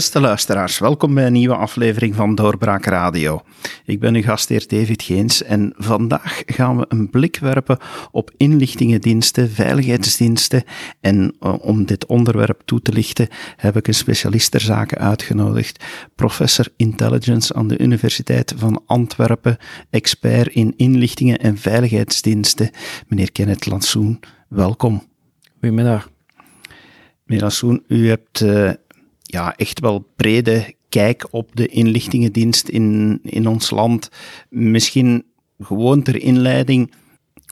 Beste 0.00 0.20
luisteraars, 0.20 0.78
welkom 0.78 1.14
bij 1.14 1.26
een 1.26 1.32
nieuwe 1.32 1.54
aflevering 1.54 2.14
van 2.14 2.34
Doorbraak 2.34 2.84
Radio. 2.84 3.42
Ik 3.84 4.00
ben 4.00 4.14
uw 4.14 4.22
gastheer 4.22 4.68
David 4.68 5.02
Geens 5.02 5.42
en 5.42 5.72
vandaag 5.76 6.42
gaan 6.46 6.76
we 6.76 6.84
een 6.88 7.10
blik 7.10 7.38
werpen 7.38 7.78
op 8.10 8.30
inlichtingendiensten, 8.36 9.50
veiligheidsdiensten. 9.50 10.64
En 11.00 11.36
uh, 11.40 11.54
om 11.60 11.84
dit 11.84 12.06
onderwerp 12.06 12.62
toe 12.64 12.82
te 12.82 12.92
lichten 12.92 13.28
heb 13.56 13.76
ik 13.76 13.88
een 13.88 13.94
specialist 13.94 14.50
ter 14.50 14.60
zake 14.60 14.98
uitgenodigd, 14.98 15.84
professor 16.14 16.66
intelligence 16.76 17.54
aan 17.54 17.68
de 17.68 17.78
Universiteit 17.78 18.54
van 18.56 18.82
Antwerpen, 18.86 19.56
expert 19.90 20.52
in 20.52 20.74
inlichtingen 20.76 21.38
en 21.38 21.58
veiligheidsdiensten, 21.58 22.70
meneer 23.08 23.32
Kenneth 23.32 23.66
Lansoen. 23.66 24.20
Welkom. 24.48 25.08
Goedemiddag. 25.52 26.10
Meneer 27.24 27.42
Lansoen, 27.42 27.84
u 27.88 28.08
hebt 28.08 28.40
uh, 28.40 28.70
ja, 29.30 29.56
echt 29.56 29.80
wel 29.80 30.04
brede 30.16 30.74
kijk 30.88 31.26
op 31.30 31.50
de 31.56 31.66
inlichtingendienst 31.66 32.68
in, 32.68 33.18
in 33.22 33.46
ons 33.46 33.70
land. 33.70 34.10
Misschien 34.48 35.24
gewoon 35.58 36.02
ter 36.02 36.22
inleiding 36.22 36.92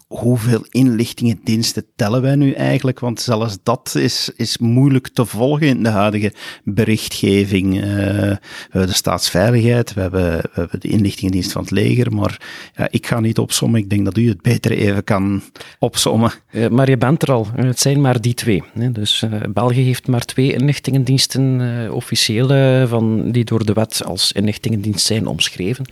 hoeveel 0.09 0.67
inlichtingendiensten 0.69 1.85
tellen 1.97 2.23
wij 2.23 2.35
nu 2.35 2.53
eigenlijk? 2.53 3.01
Want 3.01 3.21
zelfs 3.21 3.59
dat 3.62 3.95
is, 3.99 4.30
is 4.37 4.59
moeilijk 4.59 5.09
te 5.09 5.25
volgen 5.25 5.66
in 5.66 5.83
de 5.83 5.89
huidige 5.89 6.33
berichtgeving. 6.65 7.75
Uh, 7.75 7.83
we 7.83 8.39
hebben 8.71 8.89
de 8.89 8.97
staatsveiligheid, 8.97 9.95
we 9.95 10.01
hebben, 10.01 10.37
we 10.37 10.51
hebben 10.52 10.80
de 10.80 10.89
inlichtingendienst 10.89 11.52
van 11.52 11.63
het 11.63 11.71
leger, 11.71 12.13
maar 12.13 12.41
ja, 12.77 12.88
ik 12.91 13.07
ga 13.07 13.21
niet 13.21 13.38
opsommen. 13.38 13.80
Ik 13.80 13.91
denk 13.91 14.05
dat 14.05 14.16
u 14.16 14.29
het 14.29 14.43
beter 14.43 14.71
even 14.71 15.05
kan 15.05 15.43
opsommen. 15.79 16.32
Uh, 16.51 16.69
maar 16.69 16.91
je 16.91 16.97
bent 16.97 17.23
er 17.23 17.32
al. 17.32 17.47
Het 17.54 17.80
zijn 17.80 18.01
maar 18.01 18.21
die 18.21 18.35
twee. 18.35 18.63
Hè. 18.79 18.93
Dus 18.93 19.23
uh, 19.23 19.41
België 19.49 19.82
heeft 19.82 20.07
maar 20.07 20.25
twee 20.25 20.52
inlichtingendiensten, 20.52 21.93
officiële, 21.93 22.87
van, 22.88 23.30
die 23.30 23.45
door 23.45 23.65
de 23.65 23.73
wet 23.73 24.02
als 24.04 24.32
inlichtingendienst 24.32 25.07
zijn 25.07 25.27
omschreven. 25.27 25.85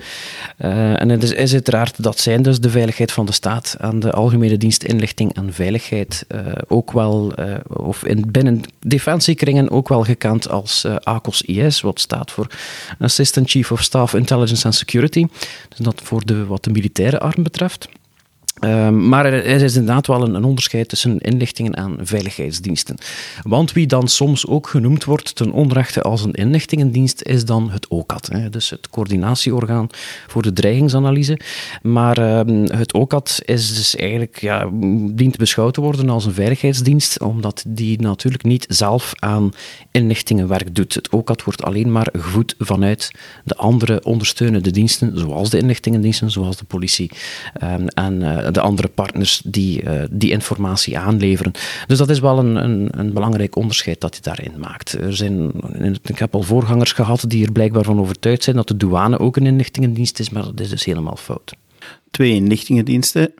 en 0.56 1.08
het 1.08 1.22
is, 1.22 1.32
is 1.32 1.52
uiteraard, 1.52 2.02
dat 2.02 2.18
zijn 2.18 2.42
dus 2.42 2.60
de 2.60 2.70
veiligheid 2.70 3.12
van 3.12 3.26
de 3.26 3.32
staat 3.32 3.76
en 3.80 4.00
de 4.00 4.05
de 4.06 4.12
Algemene 4.12 4.56
Dienst 4.56 4.82
Inlichting 4.82 5.34
en 5.34 5.52
Veiligheid 5.52 6.24
uh, 6.28 6.40
ook 6.68 6.92
wel, 6.92 7.32
uh, 7.40 7.54
of 7.66 8.04
in, 8.04 8.24
binnen 8.30 8.62
defensiekringen 8.80 9.70
ook 9.70 9.88
wel 9.88 10.02
gekend 10.04 10.48
als 10.48 10.84
uh, 10.84 10.96
ACOS-IS, 10.96 11.80
wat 11.80 12.00
staat 12.00 12.30
voor 12.30 12.46
Assistant 12.98 13.50
Chief 13.50 13.72
of 13.72 13.82
Staff 13.82 14.14
Intelligence 14.14 14.64
and 14.64 14.74
Security. 14.74 15.26
Dus 15.68 15.78
dat 15.78 16.00
voor 16.04 16.24
de, 16.24 16.46
wat 16.46 16.64
de 16.64 16.70
militaire 16.70 17.18
arm 17.18 17.42
betreft. 17.42 17.88
Um, 18.64 19.08
maar 19.08 19.24
er 19.24 19.44
is 19.44 19.76
inderdaad 19.76 20.06
wel 20.06 20.22
een, 20.22 20.44
onderscheid 20.44 20.88
tussen 20.88 21.18
inlichtingen 21.18 21.72
en 21.72 21.98
veiligheidsdiensten. 22.02 22.96
Want 23.42 23.72
wie 23.72 23.86
dan 23.86 24.08
soms 24.08 24.46
ook 24.46 24.68
genoemd 24.68 25.04
wordt 25.04 25.34
ten 25.34 25.52
onrechte 25.52 26.02
als 26.02 26.24
een 26.24 26.32
inlichtingendienst, 26.32 27.22
is 27.22 27.44
dan 27.44 27.70
het 27.70 27.88
OCAT. 27.88 28.28
Hè, 28.32 28.50
dus 28.50 28.70
het 28.70 28.90
coördinatieorgaan 28.90 29.86
voor 30.26 30.42
de 30.42 30.52
dreigingsanalyse. 30.52 31.38
Maar 31.82 32.38
um, 32.38 32.64
het 32.64 32.92
OCAT 32.92 33.42
is 33.44 33.74
dus 33.74 33.96
eigenlijk, 33.96 34.40
ja, 34.40 34.68
dient 35.10 35.36
beschouwd 35.36 35.74
te 35.74 35.80
worden 35.80 36.10
als 36.10 36.24
een 36.24 36.34
veiligheidsdienst, 36.34 37.20
omdat 37.20 37.64
die 37.66 38.00
natuurlijk 38.00 38.44
niet 38.44 38.64
zelf 38.68 39.12
aan 39.14 39.52
inlichtingenwerk 39.90 40.74
doet. 40.74 40.94
Het 40.94 41.08
OCAT 41.08 41.44
wordt 41.44 41.62
alleen 41.62 41.92
maar 41.92 42.08
gevoed 42.12 42.54
vanuit 42.58 43.10
de 43.44 43.56
andere 43.56 44.04
ondersteunende 44.04 44.70
diensten, 44.70 45.18
zoals 45.18 45.50
de 45.50 45.58
inlichtingendiensten, 45.58 46.30
zoals 46.30 46.56
de 46.56 46.64
politie 46.64 47.10
um, 47.62 47.88
en 47.88 48.20
uh, 48.20 48.45
de 48.52 48.60
andere 48.60 48.88
partners 48.88 49.42
die 49.44 49.82
uh, 49.82 50.02
die 50.10 50.30
informatie 50.30 50.98
aanleveren. 50.98 51.52
Dus 51.86 51.98
dat 51.98 52.10
is 52.10 52.20
wel 52.20 52.38
een, 52.38 52.56
een, 52.56 52.88
een, 52.90 53.12
belangrijk 53.12 53.56
onderscheid 53.56 54.00
dat 54.00 54.16
je 54.16 54.22
daarin 54.22 54.52
maakt. 54.58 54.92
Er 54.92 55.16
zijn, 55.16 55.52
ik 56.02 56.18
heb 56.18 56.34
al 56.34 56.42
voorgangers 56.42 56.92
gehad 56.92 57.24
die 57.28 57.46
er 57.46 57.52
blijkbaar 57.52 57.84
van 57.84 58.00
overtuigd 58.00 58.42
zijn 58.42 58.56
dat 58.56 58.68
de 58.68 58.76
douane 58.76 59.18
ook 59.18 59.36
een 59.36 59.46
inlichtingendienst 59.46 60.18
is, 60.18 60.30
maar 60.30 60.42
dat 60.42 60.60
is 60.60 60.68
dus 60.68 60.84
helemaal 60.84 61.16
fout. 61.16 61.54
Twee 62.10 62.34
inlichtingendiensten, 62.34 63.34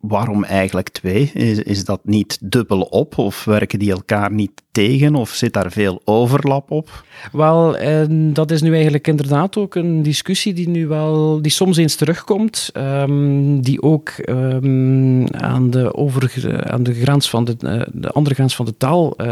waarom 0.00 0.44
eigenlijk 0.44 0.88
twee? 0.88 1.30
Is, 1.34 1.58
is 1.58 1.84
dat 1.84 2.00
niet 2.02 2.38
dubbel 2.40 2.80
op 2.80 3.18
of 3.18 3.44
werken 3.44 3.78
die 3.78 3.90
elkaar 3.90 4.32
niet 4.32 4.62
tegen 4.72 5.14
of 5.14 5.30
zit 5.30 5.52
daar 5.52 5.72
veel 5.72 6.00
overlap 6.04 6.70
op? 6.70 7.04
Wel, 7.32 7.76
en 7.76 8.32
dat 8.32 8.50
is 8.50 8.62
nu 8.62 8.72
eigenlijk 8.74 9.06
inderdaad 9.06 9.56
ook 9.56 9.74
een 9.74 10.02
discussie 10.02 10.54
die 10.54 10.68
nu 10.68 10.86
wel, 10.86 11.42
die 11.42 11.50
soms 11.50 11.76
eens 11.76 11.94
terugkomt, 11.94 12.70
um, 12.74 13.60
die 13.60 13.82
ook 13.82 14.12
um, 14.28 15.28
aan, 15.30 15.70
de 15.70 15.94
over, 15.94 16.62
aan 16.70 16.82
de 16.82 16.94
grens 16.94 17.30
van 17.30 17.44
de, 17.44 17.56
uh, 17.60 17.82
de 17.92 18.10
andere 18.10 18.34
grens 18.34 18.56
van 18.56 18.64
de 18.64 18.76
taal, 18.76 19.14
uh, 19.16 19.28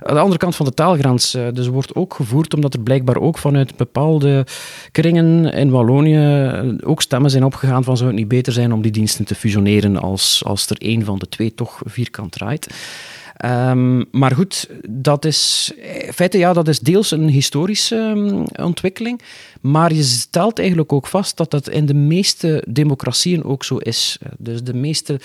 aan 0.00 0.14
de 0.14 0.20
andere 0.20 0.38
kant 0.38 0.56
van 0.56 0.66
de 0.66 0.74
taalgrens, 0.74 1.34
uh, 1.34 1.46
dus 1.52 1.66
wordt 1.66 1.94
ook 1.94 2.14
gevoerd 2.14 2.54
omdat 2.54 2.74
er 2.74 2.80
blijkbaar 2.80 3.16
ook 3.16 3.38
vanuit 3.38 3.76
bepaalde 3.76 4.46
kringen 4.90 5.52
in 5.52 5.70
Wallonië 5.70 6.78
ook 6.84 7.02
stemmen 7.02 7.30
zijn 7.30 7.44
opgegaan 7.44 7.84
van 7.84 7.96
zou 7.96 8.08
het 8.08 8.18
niet 8.18 8.28
beter 8.28 8.52
zijn 8.52 8.72
om 8.72 8.82
die 8.82 8.92
diensten 8.92 9.24
te 9.24 9.34
fusioneren 9.34 10.02
als, 10.04 10.42
als 10.44 10.66
er 10.66 10.76
één 10.78 11.04
van 11.04 11.18
de 11.18 11.28
twee 11.28 11.54
toch 11.54 11.80
vierkant 11.84 12.32
draait. 12.32 12.74
Um, 13.44 14.04
maar 14.10 14.30
goed, 14.34 14.68
dat 14.88 15.24
is, 15.24 15.72
in 16.06 16.12
feite, 16.12 16.38
ja, 16.38 16.52
dat 16.52 16.68
is 16.68 16.80
deels 16.80 17.10
een 17.10 17.28
historische 17.28 17.96
um, 17.96 18.44
ontwikkeling. 18.56 19.20
Maar 19.60 19.92
je 19.92 20.02
stelt 20.02 20.58
eigenlijk 20.58 20.92
ook 20.92 21.06
vast 21.06 21.36
dat 21.36 21.50
dat 21.50 21.68
in 21.68 21.86
de 21.86 21.94
meeste 21.94 22.64
democratieën 22.68 23.44
ook 23.44 23.64
zo 23.64 23.76
is. 23.76 24.18
Dus 24.38 24.62
de 24.62 24.74
meeste 24.74 25.20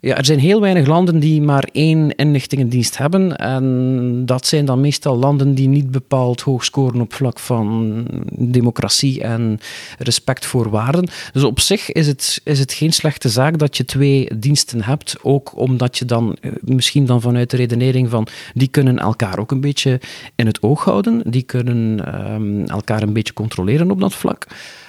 ja, 0.00 0.16
er 0.16 0.24
zijn 0.24 0.38
heel 0.38 0.60
weinig 0.60 0.86
landen 0.86 1.18
die 1.18 1.42
maar 1.42 1.68
één 1.72 2.14
inlichtingendienst 2.14 2.98
hebben. 2.98 3.36
En 3.36 4.22
dat 4.26 4.46
zijn 4.46 4.64
dan 4.64 4.80
meestal 4.80 5.16
landen 5.16 5.54
die 5.54 5.68
niet 5.68 5.90
bepaald 5.90 6.40
hoog 6.40 6.64
scoren 6.64 7.00
op 7.00 7.12
vlak 7.12 7.38
van 7.38 8.04
democratie 8.32 9.22
en 9.22 9.58
respect 9.98 10.46
voor 10.46 10.70
waarden. 10.70 11.08
Dus 11.32 11.44
op 11.44 11.60
zich 11.60 11.92
is 11.92 12.06
het, 12.06 12.40
is 12.44 12.58
het 12.58 12.72
geen 12.72 12.92
slechte 12.92 13.28
zaak 13.28 13.58
dat 13.58 13.76
je 13.76 13.84
twee 13.84 14.28
diensten 14.38 14.82
hebt. 14.82 15.16
Ook 15.22 15.58
omdat 15.58 15.98
je 15.98 16.04
dan 16.04 16.36
eh, 16.40 16.50
misschien 16.60 17.06
dan 17.06 17.20
vanuit 17.20 17.50
de 17.50 17.56
redenering 17.56 18.10
van 18.10 18.26
die 18.54 18.68
kunnen 18.68 18.98
elkaar 18.98 19.38
ook 19.38 19.50
een 19.50 19.60
beetje 19.60 20.00
in 20.34 20.46
het 20.46 20.62
oog 20.62 20.84
houden. 20.84 21.22
Die 21.26 21.42
kunnen 21.42 22.14
um, 22.32 22.64
elkaar 22.66 23.02
een 23.02 23.12
beetje 23.12 23.32
controleren 23.32 23.90
op 23.90 24.00
dat 24.00 24.14
vlak. 24.14 24.46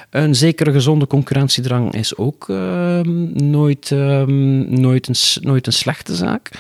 Een 0.10 0.36
zekere 0.36 0.72
gezonde 0.72 1.08
concurrentiedrang 1.08 1.94
is 1.94 2.18
ook 2.18 2.48
uh, 2.48 3.00
nooit, 3.34 3.90
uh, 3.90 4.24
nooit, 4.68 5.08
een, 5.08 5.16
nooit 5.42 5.68
een 5.68 5.74
slechte 5.74 6.16
zaak. 6.16 6.52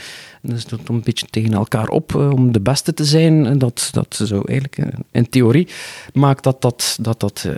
Dus 0.42 0.66
dat 0.66 0.80
een 0.86 1.02
beetje 1.02 1.28
tegen 1.30 1.54
elkaar 1.54 1.88
op 1.88 2.14
uh, 2.14 2.32
om 2.32 2.52
de 2.52 2.60
beste 2.60 2.94
te 2.94 3.06
zijn. 3.06 3.58
Dat, 3.58 3.90
dat 3.92 4.22
zo 4.24 4.42
eigenlijk, 4.42 4.78
eh, 4.78 5.00
in 5.12 5.30
theorie, 5.30 5.68
maakt 6.14 6.44
dat 6.44 6.62
dat, 6.62 6.98
dat, 7.02 7.20
dat, 7.20 7.44
uh, 7.48 7.54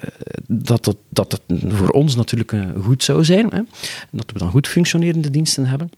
dat, 0.48 0.96
dat, 1.10 1.32
het 1.32 1.42
voor 1.68 1.90
ons 1.90 2.16
natuurlijk 2.16 2.54
goed 2.82 3.04
zou 3.04 3.26
zijn. 3.26 3.50
Hè? 3.50 3.62
Dat 4.12 4.32
we 4.34 4.40
dan 4.40 4.50
goed 4.50 4.68
functionerende 4.68 5.30
diensten 5.30 5.66
hebben. 5.66 5.90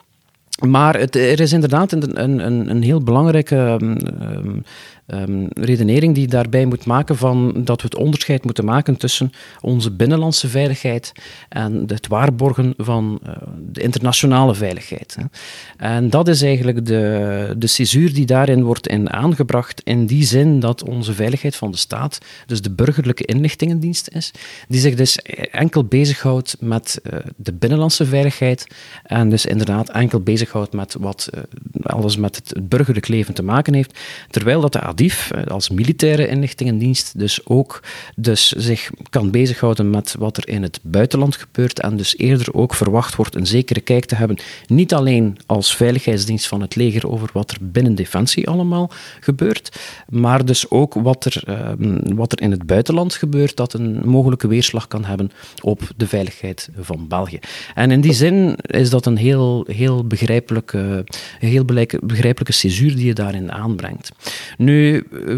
Maar 0.68 1.00
het, 1.00 1.16
er 1.16 1.40
is 1.40 1.54
inderdaad 1.54 1.92
een, 1.92 2.24
een, 2.24 2.70
een 2.70 2.84
heel 2.84 3.04
belangrijke 3.04 3.78
um, 3.82 4.64
um, 5.14 5.48
redenering 5.54 6.16
die 6.16 6.28
daarbij 6.28 6.66
moet 6.66 6.86
maken 6.86 7.18
van 7.18 7.54
dat 7.64 7.82
we 7.82 7.88
het 7.88 7.98
onderscheid 7.98 8.44
moeten 8.44 8.66
maken 8.66 8.98
tussen 8.98 9.32
onze 9.62 9.92
binnenlandse 9.92 10.48
veiligheid 10.48 11.12
en 11.50 11.84
het 11.88 12.08
waarborgen 12.08 12.74
van 12.78 13.20
uh, 13.26 13.34
de 13.72 13.82
internationale 13.82 14.56
veiligheid. 14.56 15.18
Hè. 15.20 15.24
En 15.78 16.10
dat 16.10 16.28
is 16.28 16.42
eigenlijk 16.42 16.86
de, 16.86 17.56
de 17.58 18.10
die 18.14 18.26
daarin 18.26 18.64
wordt 18.64 18.88
in 18.88 19.10
aangebracht, 19.10 19.82
in 19.84 20.06
die 20.06 20.24
zin 20.24 20.60
dat 20.60 20.84
onze 20.84 21.14
veiligheid 21.14 21.56
van 21.56 21.72
de 21.72 21.78
staat, 21.78 22.18
dus 22.46 22.62
de 22.62 22.72
burgerlijke 22.72 23.26
inlichtingendienst 23.26 24.10
is, 24.10 24.32
die 24.68 24.80
zich 24.80 24.96
dus 24.96 25.18
enkel 25.52 25.84
bezighoudt 25.84 26.56
met 26.60 27.02
uh, 27.04 27.20
de 27.36 27.54
binnenlandse 27.54 28.06
veiligheid 28.06 28.68
en 29.04 29.30
dus 29.30 29.46
inderdaad 29.46 29.90
enkel 29.90 30.20
bezighoudt 30.20 30.74
met 30.74 30.96
wat 31.00 31.30
uh, 31.34 31.42
alles 31.84 32.18
met 32.18 32.36
het 32.36 32.70
burgerlijk 32.70 33.08
leven 33.08 33.34
te 33.34 33.44
maken 33.44 33.74
heeft, 33.74 34.00
terwijl 34.30 34.62
dat 34.62 34.74
de 34.74 34.82
ADIF 34.82 35.01
eh, 35.10 35.44
als 35.44 35.70
militaire 35.70 36.28
inlichtingendienst 36.28 37.20
dus 37.20 37.46
ook 37.46 37.84
dus 38.16 38.48
zich 38.52 38.90
kan 39.10 39.32
bezighouden 39.32 39.90
met 39.90 40.16
wat 40.20 40.38
er 40.38 40.48
in 40.48 40.64
het 40.64 40.80
buitenland 40.82 41.36
gebeurt 41.36 41.80
en 41.80 41.98
dus 41.98 42.18
eerder 42.18 42.54
ook 42.54 42.74
verwacht 42.74 43.16
wordt 43.16 43.36
een 43.36 43.48
zekere 43.48 43.80
kijk 43.80 44.06
te 44.06 44.16
hebben, 44.16 44.38
niet 44.68 44.94
alleen 44.94 45.38
als 45.46 45.76
veiligheidsdienst 45.76 46.48
van 46.48 46.62
het 46.62 46.76
leger 46.76 47.10
over 47.10 47.30
wat 47.34 47.52
er 47.52 47.58
binnen 47.62 47.96
Defensie 47.96 48.48
allemaal 48.48 48.92
gebeurt, 49.20 49.80
maar 50.10 50.46
dus 50.46 50.70
ook 50.70 50.94
wat 50.94 51.26
er, 51.26 51.44
um, 51.80 52.16
wat 52.16 52.32
er 52.32 52.42
in 52.42 52.52
het 52.52 52.66
buitenland 52.66 53.14
gebeurt 53.14 53.56
dat 53.56 53.74
een 53.74 54.02
mogelijke 54.06 54.48
weerslag 54.48 54.88
kan 54.88 55.06
hebben 55.06 55.32
op 55.62 55.82
de 55.98 56.08
veiligheid 56.08 56.70
van 56.80 57.08
België. 57.08 57.40
En 57.76 57.92
in 57.92 58.02
die 58.02 58.14
zin 58.14 58.56
is 58.56 58.90
dat 58.90 59.06
een 59.06 59.18
heel, 59.18 59.66
heel 59.68 60.08
begrijpelijke, 60.08 61.04
heel 61.40 61.66
begrijpelijke 62.02 62.54
césuur 62.54 62.96
die 62.96 63.06
je 63.06 63.14
daarin 63.14 63.52
aanbrengt. 63.52 64.12
Nu, 64.58 64.81
eh, 64.90 65.36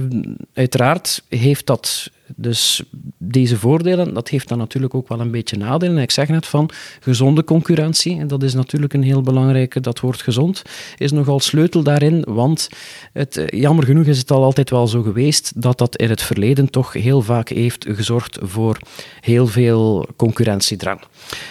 uiteraard 0.53 1.23
heeft 1.29 1.65
dat 1.65 2.11
dus 2.35 2.83
deze 3.17 3.57
voordelen, 3.57 4.13
dat 4.13 4.29
heeft 4.29 4.47
dan 4.47 4.57
natuurlijk 4.57 4.93
ook 4.93 5.07
wel 5.07 5.19
een 5.19 5.31
beetje 5.31 5.57
nadelen. 5.57 5.97
Ik 5.97 6.11
zeg 6.11 6.27
net 6.27 6.45
van 6.45 6.69
gezonde 6.99 7.43
concurrentie, 7.43 8.19
en 8.19 8.27
dat 8.27 8.43
is 8.43 8.53
natuurlijk 8.53 8.93
een 8.93 9.03
heel 9.03 9.21
belangrijke, 9.21 9.79
dat 9.79 9.99
woord 9.99 10.21
gezond, 10.21 10.61
is 10.97 11.11
nogal 11.11 11.39
sleutel 11.39 11.83
daarin, 11.83 12.25
want 12.27 12.69
het, 13.13 13.37
eh, 13.37 13.59
jammer 13.59 13.85
genoeg 13.85 14.05
is 14.05 14.17
het 14.17 14.31
al 14.31 14.43
altijd 14.43 14.69
wel 14.69 14.87
zo 14.87 15.01
geweest 15.01 15.61
dat 15.61 15.77
dat 15.77 15.95
in 15.95 16.09
het 16.09 16.21
verleden 16.21 16.69
toch 16.69 16.93
heel 16.93 17.21
vaak 17.21 17.49
heeft 17.49 17.85
gezorgd 17.89 18.37
voor 18.41 18.77
heel 19.19 19.47
veel 19.47 20.07
concurrentiedrang. 20.15 20.99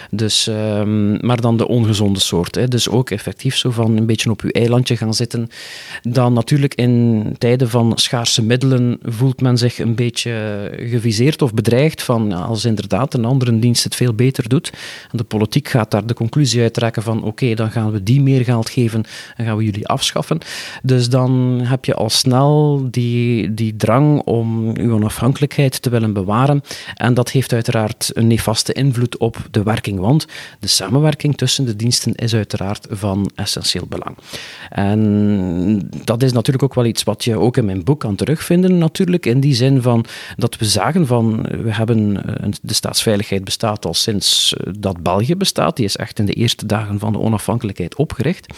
Dus, 0.09 0.47
ehm, 0.47 1.25
maar 1.25 1.41
dan 1.41 1.57
de 1.57 1.67
ongezonde 1.67 2.19
soort. 2.19 2.55
Hè. 2.55 2.67
Dus 2.67 2.89
ook 2.89 3.09
effectief 3.09 3.55
zo 3.57 3.71
van 3.71 3.97
een 3.97 4.05
beetje 4.05 4.29
op 4.29 4.41
uw 4.41 4.49
eilandje 4.49 4.97
gaan 4.97 5.13
zitten. 5.13 5.49
Dan 6.01 6.33
natuurlijk 6.33 6.75
in 6.75 7.35
tijden 7.37 7.69
van 7.69 7.91
schaarse 7.95 8.43
middelen 8.43 8.99
voelt 9.01 9.41
men 9.41 9.57
zich 9.57 9.79
een 9.79 9.95
beetje 9.95 10.31
geviseerd 10.77 11.41
of 11.41 11.53
bedreigd 11.53 12.03
van 12.03 12.31
als 12.31 12.65
inderdaad 12.65 13.13
een 13.13 13.25
andere 13.25 13.59
dienst 13.59 13.83
het 13.83 13.95
veel 13.95 14.13
beter 14.13 14.49
doet. 14.49 14.69
En 15.11 15.17
de 15.17 15.23
politiek 15.23 15.67
gaat 15.67 15.91
daar 15.91 16.05
de 16.05 16.13
conclusie 16.13 16.61
uittrekken 16.61 17.03
van 17.03 17.23
oké, 17.23 17.53
dan 17.53 17.71
gaan 17.71 17.91
we 17.91 18.03
die 18.03 18.21
meer 18.21 18.43
geld 18.43 18.69
geven 18.69 19.03
en 19.35 19.45
gaan 19.45 19.57
we 19.57 19.63
jullie 19.63 19.87
afschaffen. 19.87 20.39
Dus 20.83 21.09
dan 21.09 21.61
heb 21.63 21.85
je 21.85 21.93
al 21.93 22.09
snel 22.09 22.81
die, 22.91 23.53
die 23.53 23.75
drang 23.75 24.21
om 24.21 24.77
uw 24.77 24.93
onafhankelijkheid 24.93 25.81
te 25.81 25.89
willen 25.89 26.13
bewaren. 26.13 26.61
En 26.95 27.13
dat 27.13 27.31
heeft 27.31 27.53
uiteraard 27.53 28.11
een 28.13 28.27
nefaste 28.27 28.73
invloed 28.73 29.17
op 29.17 29.37
de 29.51 29.63
werking, 29.63 29.99
want 29.99 30.25
de 30.59 30.67
samenwerking 30.67 31.37
tussen 31.37 31.65
de 31.65 31.75
diensten 31.75 32.15
is 32.15 32.35
uiteraard 32.35 32.87
van 32.89 33.31
essentieel 33.35 33.85
belang. 33.89 34.17
En 34.69 35.89
dat 36.03 36.23
is 36.23 36.31
natuurlijk 36.31 36.63
ook 36.63 36.73
wel 36.73 36.85
iets 36.85 37.03
wat 37.03 37.23
je 37.23 37.37
ook 37.37 37.57
in 37.57 37.65
mijn 37.65 37.83
boek 37.83 37.99
kan 37.99 38.15
terugvinden, 38.15 38.77
natuurlijk, 38.77 39.25
in 39.25 39.39
die 39.39 39.55
zin 39.55 39.81
van 39.81 40.05
dat 40.37 40.52
we 40.57 40.65
zagen 40.65 41.07
van, 41.07 41.41
we 41.41 41.73
hebben, 41.73 42.25
eh, 42.25 42.49
de 42.61 42.73
staatsveiligheid 42.73 43.43
bestaat 43.43 43.85
al 43.85 43.93
sinds 43.93 44.53
eh, 44.53 44.73
dat 44.79 45.03
België 45.03 45.35
bestaat, 45.35 45.75
die 45.75 45.85
is 45.85 45.95
echt 45.95 46.19
in 46.19 46.25
de 46.25 46.33
eerste 46.33 46.65
dagen 46.65 46.99
van 46.99 47.11
de 47.11 47.19
onafhankelijkheid 47.19 47.95
opgericht. 47.95 48.53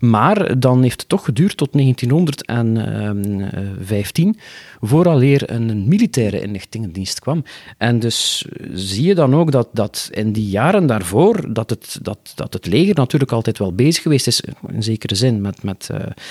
Maar 0.00 0.58
dan 0.58 0.82
heeft 0.82 1.00
het 1.00 1.08
toch 1.08 1.24
geduurd 1.24 1.56
tot 1.56 1.72
1915, 1.72 4.38
vooraleer 4.80 5.50
een 5.50 5.88
militaire 5.88 6.40
inlichtingendienst 6.40 7.20
kwam. 7.20 7.44
En 7.78 7.98
dus 7.98 8.46
zie 8.72 9.06
je 9.06 9.14
dan 9.14 9.34
ook 9.34 9.52
dat, 9.52 9.68
dat 9.72 10.08
in 10.12 10.32
die 10.32 10.48
jaren 10.48 10.86
daarvoor, 10.86 11.52
dat 11.52 11.70
het, 11.70 11.98
dat, 12.02 12.32
dat 12.34 12.52
het 12.52 12.66
leger 12.66 12.94
natuurlijk 12.94 13.32
altijd 13.32 13.58
wel 13.58 13.74
bezig 13.74 14.02
geweest 14.02 14.26
is, 14.26 14.42
in 14.68 14.82
zekere 14.82 15.14
zin, 15.14 15.40
met, 15.40 15.62
met, 15.62 15.88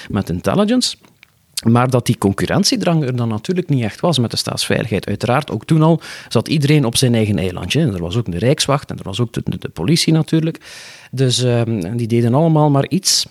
met 0.09 0.29
intelligence. 0.29 0.95
Maar 1.61 1.89
dat 1.89 2.05
die 2.05 2.17
concurrentiedrang 2.17 3.03
er 3.03 3.15
dan 3.15 3.27
natuurlijk 3.27 3.69
niet 3.69 3.83
echt 3.83 3.99
was 3.99 4.19
met 4.19 4.31
de 4.31 4.37
staatsveiligheid. 4.37 5.07
Uiteraard, 5.07 5.51
ook 5.51 5.65
toen 5.65 5.81
al 5.81 6.01
zat 6.29 6.47
iedereen 6.47 6.85
op 6.85 6.95
zijn 6.95 7.15
eigen 7.15 7.37
eilandje. 7.37 7.81
En 7.81 7.93
er 7.93 8.01
was 8.01 8.15
ook 8.15 8.31
de 8.31 8.37
Rijkswacht 8.37 8.89
en 8.89 8.97
er 8.97 9.03
was 9.03 9.19
ook 9.19 9.33
de, 9.33 9.69
politie 9.69 10.13
natuurlijk. 10.13 10.57
Dus 11.11 11.39
um, 11.43 11.97
die 11.97 12.07
deden 12.07 12.33
allemaal 12.33 12.69
maar 12.69 12.89
iets. 12.89 13.25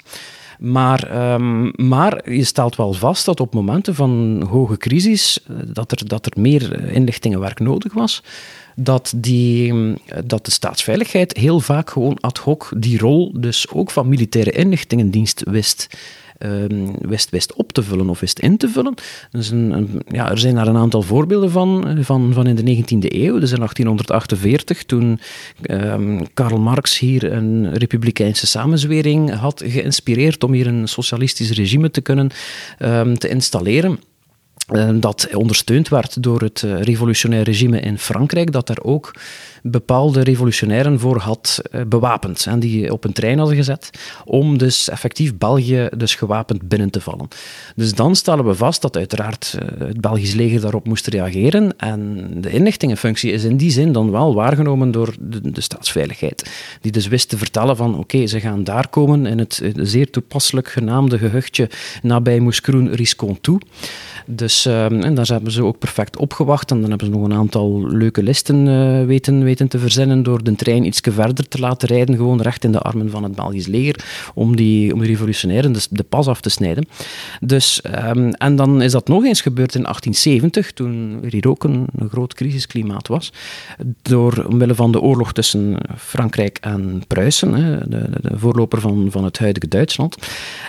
Maar, 0.59 1.32
um, 1.32 1.73
maar 1.77 2.31
je 2.31 2.44
stelt 2.44 2.77
wel 2.77 2.93
vast 2.93 3.25
dat 3.25 3.41
op 3.41 3.55
momenten 3.55 3.94
van 3.94 4.43
hoge 4.50 4.77
crisis, 4.77 5.38
eh, 5.49 5.56
dat 5.73 5.93
er, 5.93 6.09
dat 6.09 6.27
er 6.27 6.32
meer 6.41 6.91
inlichtingenwerk 6.91 7.61
nodig 7.61 7.93
was. 7.93 8.23
Dat, 8.77 9.12
die, 9.17 9.75
dat 10.25 10.44
de 10.44 10.50
staatsveiligheid 10.50 11.37
heel 11.37 11.61
vaak 11.61 11.91
gewoon 11.91 12.21
ad 12.21 12.38
hoc 12.38 12.73
die 12.77 12.99
rol, 12.99 13.32
dus 13.35 13.69
ook 13.69 13.91
van 13.91 14.09
militaire 14.09 14.50
inlichtingendienst, 14.50 15.43
wist 15.44 15.88
wist, 16.99 17.31
wist 17.31 17.55
op 17.55 17.73
te 17.73 17.83
vullen 17.83 18.09
of 18.09 18.21
wist 18.21 18.39
in 18.39 18.57
te 18.57 18.69
vullen. 18.69 18.95
Een, 19.33 20.03
ja, 20.09 20.31
er 20.31 20.39
zijn 20.39 20.55
daar 20.55 20.67
een 20.67 20.77
aantal 20.77 21.03
voorbeelden 21.03 21.51
van, 21.51 21.89
eh, 21.89 22.05
van, 22.05 22.33
van 22.33 22.47
in 22.47 22.55
de 22.55 22.63
19e 22.63 23.15
eeuw. 23.15 23.39
Dus 23.39 23.51
in 23.51 23.59
1848, 23.59 24.85
toen 24.85 25.21
um, 25.63 26.33
Karl 26.35 26.59
Marx 26.59 26.99
hier 26.99 27.33
een 27.33 27.75
republikeinse 27.75 28.47
samenzwering 28.47 29.35
had 29.35 29.63
geïnspireerd 29.67 30.45
om 30.45 30.53
hier 30.53 30.67
een 30.67 30.89
socialistisch 30.89 31.51
regime 31.51 31.91
te 31.91 32.01
kunnen 32.01 32.31
um, 32.79 33.19
te 33.19 33.29
installeren 33.29 33.99
dat 35.00 35.28
ondersteund 35.34 35.88
werd 35.88 36.22
door 36.22 36.40
het 36.40 36.62
eh, 36.62 36.82
revolutionair 36.82 37.43
regime 37.43 37.81
in 37.81 37.99
Frankrijk, 37.99 38.52
dat 38.52 38.67
daar 38.67 38.82
ook 38.82 39.12
bepaalde 39.62 40.22
revolutionairen 40.22 41.00
voor 41.00 41.19
had 41.19 41.62
eh, 41.70 41.81
bewapend 41.87 42.46
en 42.46 42.61
die 42.61 42.93
op 42.93 43.05
een 43.05 43.12
trein 43.12 43.38
hadden 43.38 43.56
gezet 43.56 43.90
om 44.25 44.58
dus 44.58 44.88
effectief 44.88 45.37
België 45.37 45.88
dus 45.96 46.14
gewapend 46.14 46.69
binnen 46.69 46.90
te 46.90 47.00
vallen. 47.00 47.28
Dus 47.76 47.94
dan 47.94 48.17
stellen 48.17 48.44
we 48.44 48.55
vast 48.55 48.82
dat 48.82 48.96
uiteraard 48.96 49.56
eh, 49.58 49.87
het 49.87 50.00
Belgisch 50.00 50.34
leger 50.34 50.61
daarop 50.61 50.87
moest 50.87 51.06
reageren 51.06 51.76
en 51.76 52.31
de 52.40 52.50
inlichtingenfunctie 52.50 53.32
is 53.32 53.44
in 53.44 53.56
die 53.56 53.70
zin 53.70 53.93
dan 53.93 54.11
wel 54.11 54.34
waargenomen 54.34 54.90
door 54.90 55.14
de, 55.20 55.50
de 55.50 55.61
staatsveiligheid, 55.61 56.50
die 56.81 56.93
dus 56.93 57.06
wist 57.06 57.28
te 57.28 57.38
vertellen 57.38 57.76
van 57.76 57.99
oké, 57.99 58.26
ze 58.26 58.40
gaan 58.40 58.64
daar 58.64 58.88
komen 58.88 59.26
in 59.26 59.38
het 59.38 59.62
zeer 59.75 60.11
toepasselijk 60.11 60.69
genaamde 60.69 61.19
gehuchtje 61.19 61.70
nabij 62.02 62.40
Moeskroen 62.40 62.94
Riscon 62.94 63.40
toe. 63.40 63.61
Dus 64.31 64.65
um, 64.65 65.03
en 65.03 65.15
daar 65.15 65.27
hebben 65.27 65.53
ze 65.53 65.65
ook 65.65 65.79
perfect 65.79 66.17
opgewacht. 66.17 66.71
En 66.71 66.81
dan 66.81 66.88
hebben 66.88 67.06
ze 67.06 67.12
nog 67.12 67.25
een 67.25 67.35
aantal 67.35 67.88
leuke 67.88 68.23
listen 68.23 68.67
uh, 68.67 69.05
weten, 69.06 69.44
weten 69.44 69.69
te 69.69 69.79
verzinnen 69.79 70.23
door 70.23 70.44
de 70.44 70.55
trein 70.55 70.85
iets 70.85 71.00
verder 71.11 71.49
te 71.49 71.59
laten 71.59 71.88
rijden, 71.88 72.17
gewoon 72.17 72.41
recht 72.41 72.65
in 72.65 72.73
de 72.73 72.79
armen 72.79 73.11
van 73.11 73.23
het 73.23 73.35
Belgisch 73.35 73.67
leger, 73.67 74.05
om 74.35 74.56
die, 74.56 74.93
om 74.94 75.00
die 75.00 75.09
revolutionairen 75.09 75.73
de, 75.91 76.03
pas 76.03 76.27
af 76.27 76.41
te 76.41 76.50
snijden. 76.50 76.87
Dus, 77.41 77.82
um, 78.06 78.31
en 78.31 78.56
dan 78.56 78.82
is 78.82 78.93
dat 78.93 79.09
nog 79.09 79.25
eens 79.25 79.41
gebeurd 79.41 79.75
in 79.75 79.82
1870, 79.82 80.73
toen 80.73 81.19
er 81.23 81.32
hier 81.32 81.49
ook 81.49 81.65
een, 81.65 81.87
een 81.97 82.09
groot 82.09 82.35
crisisklimaat 82.35 83.09
was, 83.09 83.32
door 84.03 84.44
omwille 84.49 84.75
van 84.75 84.93
de 84.93 85.00
oorlog 85.00 85.32
tussen 85.32 85.77
Frankrijk 85.97 86.59
en 86.61 87.03
Pruisen, 87.06 87.55
hè, 87.55 87.88
de, 87.88 88.11
de, 88.21 88.38
voorloper 88.38 88.81
van, 88.81 89.09
van 89.11 89.25
het 89.25 89.38
huidige 89.38 89.69
Duitsland. 89.69 90.17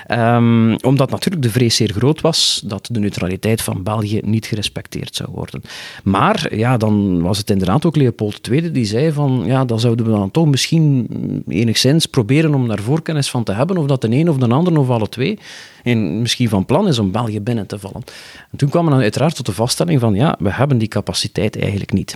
Um, 0.07 0.75
omdat 0.75 1.11
natuurlijk 1.11 1.43
de 1.43 1.49
vrees 1.49 1.75
zeer 1.75 1.91
groot 1.91 2.21
was 2.21 2.61
dat 2.65 2.89
de 2.91 2.99
neutraliteit 2.99 3.50
van 3.59 3.83
België 3.83 4.19
niet 4.23 4.45
gerespecteerd 4.45 5.15
zou 5.15 5.29
worden. 5.31 5.61
Maar 6.03 6.55
ja, 6.55 6.77
dan 6.77 7.21
was 7.21 7.37
het 7.37 7.49
inderdaad 7.49 7.85
ook 7.85 7.95
Leopold 7.95 8.47
II 8.47 8.71
die 8.71 8.85
zei 8.85 9.11
van 9.11 9.43
ja, 9.45 9.65
dan 9.65 9.79
zouden 9.79 10.05
we 10.05 10.11
dan 10.11 10.31
toch 10.31 10.47
misschien 10.47 11.07
enigszins 11.47 12.05
proberen 12.05 12.53
om 12.53 12.67
daar 12.67 12.79
voorkennis 12.79 13.29
van 13.29 13.43
te 13.43 13.51
hebben 13.51 13.77
of 13.77 13.85
dat 13.85 14.01
de 14.01 14.11
een 14.11 14.29
of 14.29 14.37
de 14.37 14.47
ander 14.47 14.79
of 14.79 14.89
alle 14.89 15.09
twee 15.09 15.39
en 15.83 16.21
misschien 16.21 16.49
van 16.49 16.65
plan 16.65 16.87
is 16.87 16.99
om 16.99 17.11
België 17.11 17.41
binnen 17.41 17.67
te 17.67 17.79
vallen. 17.79 18.03
En 18.51 18.57
toen 18.57 18.69
kwam 18.69 18.83
men 18.83 18.93
dan 18.93 19.01
uiteraard 19.01 19.35
tot 19.35 19.45
de 19.45 19.53
vaststelling 19.53 19.99
van 19.99 20.13
ja, 20.13 20.35
we 20.39 20.51
hebben 20.51 20.77
die 20.77 20.87
capaciteit 20.87 21.59
eigenlijk 21.59 21.93
niet. 21.93 22.13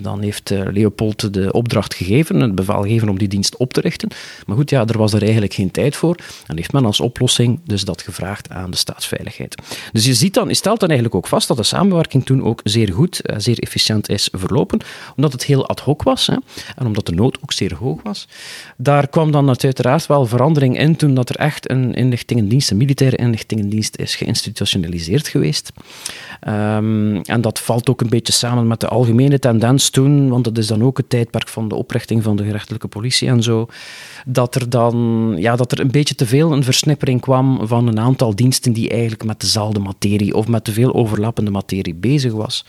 Dan 0.00 0.20
heeft 0.20 0.50
eh, 0.50 0.60
Leopold 0.70 1.34
de 1.34 1.52
opdracht 1.52 1.94
gegeven, 1.94 2.40
het 2.40 2.54
bevel 2.54 2.82
gegeven 2.82 3.08
om 3.08 3.18
die 3.18 3.28
dienst 3.28 3.56
op 3.56 3.72
te 3.72 3.80
richten. 3.80 4.08
Maar 4.46 4.56
goed, 4.56 4.70
ja, 4.70 4.86
er 4.86 4.98
was 4.98 5.12
er 5.12 5.22
eigenlijk 5.22 5.54
geen 5.54 5.70
tijd 5.70 5.96
voor. 5.96 6.16
En 6.46 6.56
heeft 6.56 6.72
men 6.72 6.84
als 6.84 7.00
oplossing 7.00 7.60
dus 7.64 7.84
dat 7.84 8.02
gevraagd 8.02 8.50
aan 8.50 8.70
de 8.70 8.76
staatsveiligheid. 8.76 9.54
Dus 9.92 10.04
je 10.04 10.14
ziet 10.14 10.34
dan, 10.34 10.48
je 10.48 10.54
stelt 10.54 10.80
dan 10.80 10.88
eigenlijk 10.88 11.18
ook 11.18 11.26
vast 11.26 11.48
dat 11.48 11.56
de 11.56 11.62
samenwerking 11.62 12.24
toen 12.24 12.42
ook 12.42 12.60
zeer 12.64 12.92
goed, 12.92 13.20
eh, 13.20 13.36
zeer 13.38 13.58
efficiënt 13.58 14.08
is 14.08 14.28
verlopen, 14.32 14.80
omdat 15.16 15.32
het 15.32 15.44
heel 15.44 15.68
ad 15.68 15.80
hoc 15.80 16.02
was 16.02 16.26
hè, 16.26 16.36
en 16.76 16.86
omdat 16.86 17.06
de 17.06 17.12
nood 17.12 17.38
ook 17.42 17.52
zeer 17.52 17.74
hoog 17.74 18.02
was. 18.02 18.28
Daar 18.76 19.08
kwam 19.08 19.30
dan 19.30 19.48
uiteraard 19.48 20.06
wel 20.06 20.26
verandering 20.26 20.78
in 20.78 20.96
toen 20.96 21.14
dat 21.14 21.28
er 21.28 21.36
echt 21.36 21.70
een 21.70 21.94
inlichtingendienst, 21.94 22.70
een 22.70 22.78
militaire 22.90 23.16
inlichtingendienst 23.16 23.96
is 23.96 24.14
geïnstitutionaliseerd 24.14 25.28
geweest. 25.28 25.72
Um, 26.48 27.20
en 27.20 27.40
dat 27.40 27.60
valt 27.60 27.90
ook 27.90 28.00
een 28.00 28.08
beetje 28.08 28.32
samen 28.32 28.66
met 28.66 28.80
de 28.80 28.88
algemene 28.88 29.38
tendens 29.38 29.90
toen, 29.90 30.28
want 30.28 30.44
dat 30.44 30.58
is 30.58 30.66
dan 30.66 30.82
ook 30.82 30.96
het 30.96 31.10
tijdperk 31.10 31.48
van 31.48 31.68
de 31.68 31.74
oprichting 31.74 32.22
van 32.22 32.36
de 32.36 32.44
gerechtelijke 32.44 32.88
politie 32.88 33.28
en 33.28 33.42
zo, 33.42 33.68
dat 34.26 34.54
er 34.54 34.70
dan 34.70 35.34
ja, 35.38 35.56
dat 35.56 35.72
er 35.72 35.80
een 35.80 35.90
beetje 35.90 36.14
te 36.14 36.26
veel 36.26 36.52
een 36.52 36.64
versnippering 36.64 37.20
kwam 37.20 37.66
van 37.66 37.86
een 37.86 38.00
aantal 38.00 38.34
diensten 38.34 38.72
die 38.72 38.90
eigenlijk 38.90 39.24
met 39.24 39.40
dezelfde 39.40 39.80
materie 39.80 40.34
of 40.34 40.48
met 40.48 40.64
te 40.64 40.72
veel 40.72 40.94
overlappende 40.94 41.50
materie 41.50 41.94
bezig 41.94 42.32
was 42.32 42.64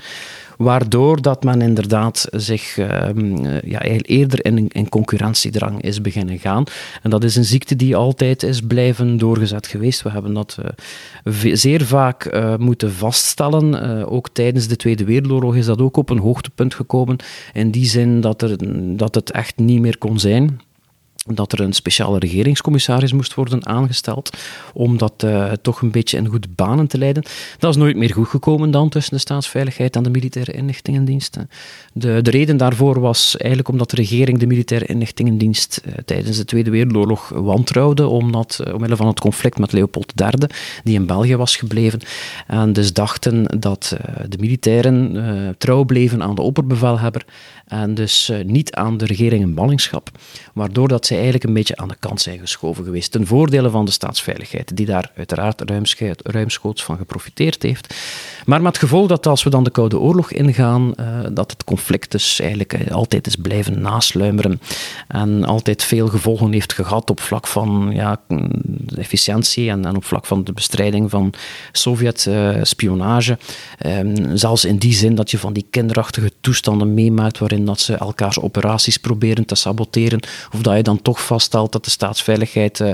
waardoor 0.62 1.22
dat 1.22 1.44
men 1.44 1.62
inderdaad 1.62 2.28
zich 2.32 2.78
um, 2.78 3.46
ja, 3.46 3.82
eerder 3.82 4.46
in, 4.46 4.68
in 4.68 4.90
concurrentiedrang 4.90 5.82
is 5.82 6.02
beginnen 6.02 6.40
gaan. 6.40 6.64
En 7.02 7.10
dat 7.10 7.24
is 7.24 7.36
een 7.36 7.46
ziekte 7.46 7.76
die 7.76 7.96
altijd 7.96 8.44
is 8.44 8.62
blijven 8.62 9.18
doorgezet 9.18 9.68
geweest. 9.68 10.02
We 10.02 10.10
hebben 10.10 10.34
dat 10.34 10.58
uh, 10.60 11.56
zeer 11.56 11.86
vaak 11.86 12.34
uh, 12.34 12.56
moeten 12.58 12.92
vaststellen. 12.92 14.06
Ook 14.08 14.30
tijdens 14.30 14.68
de 14.68 14.76
Tweede 14.76 15.04
Wereldoorlog 15.04 15.56
is 15.56 15.66
dat 15.66 15.82
ook 15.82 15.98
op 15.98 16.10
een 16.10 16.18
hoogtepunt 16.18 16.74
gekomen. 16.74 17.18
In 17.54 17.72
die 17.72 17.86
zin 17.86 18.22
dat, 18.22 18.42
er, 18.42 18.58
dat 18.98 19.16
het 19.16 19.32
echt 19.32 19.58
niet 19.58 19.80
meer 19.80 19.98
kon 19.98 20.20
zijn. 20.20 20.60
Dat 21.26 21.52
er 21.52 21.60
een 21.60 21.74
speciale 21.74 22.20
regeringscommissaris 22.20 23.14
moest 23.14 23.34
worden 23.34 23.66
aangesteld 23.66 24.38
om 24.74 24.98
dat 24.98 25.24
uh, 25.26 25.52
toch 25.62 25.82
een 25.82 25.92
beetje 25.92 26.18
in 26.18 26.28
goede 26.28 26.48
banen 26.56 26.88
te 26.88 26.98
leiden. 26.98 27.24
Dat 27.58 27.70
is 27.70 27.76
nooit 27.76 27.96
meer 27.96 28.14
goed 28.14 28.28
gekomen 28.28 28.72
dan 28.72 28.90
tussen 28.90 29.14
de 29.14 29.20
staatsveiligheid 29.20 29.96
en 29.96 30.04
de 30.04 30.10
militaire 30.10 30.52
inlichtingendiensten. 30.52 31.50
De, 31.94 32.22
de 32.22 32.32
reden 32.32 32.58
daarvoor 32.58 33.00
was 33.00 33.38
eigenlijk 33.38 33.70
omdat 33.70 33.90
de 33.90 33.96
regering 33.96 34.40
de 34.40 34.48
militaire 34.48 34.86
inlichtingendienst 34.86 35.82
uh, 35.86 35.94
tijdens 36.06 36.38
de 36.38 36.46
Tweede 36.46 36.70
Wereldoorlog 36.70 37.30
wantrouwde, 37.30 38.08
omdat, 38.08 38.60
uh, 38.68 38.74
omwille 38.74 38.96
van 38.96 39.08
het 39.08 39.20
conflict 39.20 39.60
met 39.60 39.72
Leopold 39.72 40.14
III, 40.16 40.48
die 40.84 40.96
in 40.96 41.06
België 41.06 41.36
was 41.36 41.56
gebleven. 41.56 42.00
En 42.48 42.74
dus 42.74 42.94
dachten 42.94 43.60
dat 43.60 43.96
de 44.28 44.38
militairen 44.40 45.56
trouw 45.58 45.84
bleven 45.84 46.24
aan 46.24 46.36
de 46.36 46.42
opperbevelhebber 46.42 47.26
en 47.72 47.94
dus 47.94 48.32
niet 48.46 48.74
aan 48.74 48.98
de 48.98 49.06
regering 49.06 49.44
in 49.44 49.54
ballingschap, 49.54 50.10
waardoor 50.54 50.88
dat 50.88 51.06
zij 51.06 51.16
eigenlijk 51.16 51.46
een 51.46 51.54
beetje 51.54 51.78
aan 51.78 51.88
de 51.88 51.96
kant 52.00 52.22
zijn 52.22 52.40
geschoven 52.40 52.84
geweest. 52.84 53.12
Ten 53.12 53.28
voordele 53.28 53.70
van 53.70 53.86
de 53.86 53.92
staatsveiligheid, 53.92 54.78
die 54.78 54.86
daar 54.86 55.12
uiteraard 55.16 55.62
ruimschoots 56.24 56.84
van 56.84 56.98
geprofiteerd 56.98 57.64
heeft. 57.64 57.96
Maar 58.46 58.62
met 58.62 58.74
het 58.74 58.82
gevolg 58.82 59.08
dat 59.08 59.28
als 59.28 59.44
we 59.44 59.50
dan 59.50 59.64
de 59.64 59.70
Koude 59.70 60.00
Oorlog 60.00 60.32
ingaan, 60.32 60.94
uh, 61.00 61.20
dat 61.32 61.52
het 61.52 61.64
conflict 61.64 62.12
dus 62.12 62.40
eigenlijk 62.40 62.74
eh, 62.74 62.92
altijd 62.92 63.28
is 63.28 63.36
blijven 63.36 63.82
nasluimeren 63.82 64.62
en 65.08 65.46
altijd 65.46 65.84
veel 65.84 66.08
gevolgen 66.08 66.52
heeft 66.52 66.74
gehad 66.74 67.10
op 67.10 67.20
vlak 67.20 67.48
van 67.48 67.90
ja, 67.94 68.22
efficiëntie 68.98 69.70
en, 69.70 69.86
en 69.86 69.96
op 69.96 70.06
vlak 70.06 70.26
van 70.26 70.44
de 70.44 70.54
bestrijding 70.54 71.10
van 71.10 71.34
Sovjet-spionage. 71.72 73.38
Um, 73.86 74.38
zelfs 74.38 74.66
in 74.66 74.78
die 74.78 74.94
zin 74.94 75.16
dat 75.16 75.32
je 75.32 75.38
van 75.38 75.54
die 75.54 75.66
kinderachtige 75.70 76.32
toestanden 76.42 76.94
meemaakt 76.94 77.38
waarin 77.38 77.61
dat 77.66 77.80
ze 77.80 77.94
elkaars 77.94 78.40
operaties 78.40 78.98
proberen 78.98 79.46
te 79.46 79.56
saboteren 79.56 80.20
of 80.54 80.62
dat 80.62 80.76
je 80.76 80.84
dan 80.84 81.02
toch 81.02 81.26
vaststelt 81.26 81.72
dat 81.72 81.84
de 81.84 81.90
staatsveiligheid 81.90 82.80
uh, 82.80 82.92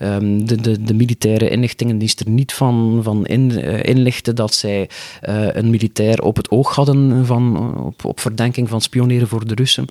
um, 0.00 0.46
de, 0.46 0.60
de, 0.60 0.82
de 0.82 0.94
militaire 0.94 1.50
inlichtingendienst 1.50 2.20
er 2.20 2.28
niet 2.28 2.52
van, 2.52 3.00
van 3.02 3.26
in, 3.26 3.50
uh, 3.50 3.82
inlichten 3.82 4.36
dat 4.36 4.54
zij 4.54 4.88
uh, 5.28 5.54
een 5.54 5.70
militair 5.70 6.22
op 6.22 6.36
het 6.36 6.50
oog 6.50 6.74
hadden 6.74 7.26
van, 7.26 7.74
op, 7.84 8.04
op 8.04 8.20
verdenking 8.20 8.68
van 8.68 8.80
spioneren 8.80 9.28
voor 9.28 9.46
de 9.46 9.54
Russen. 9.54 9.84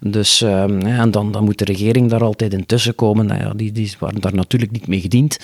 Dus, 0.00 0.40
um, 0.40 0.80
en 0.80 1.10
dan, 1.10 1.32
dan 1.32 1.44
moet 1.44 1.58
de 1.58 1.64
regering 1.64 2.10
daar 2.10 2.24
altijd 2.24 2.52
in 2.52 2.66
tussen 2.66 2.94
komen. 2.94 3.26
Nou 3.26 3.40
ja, 3.40 3.52
die, 3.56 3.72
die 3.72 3.94
waren 3.98 4.20
daar 4.20 4.34
natuurlijk 4.34 4.72
niet 4.72 4.86
mee 4.86 5.00
gediend. 5.00 5.38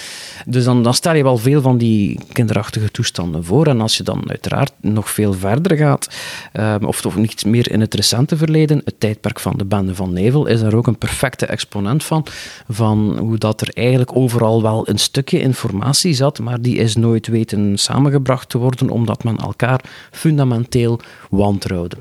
Dus 0.47 0.65
dan, 0.65 0.83
dan 0.83 0.95
stel 0.95 1.15
je 1.15 1.23
wel 1.23 1.37
veel 1.37 1.63
van 1.63 1.79
die 1.79 2.19
kinderachtige 2.33 2.91
toestanden 2.91 3.45
voor. 3.45 3.67
En 3.67 3.81
als 3.81 3.97
je 3.97 4.03
dan 4.03 4.23
uiteraard 4.27 4.73
nog 4.81 5.11
veel 5.11 5.33
verder 5.33 5.77
gaat, 5.77 6.09
um, 6.53 6.85
of, 6.85 7.05
of 7.07 7.17
niet 7.17 7.45
meer 7.45 7.71
in 7.71 7.81
het 7.81 7.95
verleden, 8.37 8.81
het 8.85 9.01
tijdperk 9.01 9.41
van 9.41 9.55
de 9.57 9.65
bende 9.65 9.95
van 9.95 10.13
Nevel, 10.13 10.47
is 10.47 10.61
daar 10.61 10.75
ook 10.75 10.87
een 10.87 10.99
perfecte 10.99 11.47
exponent 11.47 12.05
van, 12.05 12.27
van 12.69 13.19
hoe 13.19 13.39
dat 13.39 13.61
er 13.61 13.71
eigenlijk 13.75 14.17
overal 14.17 14.63
wel 14.63 14.89
een 14.89 14.99
stukje 14.99 15.41
informatie 15.41 16.15
zat, 16.15 16.39
maar 16.39 16.63
die 16.63 16.77
is 16.77 16.97
nooit 16.97 17.27
weten 17.27 17.79
samengebracht 17.79 18.49
te 18.49 18.59
worden, 18.59 18.91
omdat 18.91 19.25
men 19.25 19.37
elkaar 19.37 19.85
fundamenteel 20.11 21.01
wantrouwde. 21.31 21.97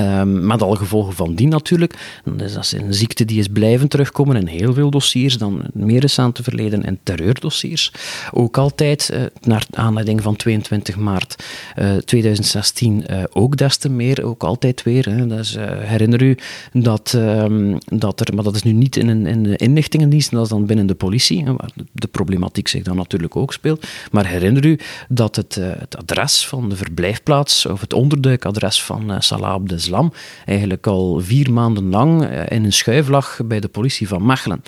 Um, 0.00 0.46
met 0.46 0.62
alle 0.62 0.76
gevolgen 0.76 1.12
van 1.12 1.34
die 1.34 1.48
natuurlijk. 1.48 2.20
Dat 2.24 2.56
is 2.56 2.72
een 2.72 2.94
ziekte 2.94 3.24
die 3.24 3.38
is 3.38 3.48
blijven 3.48 3.88
terugkomen 3.88 4.36
in 4.36 4.46
heel 4.46 4.74
veel 4.74 4.90
dossiers, 4.90 5.38
dan 5.38 5.62
meer 5.72 6.00
recente 6.00 6.42
verleden 6.42 6.82
in 6.82 6.98
terreurdossiers. 7.02 7.92
Ook 8.30 8.58
altijd, 8.58 9.10
uh, 9.12 9.20
naar 9.40 9.66
aanleiding 9.70 10.22
van 10.22 10.36
22 10.36 10.96
maart 10.96 11.44
uh, 11.78 11.96
2016, 11.96 13.04
uh, 13.10 13.22
ook 13.32 13.56
des 13.56 13.76
te 13.76 13.90
meer, 13.90 14.24
ook 14.24 14.42
altijd 14.42 14.82
weer. 14.82 15.10
Hè. 15.10 15.26
Dus, 15.26 15.56
herinner 15.78 16.22
u 16.22 16.36
dat, 16.72 17.12
um, 17.16 17.78
dat 17.84 18.20
er, 18.20 18.34
maar 18.34 18.44
dat 18.44 18.54
is 18.54 18.62
nu 18.62 18.72
niet 18.72 18.96
in, 18.96 19.08
een, 19.08 19.26
in 19.26 19.42
de 19.42 19.56
inlichtingendienst, 19.56 20.30
dat 20.30 20.42
is 20.42 20.48
dan 20.48 20.66
binnen 20.66 20.86
de 20.86 20.94
politie, 20.94 21.44
waar 21.44 21.70
de, 21.92 22.06
problematiek 22.06 22.68
zich 22.68 22.82
dan 22.82 22.96
natuurlijk 22.96 23.36
ook 23.36 23.52
speelt. 23.52 23.86
Maar 24.10 24.26
herinner 24.26 24.64
u 24.64 24.78
dat 25.08 25.36
het, 25.36 25.54
het 25.54 25.96
adres 25.96 26.46
van 26.46 26.68
de 26.68 26.76
verblijfplaats, 26.76 27.66
of 27.66 27.80
het 27.80 27.92
onderduikadres 27.92 28.82
van 28.82 29.22
Salah 29.22 29.54
Islam 29.82 30.12
eigenlijk 30.44 30.86
al 30.86 31.20
vier 31.20 31.52
maanden 31.52 31.88
lang 31.88 32.24
eh, 32.24 32.56
in 32.56 32.64
een 32.64 32.72
schuif 32.72 33.08
lag 33.08 33.40
bij 33.44 33.60
de 33.60 33.68
politie 33.68 34.08
van 34.08 34.26
Mechelen. 34.26 34.62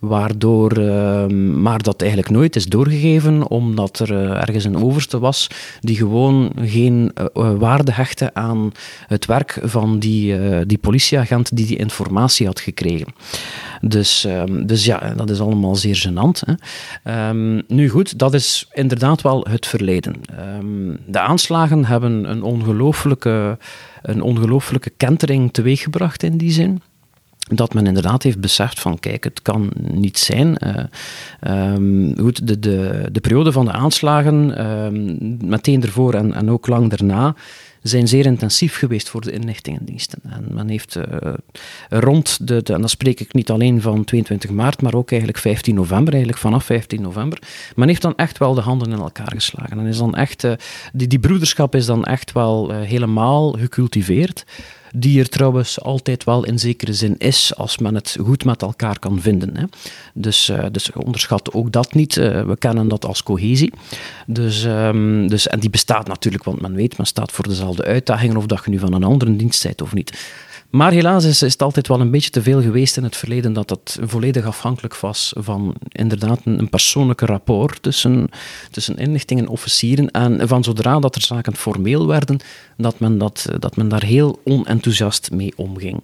Waardoor, 0.00 0.78
uh, 0.78 1.26
maar 1.26 1.82
dat 1.82 2.00
eigenlijk 2.00 2.30
nooit 2.30 2.56
is 2.56 2.66
doorgegeven, 2.66 3.48
omdat 3.48 3.98
er 3.98 4.10
uh, 4.12 4.30
ergens 4.30 4.64
een 4.64 4.82
overste 4.84 5.18
was 5.18 5.50
die 5.80 5.96
gewoon 5.96 6.52
geen 6.60 7.12
uh, 7.34 7.52
waarde 7.58 7.92
hechtte 7.92 8.34
aan 8.34 8.72
het 9.06 9.26
werk 9.26 9.58
van 9.62 9.98
die, 9.98 10.36
die 10.66 10.78
politieagent 10.78 11.56
die 11.56 11.66
die 11.66 11.76
informatie 11.76 12.46
had 12.46 12.60
gekregen. 12.60 13.06
Dus, 13.80 14.24
um, 14.24 14.66
dus 14.66 14.84
ja, 14.84 15.14
dat 15.16 15.30
is 15.30 15.40
allemaal 15.40 15.76
zeer 15.76 16.06
gênant. 16.08 16.40
Hè. 17.02 17.28
Um, 17.28 17.62
nu 17.68 17.88
goed, 17.88 18.18
dat 18.18 18.34
is 18.34 18.68
inderdaad 18.72 19.22
wel 19.22 19.46
het 19.50 19.66
verleden. 19.66 20.14
Um, 20.58 20.98
de 21.06 21.20
aanslagen 21.20 21.84
hebben 21.84 22.30
een 22.30 22.42
ongelooflijke 22.42 23.58
een 24.02 24.22
ongelooflijke 24.22 24.92
kentering 24.96 25.52
teweeggebracht 25.52 26.22
in 26.22 26.36
die 26.36 26.50
zin 26.50 26.82
dat 27.54 27.74
men 27.74 27.86
inderdaad 27.86 28.22
heeft 28.22 28.40
beseft 28.40 28.80
van 28.80 28.98
kijk, 28.98 29.24
het 29.24 29.42
kan 29.42 29.70
niet 29.92 30.18
zijn. 30.18 30.56
Um, 31.48 32.14
goed, 32.18 32.46
de, 32.46 32.58
de, 32.58 33.08
de 33.12 33.20
periode 33.20 33.52
van 33.52 33.64
de 33.64 33.72
aanslagen, 33.72 34.46
meteen 35.40 35.82
ervoor 35.82 36.14
en, 36.14 36.34
en 36.34 36.50
ook 36.50 36.66
lang 36.66 36.90
daarna, 36.90 37.34
zijn 37.82 38.08
zeer 38.08 38.26
intensief 38.26 38.76
geweest 38.76 39.08
voor 39.08 39.20
de 39.20 39.32
inlichtingendiensten. 39.32 40.18
En 40.22 40.46
men 40.50 40.68
heeft 40.68 40.96
uh, 40.96 41.32
rond 41.88 42.46
de, 42.46 42.54
en 42.54 42.80
dan 42.80 42.88
spreek 42.88 43.20
ik 43.20 43.32
niet 43.34 43.50
alleen 43.50 43.80
van 43.80 44.04
22 44.04 44.50
maart, 44.50 44.82
maar 44.82 44.94
ook 44.94 45.10
eigenlijk 45.10 45.40
15 45.40 45.74
november, 45.74 46.12
eigenlijk 46.12 46.42
vanaf 46.42 46.64
15 46.64 47.02
november, 47.02 47.38
men 47.76 47.88
heeft 47.88 48.02
dan 48.02 48.16
echt 48.16 48.38
wel 48.38 48.54
de 48.54 48.60
handen 48.60 48.92
in 48.92 48.98
elkaar 48.98 49.32
geslagen. 49.34 49.78
En 49.78 49.86
is 49.86 49.98
dan 49.98 50.14
echt, 50.14 50.44
uh, 50.44 50.52
die, 50.92 51.06
die 51.06 51.18
broederschap 51.18 51.74
is 51.74 51.86
dan 51.86 52.04
echt 52.04 52.32
wel 52.32 52.72
uh, 52.72 52.80
helemaal 52.80 53.52
gecultiveerd 53.52 54.44
die 54.94 55.20
er 55.20 55.28
trouwens 55.28 55.80
altijd 55.80 56.24
wel 56.24 56.44
in 56.44 56.58
zekere 56.58 56.92
zin 56.92 57.14
is 57.18 57.56
als 57.56 57.78
men 57.78 57.94
het 57.94 58.16
goed 58.20 58.44
met 58.44 58.62
elkaar 58.62 58.98
kan 58.98 59.20
vinden. 59.20 59.56
Hè. 59.56 59.64
Dus, 60.14 60.48
uh, 60.48 60.64
dus 60.72 60.92
onderschat 60.92 61.52
ook 61.52 61.72
dat 61.72 61.94
niet. 61.94 62.16
Uh, 62.16 62.42
we 62.42 62.56
kennen 62.56 62.88
dat 62.88 63.04
als 63.04 63.22
cohesie. 63.22 63.72
Dus, 64.26 64.64
um, 64.64 65.28
dus, 65.28 65.48
en 65.48 65.60
die 65.60 65.70
bestaat 65.70 66.08
natuurlijk, 66.08 66.44
want 66.44 66.60
men 66.60 66.74
weet, 66.74 66.96
men 66.96 67.06
staat 67.06 67.32
voor 67.32 67.48
dezelfde 67.48 67.84
uitdagingen, 67.84 68.36
of 68.36 68.46
dat 68.46 68.62
je 68.64 68.70
nu 68.70 68.78
van 68.78 68.92
een 68.92 69.04
andere 69.04 69.36
dienst 69.36 69.62
bent 69.62 69.82
of 69.82 69.94
niet. 69.94 70.18
Maar 70.70 70.92
helaas 70.92 71.24
is, 71.24 71.40
het 71.40 71.62
altijd 71.62 71.88
wel 71.88 72.00
een 72.00 72.10
beetje 72.10 72.30
te 72.30 72.42
veel 72.42 72.62
geweest 72.62 72.96
in 72.96 73.02
het 73.04 73.16
verleden 73.16 73.52
dat 73.52 73.70
het 73.70 73.98
volledig 74.02 74.44
afhankelijk 74.44 74.96
was 74.96 75.32
van 75.36 75.74
inderdaad 75.88 76.40
een, 76.44 76.58
een 76.58 76.68
persoonlijke 76.68 77.26
rapport 77.26 77.82
tussen, 77.82 78.28
tussen 78.70 78.96
inlichting 78.96 79.40
en 79.40 79.48
officieren. 79.48 80.10
En 80.10 80.48
van 80.48 80.64
zodra 80.64 80.98
dat 80.98 81.14
er 81.14 81.22
zaken 81.22 81.56
formeel 81.56 82.06
werden, 82.06 82.40
dat 82.76 82.98
men, 82.98 83.18
dat, 83.18 83.46
dat 83.58 83.76
men 83.76 83.88
daar 83.88 84.04
heel 84.04 84.40
onenthousiast 84.44 85.30
mee 85.30 85.52
omging. 85.56 86.02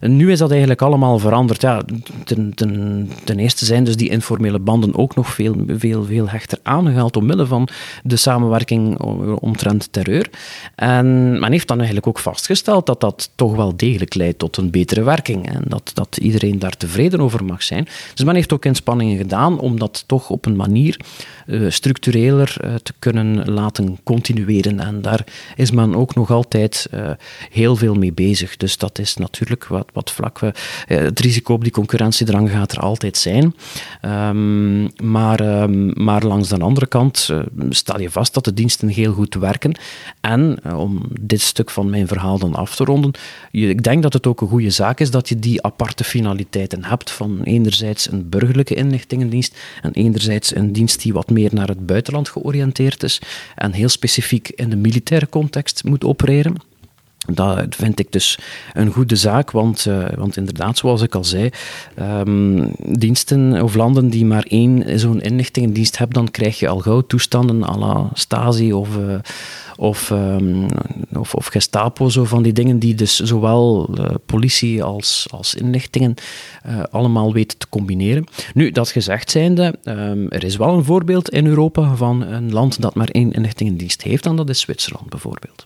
Nu 0.00 0.32
is 0.32 0.38
dat 0.38 0.50
eigenlijk 0.50 0.82
allemaal 0.82 1.18
veranderd. 1.18 1.60
Ja, 1.60 1.82
ten, 2.24 2.54
ten, 2.54 3.10
ten 3.24 3.38
eerste 3.38 3.64
zijn 3.64 3.84
dus 3.84 3.96
die 3.96 4.10
informele 4.10 4.58
banden 4.58 4.94
ook 4.94 5.14
nog 5.14 5.34
veel, 5.34 5.56
veel, 5.66 6.04
veel 6.04 6.28
hechter 6.28 6.58
aangehaald 6.62 7.16
omwille 7.16 7.46
van 7.46 7.68
de 8.02 8.16
samenwerking 8.16 9.00
omtrent 9.40 9.92
terreur. 9.92 10.30
En 10.74 11.38
men 11.38 11.52
heeft 11.52 11.68
dan 11.68 11.76
eigenlijk 11.76 12.06
ook 12.06 12.18
vastgesteld 12.18 12.86
dat 12.86 13.00
dat 13.00 13.30
toch 13.34 13.56
wel 13.56 13.76
degelijk 13.76 14.07
leidt 14.14 14.38
tot 14.38 14.56
een 14.56 14.70
betere 14.70 15.02
werking 15.02 15.48
en 15.48 15.62
dat, 15.66 15.90
dat 15.94 16.16
iedereen 16.16 16.58
daar 16.58 16.76
tevreden 16.76 17.20
over 17.20 17.44
mag 17.44 17.62
zijn. 17.62 17.88
Dus 18.14 18.24
men 18.24 18.34
heeft 18.34 18.52
ook 18.52 18.64
inspanningen 18.64 19.16
gedaan 19.16 19.58
om 19.58 19.78
dat 19.78 20.04
toch 20.06 20.30
op 20.30 20.46
een 20.46 20.56
manier 20.56 21.00
uh, 21.46 21.70
structureler 21.70 22.56
uh, 22.64 22.74
te 22.74 22.92
kunnen 22.98 23.50
laten 23.50 23.98
continueren. 24.02 24.80
En 24.80 25.02
daar 25.02 25.24
is 25.56 25.70
men 25.70 25.94
ook 25.94 26.14
nog 26.14 26.30
altijd 26.30 26.88
uh, 26.94 27.10
heel 27.50 27.76
veel 27.76 27.94
mee 27.94 28.12
bezig. 28.12 28.56
Dus 28.56 28.76
dat 28.76 28.98
is 28.98 29.16
natuurlijk 29.16 29.66
wat, 29.66 29.90
wat 29.92 30.10
vlak. 30.10 30.40
het 30.86 31.20
risico 31.20 31.52
op 31.52 31.62
die 31.62 31.72
concurrentiedrang 31.72 32.50
gaat 32.50 32.72
er 32.72 32.80
altijd 32.80 33.16
zijn. 33.16 33.54
Um, 34.02 34.90
maar, 35.02 35.62
um, 35.62 35.92
maar 35.94 36.22
langs 36.24 36.48
de 36.48 36.58
andere 36.58 36.86
kant 36.86 37.30
stel 37.70 38.00
je 38.00 38.10
vast 38.10 38.34
dat 38.34 38.44
de 38.44 38.54
diensten 38.54 38.88
heel 38.88 39.12
goed 39.12 39.34
werken. 39.34 39.74
En 40.20 40.58
om 40.74 41.02
dit 41.20 41.40
stuk 41.40 41.70
van 41.70 41.90
mijn 41.90 42.06
verhaal 42.06 42.38
dan 42.38 42.54
af 42.54 42.76
te 42.76 42.84
ronden, 42.84 43.12
ik 43.50 43.82
denk 43.82 43.97
dat 44.02 44.12
het 44.12 44.26
ook 44.26 44.40
een 44.40 44.48
goede 44.48 44.70
zaak 44.70 45.00
is 45.00 45.10
dat 45.10 45.28
je 45.28 45.38
die 45.38 45.62
aparte 45.62 46.04
finaliteiten 46.04 46.84
hebt 46.84 47.10
van 47.10 47.42
enerzijds 47.42 48.10
een 48.10 48.28
burgerlijke 48.28 48.74
inlichtingendienst 48.74 49.56
en 49.82 49.92
enerzijds 49.92 50.54
een 50.54 50.72
dienst 50.72 51.02
die 51.02 51.12
wat 51.12 51.30
meer 51.30 51.54
naar 51.54 51.68
het 51.68 51.86
buitenland 51.86 52.28
georiënteerd 52.28 53.02
is 53.02 53.20
en 53.54 53.72
heel 53.72 53.88
specifiek 53.88 54.48
in 54.48 54.70
de 54.70 54.76
militaire 54.76 55.28
context 55.28 55.84
moet 55.84 56.04
opereren. 56.04 56.67
Dat 57.32 57.74
vind 57.76 57.98
ik 57.98 58.12
dus 58.12 58.38
een 58.72 58.92
goede 58.92 59.16
zaak, 59.16 59.50
want, 59.50 59.86
uh, 59.88 60.06
want 60.16 60.36
inderdaad, 60.36 60.78
zoals 60.78 61.02
ik 61.02 61.14
al 61.14 61.24
zei, 61.24 61.50
um, 62.00 62.72
diensten 62.78 63.62
of 63.62 63.74
landen 63.74 64.08
die 64.08 64.24
maar 64.24 64.44
één 64.48 65.00
zo'n 65.00 65.20
inlichtingendienst 65.20 65.98
hebben, 65.98 66.16
dan 66.16 66.30
krijg 66.30 66.58
je 66.58 66.68
al 66.68 66.78
gauw 66.78 67.00
toestanden 67.00 67.62
à 67.64 67.76
la 67.78 68.10
Stasi 68.12 68.72
of, 68.72 68.96
uh, 68.96 69.14
of, 69.76 70.10
um, 70.10 70.66
of, 71.12 71.34
of, 71.34 71.46
Gestapo, 71.46 72.08
zo 72.08 72.24
van 72.24 72.42
die 72.42 72.52
dingen 72.52 72.78
die 72.78 72.94
dus 72.94 73.20
zowel 73.20 73.88
uh, 73.98 74.04
politie 74.26 74.82
als, 74.82 75.26
als 75.30 75.54
inlichtingen 75.54 76.14
allemaal 76.90 77.32
weten 77.32 77.58
te 77.58 77.68
combineren. 77.68 78.24
Nu, 78.54 78.70
dat 78.70 78.90
gezegd 78.90 79.30
zijnde, 79.30 79.74
um, 79.84 80.30
er 80.30 80.44
is 80.44 80.56
wel 80.56 80.74
een 80.74 80.84
voorbeeld 80.84 81.30
in 81.30 81.46
Europa 81.46 81.94
van 81.94 82.22
een 82.22 82.52
land 82.52 82.80
dat 82.80 82.94
maar 82.94 83.08
één 83.08 83.32
inlichtingendienst 83.32 84.02
heeft, 84.02 84.26
en 84.26 84.36
dat 84.36 84.48
is 84.48 84.60
Zwitserland 84.60 85.08
bijvoorbeeld. 85.08 85.64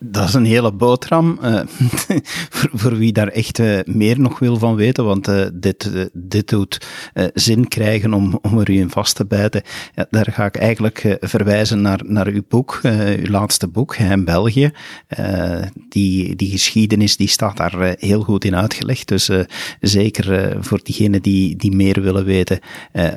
Dat 0.00 0.28
is 0.28 0.34
een 0.34 0.44
hele 0.44 0.72
boterham. 0.72 1.38
Uh, 1.42 1.60
voor, 2.50 2.70
voor, 2.72 2.96
wie 2.96 3.12
daar 3.12 3.28
echt 3.28 3.58
uh, 3.58 3.78
meer 3.84 4.20
nog 4.20 4.38
wil 4.38 4.56
van 4.56 4.74
weten, 4.74 5.04
want 5.04 5.28
uh, 5.28 5.46
dit, 5.54 6.10
dit 6.12 6.48
doet 6.48 6.86
zin 7.34 7.68
krijgen 7.68 8.14
om, 8.14 8.38
om 8.42 8.58
er 8.58 8.70
u 8.70 8.78
in 8.78 8.90
vast 8.90 9.16
te 9.16 9.26
bijten. 9.26 9.62
Ja, 9.94 10.06
daar 10.10 10.32
ga 10.32 10.44
ik 10.44 10.56
eigenlijk 10.56 11.16
verwijzen 11.20 11.80
naar, 11.80 12.00
naar 12.04 12.26
uw 12.26 12.42
boek, 12.48 12.80
uw 12.82 13.26
laatste 13.26 13.68
boek, 13.68 13.94
Geheim 13.94 14.24
België. 14.24 14.70
die, 15.88 16.36
die 16.36 16.50
geschiedenis 16.50 17.16
die 17.16 17.28
staat 17.28 17.56
daar 17.56 17.94
heel 17.98 18.22
goed 18.22 18.44
in 18.44 18.56
uitgelegd. 18.56 19.08
Dus 19.08 19.30
zeker 19.80 20.56
voor 20.60 20.80
diegenen 20.82 21.22
die, 21.22 21.56
die 21.56 21.76
meer 21.76 22.02
willen 22.02 22.24
weten, 22.24 22.60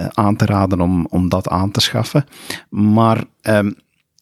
aan 0.09 0.35
te 0.35 0.45
raden 0.45 0.81
om, 0.81 1.07
om 1.09 1.29
dat 1.29 1.47
aan 1.47 1.71
te 1.71 1.81
schaffen. 1.81 2.25
Maar 2.69 3.23
um, 3.41 3.75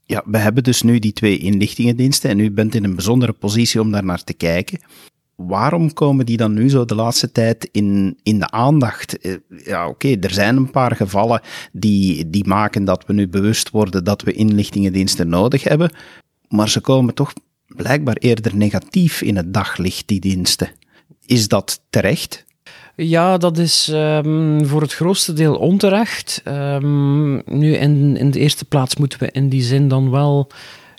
ja, 0.09 0.23
we 0.25 0.37
hebben 0.37 0.63
dus 0.63 0.81
nu 0.81 0.99
die 0.99 1.13
twee 1.13 1.37
inlichtingendiensten 1.37 2.29
en 2.29 2.39
u 2.39 2.51
bent 2.51 2.75
in 2.75 2.83
een 2.83 2.95
bijzondere 2.95 3.33
positie 3.33 3.81
om 3.81 3.91
daar 3.91 4.03
naar 4.03 4.23
te 4.23 4.33
kijken. 4.33 4.79
Waarom 5.35 5.93
komen 5.93 6.25
die 6.25 6.37
dan 6.37 6.53
nu 6.53 6.69
zo 6.69 6.85
de 6.85 6.95
laatste 6.95 7.31
tijd 7.31 7.69
in, 7.71 8.19
in 8.23 8.39
de 8.39 8.51
aandacht? 8.51 9.17
Eh, 9.17 9.35
ja, 9.63 9.87
oké, 9.87 10.15
er 10.19 10.31
zijn 10.31 10.57
een 10.57 10.71
paar 10.71 10.95
gevallen 10.95 11.41
die, 11.71 12.29
die 12.29 12.47
maken 12.47 12.85
dat 12.85 13.05
we 13.05 13.13
nu 13.13 13.27
bewust 13.27 13.69
worden 13.69 14.03
dat 14.03 14.21
we 14.21 14.33
inlichtingendiensten 14.33 15.29
nodig 15.29 15.63
hebben, 15.63 15.91
maar 16.47 16.69
ze 16.69 16.81
komen 16.81 17.13
toch 17.13 17.33
blijkbaar 17.67 18.15
eerder 18.15 18.55
negatief 18.55 19.21
in 19.21 19.35
het 19.35 19.53
daglicht, 19.53 20.07
die 20.07 20.19
diensten. 20.19 20.71
Is 21.25 21.47
dat 21.47 21.83
terecht? 21.89 22.45
Ja, 23.01 23.37
dat 23.37 23.57
is 23.57 23.87
um, 23.93 24.65
voor 24.65 24.81
het 24.81 24.93
grootste 24.93 25.33
deel 25.33 25.55
onterecht. 25.55 26.41
Um, 26.47 27.41
nu, 27.45 27.75
in, 27.75 28.17
in 28.17 28.31
de 28.31 28.39
eerste 28.39 28.65
plaats 28.65 28.95
moeten 28.95 29.19
we 29.19 29.29
in 29.31 29.49
die 29.49 29.61
zin 29.61 29.87
dan 29.87 30.11
wel 30.11 30.47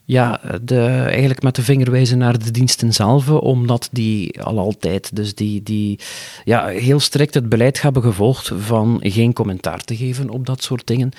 ja, 0.04 0.40
de, 0.62 0.86
eigenlijk 0.86 1.42
met 1.42 1.54
de 1.54 1.62
vinger 1.62 1.90
wijzen 1.90 2.18
naar 2.18 2.38
de 2.38 2.50
diensten 2.50 2.92
zelf, 2.92 3.28
omdat 3.28 3.88
die 3.92 4.42
al 4.42 4.58
altijd, 4.58 5.16
dus 5.16 5.34
die, 5.34 5.62
die 5.62 5.98
ja, 6.44 6.66
heel 6.66 7.00
strikt 7.00 7.34
het 7.34 7.48
beleid 7.48 7.82
hebben 7.82 8.02
gevolgd 8.02 8.52
van 8.58 9.00
geen 9.02 9.32
commentaar 9.32 9.80
te 9.84 9.96
geven 9.96 10.30
op 10.30 10.46
dat 10.46 10.62
soort 10.62 10.86
dingen 10.86 11.10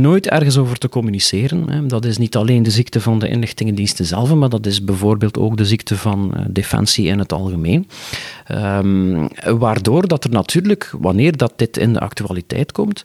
nooit 0.00 0.28
ergens 0.28 0.58
over 0.58 0.78
te 0.78 0.88
communiceren. 0.88 1.88
Dat 1.88 2.04
is 2.04 2.18
niet 2.18 2.36
alleen 2.36 2.62
de 2.62 2.70
ziekte 2.70 3.00
van 3.00 3.18
de 3.18 3.28
inlichtingendiensten 3.28 4.04
zelf, 4.04 4.34
maar 4.34 4.48
dat 4.48 4.66
is 4.66 4.84
bijvoorbeeld 4.84 5.38
ook 5.38 5.56
de 5.56 5.64
ziekte 5.64 5.96
van 5.96 6.34
eh, 6.34 6.44
defensie 6.48 7.06
in 7.06 7.18
het 7.18 7.32
algemeen. 7.32 7.88
Um, 8.52 9.28
waardoor 9.58 10.08
dat 10.08 10.24
er 10.24 10.30
natuurlijk, 10.30 10.92
wanneer 10.98 11.36
dat 11.36 11.52
dit 11.56 11.76
in 11.76 11.92
de 11.92 12.00
actualiteit 12.00 12.72
komt, 12.72 13.02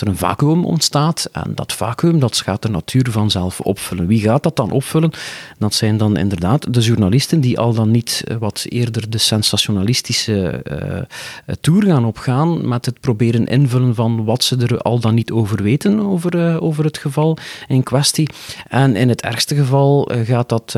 er 0.00 0.08
een 0.08 0.16
vacuüm 0.16 0.64
ontstaat. 0.64 1.28
En 1.32 1.52
dat 1.54 1.72
vacuüm 1.72 2.18
dat 2.18 2.36
gaat 2.36 2.62
de 2.62 2.68
natuur 2.68 3.10
vanzelf 3.10 3.60
opvullen. 3.60 4.06
Wie 4.06 4.20
gaat 4.20 4.42
dat 4.42 4.56
dan 4.56 4.70
opvullen? 4.70 5.10
Dat 5.58 5.74
zijn 5.74 5.96
dan 5.96 6.16
inderdaad 6.16 6.74
de 6.74 6.80
journalisten 6.80 7.40
die 7.40 7.58
al 7.58 7.74
dan 7.74 7.90
niet 7.90 8.22
eh, 8.26 8.36
wat 8.36 8.64
eerder 8.68 9.10
de 9.10 9.18
sensationalistische 9.18 10.62
uh, 10.70 11.54
tour 11.60 11.84
gaan 11.84 12.04
opgaan 12.04 12.68
met 12.68 12.86
het 12.86 13.00
proberen 13.00 13.46
invullen 13.46 13.94
van 13.94 14.24
wat 14.24 14.44
ze 14.44 14.56
er 14.56 14.78
al 14.78 15.00
dan 15.00 15.14
niet 15.14 15.30
over 15.30 15.62
weten 15.62 16.00
over, 16.00 16.60
over 16.60 16.84
het 16.84 16.98
geval 16.98 17.38
in 17.68 17.82
kwestie. 17.82 18.28
En 18.68 18.96
in 18.96 19.08
het 19.08 19.22
ergste 19.22 19.54
geval 19.54 20.10
gaat, 20.24 20.48
dat, 20.48 20.74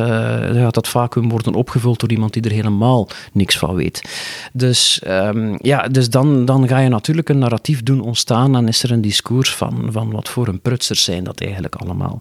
gaat 0.52 0.74
dat 0.74 0.88
vacuüm 0.88 1.28
worden 1.28 1.54
opgevuld 1.54 2.00
door 2.00 2.10
iemand 2.10 2.32
die 2.32 2.42
er 2.42 2.50
helemaal 2.50 3.08
niks 3.32 3.58
van 3.58 3.74
weet. 3.74 4.02
Dus, 4.52 5.02
um, 5.08 5.56
ja, 5.60 5.88
dus 5.88 6.10
dan, 6.10 6.44
dan 6.44 6.68
ga 6.68 6.78
je 6.78 6.88
natuurlijk 6.88 7.28
een 7.28 7.38
narratief 7.38 7.82
doen 7.82 8.00
ontstaan 8.00 8.56
en 8.56 8.68
is 8.68 8.82
er 8.82 8.90
een 8.90 9.00
discours 9.08 9.54
van, 9.54 9.88
van 9.90 10.10
wat 10.10 10.28
voor 10.28 10.48
een 10.48 10.60
prutsers 10.60 11.04
zijn 11.04 11.24
dat 11.24 11.40
eigenlijk 11.40 11.74
allemaal. 11.74 12.20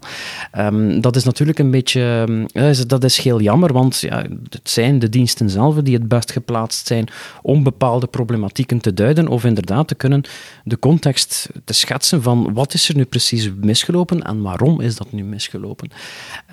Um, 0.57 1.01
dat 1.01 1.15
is 1.15 1.23
natuurlijk 1.23 1.59
een 1.59 1.71
beetje, 1.71 2.27
uh, 2.53 2.75
dat 2.87 3.03
is 3.03 3.17
heel 3.17 3.41
jammer, 3.41 3.73
want 3.73 3.99
ja, 3.99 4.25
het 4.49 4.69
zijn 4.69 4.99
de 4.99 5.09
diensten 5.09 5.49
zelf 5.49 5.75
die 5.75 5.93
het 5.93 6.07
best 6.07 6.31
geplaatst 6.31 6.87
zijn 6.87 7.07
om 7.41 7.63
bepaalde 7.63 8.07
problematieken 8.07 8.79
te 8.79 8.93
duiden 8.93 9.27
of 9.27 9.43
inderdaad 9.43 9.87
te 9.87 9.95
kunnen 9.95 10.21
de 10.63 10.79
context 10.79 11.49
te 11.63 11.73
schetsen 11.73 12.21
van 12.21 12.53
wat 12.53 12.73
is 12.73 12.89
er 12.89 12.95
nu 12.95 13.05
precies 13.05 13.51
misgelopen 13.61 14.21
en 14.23 14.41
waarom 14.41 14.81
is 14.81 14.95
dat 14.95 15.11
nu 15.11 15.23
misgelopen. 15.23 15.89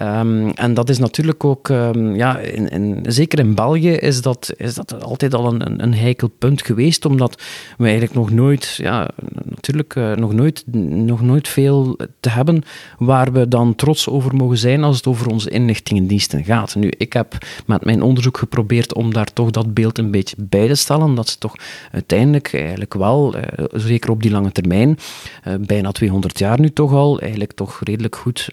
Um, 0.03 0.51
en 0.51 0.75
dat 0.75 0.89
is 0.89 0.99
natuurlijk 0.99 1.45
ook, 1.45 1.69
ja, 2.15 2.39
in, 2.39 2.69
in, 2.69 3.05
zeker 3.09 3.39
in 3.39 3.55
België 3.55 3.93
is 3.93 4.23
dat, 4.23 4.53
is 4.57 4.75
dat 4.75 5.05
altijd 5.05 5.35
al 5.35 5.55
een, 5.55 5.83
een 5.83 5.95
heikel 5.95 6.29
punt 6.29 6.63
geweest, 6.63 7.05
omdat 7.05 7.43
we 7.77 7.85
eigenlijk 7.85 8.15
nog 8.15 8.31
nooit, 8.31 8.75
ja, 8.77 9.09
natuurlijk 9.45 9.95
uh, 9.95 10.14
nog 10.19 10.33
nooit, 10.33 10.65
nog 11.07 11.23
nooit 11.23 11.49
veel 11.49 11.97
te 12.21 12.29
hebben 12.29 12.63
waar 12.99 13.33
we 13.33 13.49
dan 13.49 13.75
trots 13.75 14.09
over 14.09 14.37
mogen 14.37 14.59
zijn 14.59 14.85
als 14.85 14.97
het 14.97 15.07
over 15.07 15.31
onze 15.31 15.51
inlichtingendiensten 15.51 16.45
gaat. 16.45 16.75
Nu, 16.75 16.93
ik 16.97 17.13
heb 17.13 17.39
met 17.67 17.85
mijn 17.85 18.03
onderzoek 18.03 18.39
geprobeerd 18.39 18.95
om 18.95 19.13
daar 19.13 19.33
toch 19.33 19.51
dat 19.51 19.75
beeld 19.75 19.99
een 19.99 20.11
beetje 20.11 20.37
bij 20.39 20.69
te 20.69 20.75
stellen, 20.75 21.15
dat 21.15 21.29
ze 21.29 21.39
toch 21.39 21.55
uiteindelijk 21.93 22.55
eigenlijk 22.55 22.95
wel, 22.95 23.35
eh, 23.35 23.65
zeker 23.73 24.11
op 24.11 24.23
die 24.23 24.31
lange 24.31 24.53
termijn, 24.53 24.99
eh, 25.43 25.55
bijna 25.61 25.93
200 25.93 26.39
jaar 26.39 26.61
nu 26.61 26.71
toch 26.71 26.93
al, 26.93 27.21
eigenlijk 27.21 27.53
toch 27.53 27.81
redelijk 27.83 28.17
goed 28.17 28.49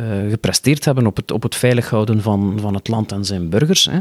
uh, 0.00 0.30
gepresteerd 0.30 0.84
hebben 0.84 1.06
op 1.06 1.16
het, 1.16 1.30
op 1.30 1.42
het 1.42 1.54
veilig 1.54 1.90
houden 1.90 2.22
van, 2.22 2.58
van 2.60 2.74
het 2.74 2.88
land 2.88 3.12
en 3.12 3.24
zijn 3.24 3.48
burgers. 3.48 3.88
Hè. 3.90 3.98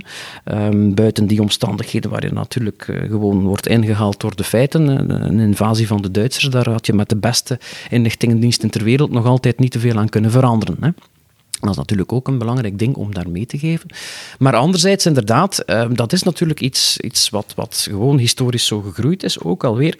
Um, 0.68 0.96
buiten 0.96 1.28
die 1.28 1.42
omstandigheden 1.42 2.12
waar 2.12 2.26
je 2.26 2.32
natuurlijk 2.32 2.88
uh, 2.88 3.00
gewoon 3.10 3.42
wordt 3.42 3.68
ingehaald 3.68 4.20
door 4.20 4.36
de 4.36 4.44
feiten. 4.44 4.90
Uh, 4.90 5.28
een 5.28 5.40
invasie 5.40 5.88
van 5.88 6.02
de 6.02 6.12
Duitsers, 6.12 6.50
daar 6.50 6.70
had 6.70 6.86
je 6.86 6.94
met 6.94 7.10
de 7.10 7.18
beste 7.18 7.60
inlichtingendiensten 7.90 8.70
ter 8.70 8.84
wereld 8.84 9.12
nog 9.12 9.26
altijd 9.26 9.60
niet 9.60 9.72
te 9.72 9.80
veel 9.80 9.98
aan 9.98 10.10
kunnen 10.10 10.32
veranderen. 10.32 10.78
Hè. 10.80 10.90
Dat 11.60 11.70
is 11.70 11.76
natuurlijk 11.76 12.12
ook 12.14 12.28
een 12.28 12.38
belangrijk 12.38 12.80
ding 12.80 12.96
om 12.96 13.14
daar 13.14 13.30
mee 13.30 13.46
te 13.46 13.58
geven. 13.58 13.90
Maar 14.40 14.56
anderzijds, 14.56 15.06
inderdaad, 15.06 15.60
ehm, 15.60 15.94
dat 15.94 16.14
is 16.14 16.24
natuurlijk 16.24 16.62
iets, 16.62 16.98
iets 16.98 17.30
wat, 17.30 17.54
wat 17.56 17.88
gewoon 17.90 18.18
historisch 18.18 18.66
zo 18.66 18.82
gegroeid 18.82 19.24
is. 19.24 19.42
Ook 19.42 19.64
alweer, 19.64 19.98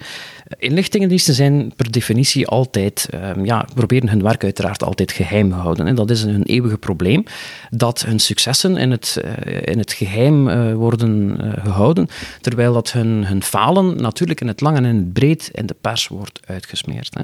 inlichtingendiensten 0.58 1.34
zijn 1.34 1.72
per 1.76 1.90
definitie 1.90 2.46
altijd, 2.46 3.08
ehm, 3.10 3.44
ja, 3.44 3.66
proberen 3.74 4.08
hun 4.08 4.22
werk 4.22 4.44
uiteraard 4.44 4.82
altijd 4.82 5.12
geheim 5.12 5.50
houden. 5.50 5.86
En 5.86 5.94
dat 5.94 6.10
is 6.10 6.22
een 6.22 6.42
eeuwige 6.42 6.78
probleem, 6.78 7.24
dat 7.70 8.04
hun 8.04 8.18
successen 8.18 8.76
in 8.76 8.90
het, 8.90 9.18
eh, 9.24 9.72
in 9.72 9.78
het 9.78 9.92
geheim 9.92 10.48
eh, 10.48 10.74
worden 10.74 11.40
eh, 11.40 11.64
gehouden, 11.64 12.08
terwijl 12.40 12.72
dat 12.72 12.92
hun, 12.92 13.26
hun 13.26 13.42
falen 13.42 14.02
natuurlijk 14.02 14.40
in 14.40 14.48
het 14.48 14.60
lang 14.60 14.76
en 14.76 14.84
in 14.84 14.96
het 14.96 15.12
breed 15.12 15.50
in 15.52 15.66
de 15.66 15.76
pers 15.80 16.08
wordt 16.08 16.40
uitgesmeerd. 16.46 17.16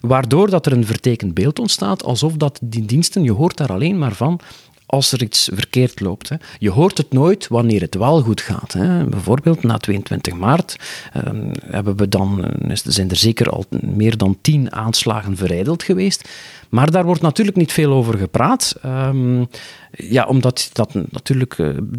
Waardoor 0.00 0.50
dat 0.50 0.66
er 0.66 0.72
een 0.72 0.86
vertekend 0.86 1.34
beeld 1.34 1.58
ontstaat, 1.58 2.04
alsof 2.04 2.32
dat 2.32 2.58
die 2.62 2.84
diensten, 2.84 3.22
je 3.22 3.32
hoort 3.32 3.56
daar 3.56 3.70
alleen 3.78 3.98
maar 3.98 4.14
van 4.14 4.40
als 4.88 5.12
er 5.12 5.22
iets 5.22 5.50
verkeerd 5.54 6.00
loopt. 6.00 6.28
Hè. 6.28 6.36
Je 6.58 6.70
hoort 6.70 6.98
het 6.98 7.12
nooit 7.12 7.48
wanneer 7.48 7.80
het 7.80 7.94
wel 7.94 8.20
goed 8.20 8.40
gaat. 8.40 8.72
Hè. 8.72 9.04
Bijvoorbeeld 9.04 9.62
na 9.62 9.76
22 9.76 10.34
maart 10.34 10.76
ehm, 11.12 11.52
hebben 11.64 11.96
we 11.96 12.08
dan, 12.08 12.44
eh, 12.44 12.76
zijn 12.84 13.10
er 13.10 13.16
zeker 13.16 13.50
al 13.50 13.64
meer 13.80 14.16
dan 14.16 14.38
tien 14.40 14.72
aanslagen 14.72 15.36
verijdeld 15.36 15.82
geweest. 15.82 16.28
Maar 16.68 16.90
daar 16.90 17.04
wordt 17.04 17.20
natuurlijk 17.20 17.56
niet 17.56 17.72
veel 17.72 17.92
over 17.92 18.18
gepraat. 18.18 18.74
Um, 18.86 19.48
ja, 19.90 20.24
omdat 20.24 20.70
dat 20.72 20.94
natuurlijk 21.10 21.56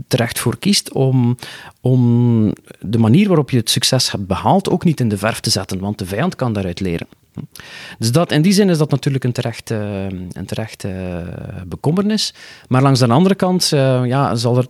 terecht 0.07 0.39
voor 0.39 0.59
kiest 0.59 0.93
om, 0.93 1.37
om 1.81 2.53
de 2.79 2.97
manier 2.97 3.27
waarop 3.27 3.49
je 3.49 3.57
het 3.57 3.69
succes 3.69 4.11
hebt 4.11 4.27
behaald 4.27 4.69
ook 4.69 4.83
niet 4.83 4.99
in 4.99 5.09
de 5.09 5.17
verf 5.17 5.39
te 5.39 5.49
zetten, 5.49 5.79
want 5.79 5.97
de 5.97 6.05
vijand 6.05 6.35
kan 6.35 6.53
daaruit 6.53 6.79
leren. 6.79 7.07
Dus 7.99 8.11
dat, 8.11 8.31
in 8.31 8.41
die 8.41 8.53
zin 8.53 8.69
is 8.69 8.77
dat 8.77 8.91
natuurlijk 8.91 9.23
een 9.23 9.31
terechte, 9.31 9.75
een 10.31 10.45
terechte 10.45 11.23
bekommernis. 11.67 12.33
Maar 12.67 12.81
langs 12.81 12.99
de 12.99 13.07
andere 13.07 13.35
kant 13.35 13.71
uh, 13.73 14.05
ja, 14.05 14.35
zal 14.35 14.57
er, 14.57 14.65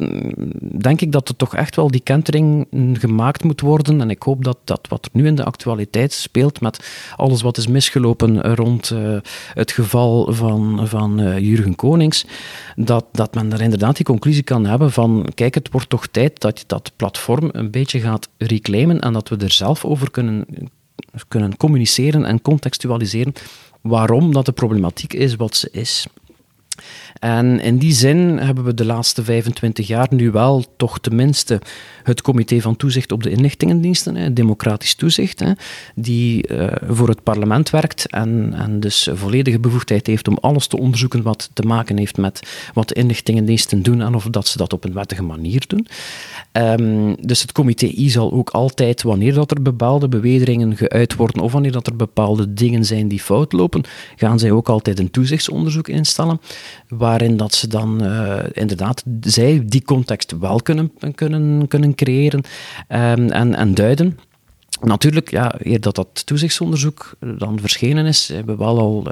denk 0.82 1.02
ik 1.02 1.12
dat 1.12 1.30
er 1.30 1.36
toch 1.36 1.56
echt 1.56 1.76
wel 1.76 1.92
die 1.92 2.02
kentering 2.02 2.68
gemaakt 2.94 3.44
moet 3.44 3.62
worden. 3.62 4.02
En 4.02 4.10
ik 4.10 4.24
hoop 4.24 4.44
dat, 4.44 4.58
dat 4.64 4.88
wat 4.90 5.06
er 5.06 5.12
nu 5.14 5.28
in 5.28 5.36
de 5.36 5.44
actualiteit 5.44 6.14
speelt 6.14 6.62
met 6.62 6.80
alles 7.16 7.42
wat 7.42 7.58
is 7.58 7.68
misgelopen 7.68 8.56
rond 8.56 8.90
uh, 8.90 9.18
het 9.54 9.72
geval 9.72 10.34
van, 10.34 10.88
van 10.88 11.20
uh, 11.20 11.40
Jurgen 11.40 11.76
Konings, 11.76 12.26
dat, 12.76 13.06
dat 13.12 13.34
men 13.34 13.50
daar 13.50 13.62
inderdaad 13.62 13.96
die 13.96 14.06
conclusie 14.06 14.44
kan 14.44 14.66
hebben 14.66 14.92
van 14.92 15.28
kijk, 15.36 15.54
het 15.54 15.72
wordt 15.72 15.90
toch 15.90 16.08
tijd 16.08 16.40
dat 16.40 16.60
je 16.60 16.64
dat 16.68 16.92
platform 16.96 17.50
een 17.52 17.72
beetje 17.72 18.00
gaat 18.00 18.30
reclaimen 18.38 19.00
en 19.00 19.14
dat 19.14 19.30
we 19.30 19.38
er 19.38 19.52
zelf 19.52 19.86
over 19.86 20.12
kunnen 20.12 20.46
kunnen 21.28 21.58
communiceren 21.58 22.26
en 22.26 22.42
contextualiseren 22.42 23.34
waarom 23.82 24.34
dat 24.34 24.46
de 24.46 24.52
problematiek 24.52 25.14
is 25.14 25.36
wat 25.36 25.56
ze 25.56 25.70
is. 25.72 26.08
En 27.20 27.60
in 27.60 27.78
die 27.78 27.94
zin 27.94 28.18
hebben 28.38 28.64
we 28.64 28.74
de 28.74 28.86
laatste 28.86 29.24
25 29.24 29.88
jaar 29.88 30.08
nu 30.10 30.32
wel 30.32 30.66
toch 30.78 31.00
tenminste 31.00 31.62
het 32.04 32.22
Comité 32.22 32.62
van 32.62 32.76
Toezicht 32.76 33.12
op 33.12 33.24
de 33.24 33.30
Inlichtingendiensten, 33.30 34.34
democratisch 34.34 34.96
toezicht, 34.96 35.44
die 35.96 36.48
eh, 36.48 36.90
voor 36.90 37.08
het 37.08 37.24
parlement 37.24 37.70
werkt 37.70 38.08
en, 38.08 38.54
en 38.54 38.80
dus 38.80 39.10
volledige 39.14 39.60
bevoegdheid 39.60 40.08
heeft 40.08 40.28
om 40.28 40.38
alles 40.42 40.68
te 40.68 40.78
onderzoeken 40.78 41.22
wat 41.22 41.50
te 41.54 41.64
maken 41.64 41.98
heeft 41.98 42.18
met 42.18 42.40
wat 42.74 42.88
de 42.88 42.96
inlichtingendiensten 42.96 43.82
doen 43.82 44.02
en 44.02 44.16
of 44.16 44.24
dat 44.24 44.48
ze 44.48 44.58
dat 44.58 44.74
op 44.74 44.84
een 44.84 44.94
wettige 44.94 45.24
manier 45.24 45.64
doen. 45.68 45.88
Ehm, 46.52 47.16
dus 47.22 47.42
het 47.42 47.52
comité 47.52 47.86
I 47.86 48.10
zal 48.10 48.32
ook 48.32 48.50
altijd, 48.50 49.04
wanneer 49.04 49.34
dat 49.34 49.52
er 49.52 49.62
bepaalde 49.62 50.08
bewegingen 50.08 50.78
geuit 50.78 51.16
worden 51.16 51.42
of 51.42 51.52
wanneer 51.52 51.72
dat 51.72 51.88
er 51.88 51.96
bepaalde 51.96 52.54
dingen 52.54 52.86
zijn 52.86 53.08
die 53.08 53.20
fout 53.20 53.54
lopen, 53.54 53.84
gaan 54.16 54.40
zij 54.40 54.52
ook 54.52 54.70
altijd 54.70 55.00
een 55.00 55.12
toezichtsonderzoek 55.12 55.88
instellen, 55.88 56.40
waarin 57.00 57.38
dat 57.38 57.54
ze 57.54 57.68
dan 57.68 58.04
uh, 58.04 58.40
inderdaad 58.52 59.04
zij 59.22 59.64
die 59.66 59.84
context 59.84 60.38
wel 60.40 60.62
kunnen, 60.62 60.92
kunnen, 61.16 61.68
kunnen 61.68 61.96
creëren 61.96 62.42
um, 62.90 63.30
en, 63.30 63.56
en 63.56 63.74
duiden. 63.74 64.20
Natuurlijk, 64.82 65.32
ja, 65.32 65.56
eer 65.58 65.82
dat 65.82 65.96
dat 65.96 66.26
toezichtsonderzoek 66.26 67.16
dan 67.38 67.60
verschenen 67.60 68.06
is, 68.06 68.28
hebben 68.28 68.58
we 68.58 68.64
wel 68.64 68.80
al 68.80 69.06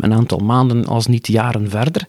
een 0.00 0.12
aantal 0.12 0.38
maanden, 0.38 0.84
als 0.84 1.06
niet 1.06 1.26
jaren 1.26 1.70
verder. 1.70 2.06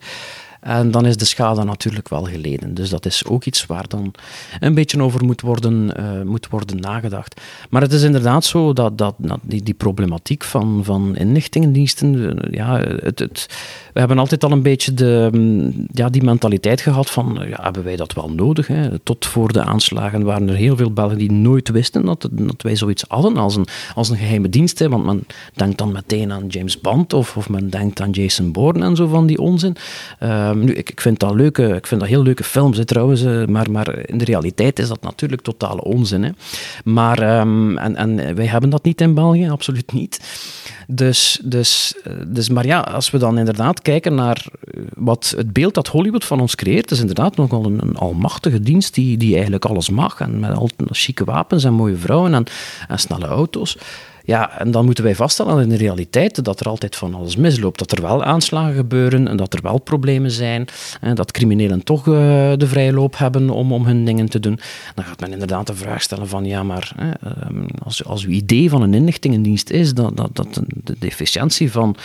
En 0.60 0.92
dan 0.92 1.06
is 1.06 1.18
de 1.18 1.26
schade 1.26 1.64
natuurlijk 1.64 2.10
wel 2.10 2.24
geleden. 2.24 2.74
Dus 2.74 2.90
dat 2.90 3.06
is 3.06 3.26
ook 3.26 3.46
iets 3.46 3.66
waar 3.66 3.88
dan 3.88 4.14
een 4.60 4.74
beetje 4.74 5.04
over 5.04 5.26
moet 5.26 5.42
worden, 5.42 5.94
uh, 6.00 6.22
moet 6.22 6.48
worden 6.50 6.80
nagedacht. 6.80 7.42
Maar 7.70 7.82
het 7.82 7.94
is 7.94 8.02
inderdaad 8.02 8.46
zo 8.46 8.74
dat, 8.74 8.98
dat, 8.98 9.16
die, 9.42 9.64
die 9.64 9.74
problematiek 9.74 10.44
van, 10.44 10.82
van 10.84 11.16
inlichtingendiensten, 11.16 12.16
uh, 12.16 12.54
ja, 12.54 12.80
het, 12.80 13.20
het, 13.20 13.48
we 13.94 14.00
hebben 14.00 14.20
altijd 14.20 14.44
al 14.44 14.52
een 14.52 14.62
beetje 14.62 14.94
de, 14.94 15.30
mm, 15.32 15.88
ja, 15.92 16.10
die 16.10 16.24
mentaliteit 16.24 16.82
gehad 16.82 17.10
van, 17.10 17.40
ja, 17.50 17.60
hebben 17.62 17.84
wij 17.84 17.96
dat 17.96 18.14
wel 18.14 18.30
nodig? 18.30 18.68
Hè? 18.68 19.00
Tot 19.00 19.26
voor 19.26 19.54
de 19.54 19.64
aanslagen 19.64 20.24
waren 20.24 20.50
er 20.50 20.56
heel 20.56 20.76
veel 20.76 20.92
Belgen 20.92 21.18
die 21.18 21.32
nooit 21.32 21.70
wisten 21.70 22.06
dat, 22.06 22.30
dat 22.32 22.62
wij 22.62 22.76
zoiets 22.76 23.06
hadden 23.08 23.38
als 23.38 23.56
een, 23.56 23.68
als 23.96 24.10
een 24.10 24.18
geheime 24.18 24.50
dienst. 24.50 24.80
Hè? 24.80 24.90
Want 24.90 25.06
men 25.06 25.24
denkt 25.54 25.78
dan 25.78 25.92
meteen 25.92 26.32
aan 26.32 26.48
James 26.48 26.82
Bond 26.82 27.14
of, 27.14 27.38
of 27.38 27.50
men 27.50 27.70
denkt 27.70 28.02
aan 28.02 28.12
Jason 28.12 28.52
Bourne 28.52 28.86
en 28.86 28.96
zo 28.96 29.08
van 29.08 29.26
die 29.26 29.38
onzin. 29.38 29.76
Um, 30.50 30.60
nu, 30.60 30.74
ik, 30.74 30.90
ik, 30.90 31.02
vind 31.02 31.20
dat 31.20 31.36
leuke, 31.36 31.68
ik 31.68 31.88
vind 31.88 32.00
dat 32.00 32.10
heel 32.10 32.24
leuke 32.24 32.44
films 32.44 32.78
hè, 32.78 32.86
trouwens, 32.86 33.24
uh, 33.24 33.46
maar, 33.46 33.72
maar 33.72 34.10
in 34.10 34.18
de 34.18 34.26
realiteit 34.26 34.80
is 34.80 34.88
dat 34.88 35.02
natuurlijk 35.02 35.42
totale 35.42 35.84
onzin. 35.84 36.24
Hè? 36.24 36.30
Maar, 36.84 37.40
um, 37.40 37.78
en, 37.78 37.96
en 37.96 38.36
wij 38.36 38.46
hebben 38.46 38.70
dat 38.70 38.84
niet 38.84 39.02
in 39.02 39.14
België, 39.14 39.50
absoluut 39.50 39.94
niet. 39.94 40.20
Dus, 40.88 41.40
dus, 41.44 41.96
dus, 42.28 42.50
maar 42.50 42.66
ja, 42.66 42.80
als 42.80 43.12
we 43.12 43.18
dan 43.18 43.38
inderdaad 43.38 43.82
kijken 43.82 44.16
naar 44.16 44.46
wat 44.96 45.34
het 45.38 45.54
beeld 45.54 45.74
dat 45.74 45.88
Hollywood 45.88 46.26
van 46.26 46.40
ons 46.40 46.56
creëert, 46.56 46.92
is 46.92 47.00
inderdaad 47.00 47.36
nogal 47.36 47.66
een, 47.66 47.82
een 47.82 47.98
almachtige 47.98 48.60
dienst 48.60 48.94
die, 48.94 49.18
die 49.18 49.34
eigenlijk 49.34 49.66
alles 49.66 49.90
mag. 49.90 50.20
En 50.20 50.40
met 50.40 50.56
al 50.56 50.70
chique 50.90 51.26
wapens 51.26 51.64
en 51.64 51.74
mooie 51.74 51.96
vrouwen 51.96 52.34
en, 52.34 52.46
en 52.88 53.00
snelle 53.00 53.28
auto's. 53.28 53.78
Ja, 54.30 54.60
en 54.60 54.72
dan 54.72 54.86
moeten 54.86 55.04
wij 55.04 55.16
vaststellen 55.16 55.64
in 55.64 55.70
de 55.70 55.76
realiteit 55.76 56.44
dat 56.44 56.60
er 56.60 56.68
altijd 56.68 56.96
van 56.96 57.16
alles 57.16 57.36
misloopt. 57.36 57.80
Dat 57.80 57.92
er 57.92 58.02
wel 58.02 58.24
aanslagen 58.24 58.76
gebeuren 58.76 59.28
en 59.28 59.38
dat 59.38 59.54
er 59.54 59.62
wel 59.62 59.78
problemen 59.80 60.32
zijn. 60.32 60.68
En 61.02 61.16
dat 61.16 61.32
criminelen 61.32 61.84
toch 61.84 62.06
uh, 62.08 62.14
de 62.58 62.68
vrije 62.68 62.94
loop 62.94 63.18
hebben 63.18 63.50
om, 63.50 63.74
om 63.74 63.86
hun 63.86 64.06
dingen 64.06 64.30
te 64.30 64.40
doen. 64.40 64.60
Dan 64.96 65.06
gaat 65.06 65.20
men 65.20 65.32
inderdaad 65.32 65.68
de 65.68 65.76
vraag 65.76 66.02
stellen 66.02 66.28
van 66.28 66.46
ja, 66.46 66.64
maar 66.64 66.92
ehm, 66.96 67.68
als, 67.84 68.06
als 68.06 68.26
uw 68.26 68.32
idee 68.32 68.70
van 68.70 68.82
een 68.82 68.94
inlichtingendienst 68.94 69.70
is 69.70 69.94
dat, 69.94 70.18
dat, 70.18 70.36
dat 70.36 70.62
de, 70.84 71.08
efficiëntie 71.08 71.72
van 71.72 71.96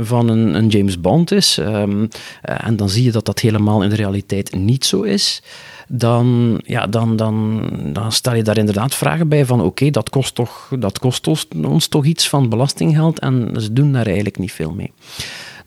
van 0.00 0.28
een, 0.28 0.54
een 0.54 0.68
James 0.68 1.00
Bond 1.00 1.30
is, 1.30 1.56
um, 1.56 2.08
en 2.42 2.76
dan 2.76 2.88
zie 2.88 3.04
je 3.04 3.12
dat 3.12 3.24
dat 3.24 3.38
helemaal 3.38 3.82
in 3.82 3.88
de 3.88 3.96
realiteit 3.96 4.54
niet 4.54 4.84
zo 4.84 5.02
is 5.02 5.42
dan, 5.88 6.58
ja, 6.64 6.86
dan, 6.86 7.16
dan, 7.16 7.68
dan 7.92 8.12
stel 8.12 8.34
je 8.34 8.42
daar 8.42 8.58
inderdaad 8.58 8.94
vragen 8.94 9.28
bij 9.28 9.44
van 9.44 9.60
oké, 9.60 9.90
dat 9.90 10.10
kost 10.10 10.34
toch, 10.34 10.70
dat 10.78 10.98
kost 10.98 11.26
ons, 11.26 11.48
ons 11.64 11.86
toch 11.86 12.04
iets 12.04 12.28
van 12.28 12.48
belastinggeld 12.48 13.18
en 13.18 13.54
ze 13.56 13.72
doen 13.72 13.92
daar 13.92 14.06
eigenlijk 14.06 14.38
niet 14.38 14.52
veel 14.52 14.72
mee. 14.72 14.92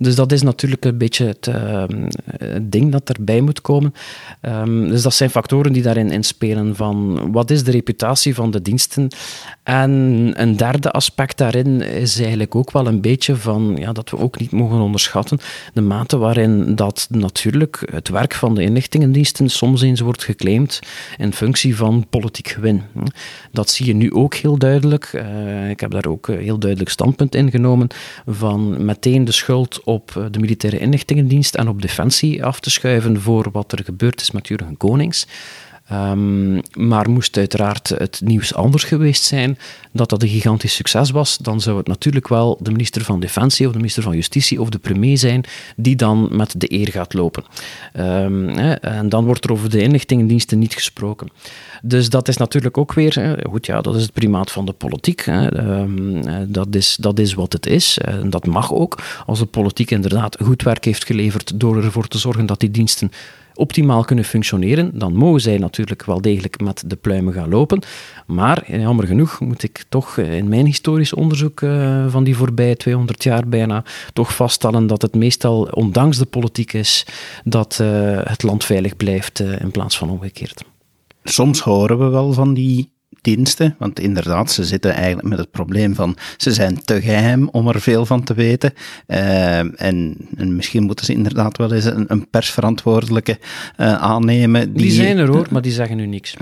Dus 0.01 0.15
dat 0.15 0.31
is 0.31 0.41
natuurlijk 0.41 0.85
een 0.85 0.97
beetje 0.97 1.25
het, 1.25 1.45
het 2.37 2.71
ding 2.71 2.91
dat 2.91 3.09
erbij 3.09 3.41
moet 3.41 3.61
komen. 3.61 3.93
Um, 4.41 4.89
dus 4.89 5.01
dat 5.01 5.13
zijn 5.13 5.29
factoren 5.29 5.73
die 5.73 5.81
daarin 5.81 6.11
inspelen 6.11 6.75
van 6.75 7.31
wat 7.31 7.51
is 7.51 7.63
de 7.63 7.71
reputatie 7.71 8.35
van 8.35 8.51
de 8.51 8.61
diensten. 8.61 9.07
En 9.63 9.91
een 10.35 10.57
derde 10.57 10.91
aspect 10.91 11.37
daarin 11.37 11.81
is 11.81 12.19
eigenlijk 12.19 12.55
ook 12.55 12.71
wel 12.71 12.87
een 12.87 13.01
beetje 13.01 13.35
van 13.35 13.75
ja, 13.79 13.91
dat 13.91 14.09
we 14.09 14.17
ook 14.17 14.39
niet 14.39 14.51
mogen 14.51 14.79
onderschatten 14.79 15.39
de 15.73 15.81
mate 15.81 16.17
waarin 16.17 16.75
dat 16.75 17.07
natuurlijk 17.09 17.87
het 17.91 18.09
werk 18.09 18.33
van 18.33 18.55
de 18.55 18.61
inlichtingendiensten 18.61 19.49
soms 19.49 19.81
eens 19.81 19.99
wordt 19.99 20.23
geclaimd 20.23 20.79
in 21.17 21.33
functie 21.33 21.75
van 21.75 22.05
politiek 22.09 22.47
gewin. 22.47 22.81
Dat 23.51 23.69
zie 23.69 23.85
je 23.85 23.93
nu 23.93 24.13
ook 24.13 24.35
heel 24.35 24.57
duidelijk. 24.57 25.11
Uh, 25.13 25.69
ik 25.69 25.79
heb 25.79 25.91
daar 25.91 26.05
ook 26.05 26.27
een 26.27 26.39
heel 26.39 26.59
duidelijk 26.59 26.89
standpunt 26.91 27.35
in 27.35 27.51
genomen 27.51 27.87
van 28.25 28.85
meteen 28.85 29.25
de 29.25 29.31
schuld 29.31 29.81
eh, 29.95 30.25
de 30.31 30.39
militaire 30.39 30.79
inlichtingendienst 30.79 31.55
en 31.55 31.67
op 31.67 31.81
defensie 31.81 32.45
af 32.45 32.59
te 32.59 32.69
schuiven 32.69 33.21
voor 33.21 33.49
wat 33.51 33.71
er 33.71 33.83
gebeurd 33.83 34.21
is 34.21 34.31
met 34.31 34.47
Jurgen 34.47 34.77
Konings. 34.77 35.27
Um, 35.93 36.61
maar 36.73 37.09
moest 37.09 37.37
uiteraard 37.37 37.89
het 37.89 38.21
nieuws 38.23 38.53
anders 38.53 38.83
geweest 38.83 39.23
zijn, 39.23 39.57
dat 39.91 40.09
dat 40.09 40.21
een 40.21 40.29
gigantisch 40.29 40.75
succes 40.75 41.11
was, 41.11 41.37
dan 41.37 41.61
zou 41.61 41.77
het 41.77 41.87
natuurlijk 41.87 42.27
wel 42.27 42.57
de 42.61 42.71
minister 42.71 43.03
van 43.03 43.19
Defensie 43.19 43.65
of 43.65 43.71
de 43.71 43.77
minister 43.77 44.03
van 44.03 44.15
Justitie 44.15 44.61
of 44.61 44.69
de 44.69 44.77
premier 44.77 45.17
zijn 45.17 45.43
die 45.75 45.95
dan 45.95 46.27
met 46.31 46.53
de 46.57 46.73
eer 46.73 46.87
gaat 46.87 47.13
lopen. 47.13 47.43
Hè, 47.91 48.71
en 48.73 49.09
dan 49.09 49.25
wordt 49.25 49.45
er 49.45 49.51
over 49.51 49.69
de 49.69 49.81
inlichtingendiensten 49.81 50.59
niet 50.59 50.73
gesproken. 50.73 51.29
Dus 51.81 52.09
dat 52.09 52.27
is 52.27 52.37
natuurlijk 52.37 52.77
ook 52.77 52.93
weer, 52.93 53.39
goed 53.49 53.65
ja, 53.65 53.81
dat 53.81 53.95
is 53.95 54.01
het 54.01 54.13
primaat 54.13 54.51
van 54.51 54.65
de 54.65 54.73
politiek. 54.73 55.21
Hè, 55.21 55.57
um, 55.79 56.21
dat, 56.51 56.75
is, 56.75 56.97
dat 56.99 57.19
is 57.19 57.33
wat 57.33 57.53
het 57.53 57.65
is. 57.65 57.97
En 57.97 58.29
dat 58.29 58.45
mag 58.45 58.73
ook. 58.73 59.01
Als 59.25 59.39
de 59.39 59.45
politiek 59.45 59.91
inderdaad 59.91 60.37
goed 60.43 60.63
werk 60.63 60.85
heeft 60.85 61.05
geleverd 61.05 61.59
door 61.59 61.83
ervoor 61.83 62.07
te 62.07 62.17
zorgen 62.17 62.45
dat 62.45 62.59
die 62.59 62.71
diensten 62.71 63.11
optimaal 63.61 64.03
kunnen 64.03 64.25
functioneren, 64.25 64.99
dan 64.99 65.15
mogen 65.15 65.41
zij 65.41 65.57
natuurlijk 65.57 66.05
wel 66.05 66.21
degelijk 66.21 66.61
met 66.61 66.83
de 66.87 66.95
pluimen 66.95 67.33
gaan 67.33 67.49
lopen. 67.49 67.81
Maar 68.25 68.79
jammer 68.79 69.07
genoeg 69.07 69.39
moet 69.39 69.63
ik 69.63 69.83
toch 69.89 70.17
in 70.17 70.49
mijn 70.49 70.65
historisch 70.65 71.13
onderzoek 71.13 71.61
uh, 71.61 72.05
van 72.07 72.23
die 72.23 72.35
voorbije 72.35 72.75
200 72.75 73.23
jaar 73.23 73.47
bijna 73.47 73.83
toch 74.13 74.35
vaststellen 74.35 74.87
dat 74.87 75.01
het 75.01 75.15
meestal 75.15 75.63
ondanks 75.63 76.17
de 76.17 76.25
politiek 76.25 76.73
is 76.73 77.05
dat 77.43 77.77
het 78.23 78.43
land 78.43 78.63
veilig 78.63 78.95
blijft 78.97 79.39
in 79.39 79.71
plaats 79.71 79.97
van 79.97 80.09
omgekeerd. 80.09 80.63
Soms 81.23 81.59
horen 81.59 81.99
we 81.99 82.07
wel 82.07 82.33
van 82.33 82.53
die 82.53 82.91
diensten. 83.21 83.75
Want 83.79 83.99
inderdaad, 83.99 84.51
ze 84.51 84.63
zitten 84.63 84.91
eigenlijk 84.93 85.27
met 85.27 85.37
het 85.37 85.51
probleem 85.51 85.95
van 85.95 86.17
ze 86.37 86.53
zijn 86.53 86.83
te 86.83 87.01
geheim 87.01 87.49
om 87.49 87.67
er 87.67 87.81
veel 87.81 88.05
van 88.05 88.23
te 88.23 88.33
weten. 88.33 88.73
Uh, 89.07 89.57
en, 89.59 90.17
en, 90.35 90.55
misschien 90.55 90.83
moeten 90.83 91.05
ze 91.05 91.13
inderdaad 91.13 91.57
wel 91.57 91.73
eens 91.73 91.85
een, 91.85 92.05
een 92.07 92.29
persverantwoordelijke 92.29 93.39
uh, 93.77 93.93
aannemen. 93.93 94.73
Die, 94.73 94.81
die, 94.81 94.91
zijn 94.91 95.17
er 95.17 95.27
hoor, 95.27 95.47
maar 95.51 95.61
die 95.61 95.71
zeggen 95.71 95.97
nu 95.97 96.05
niks. 96.05 96.35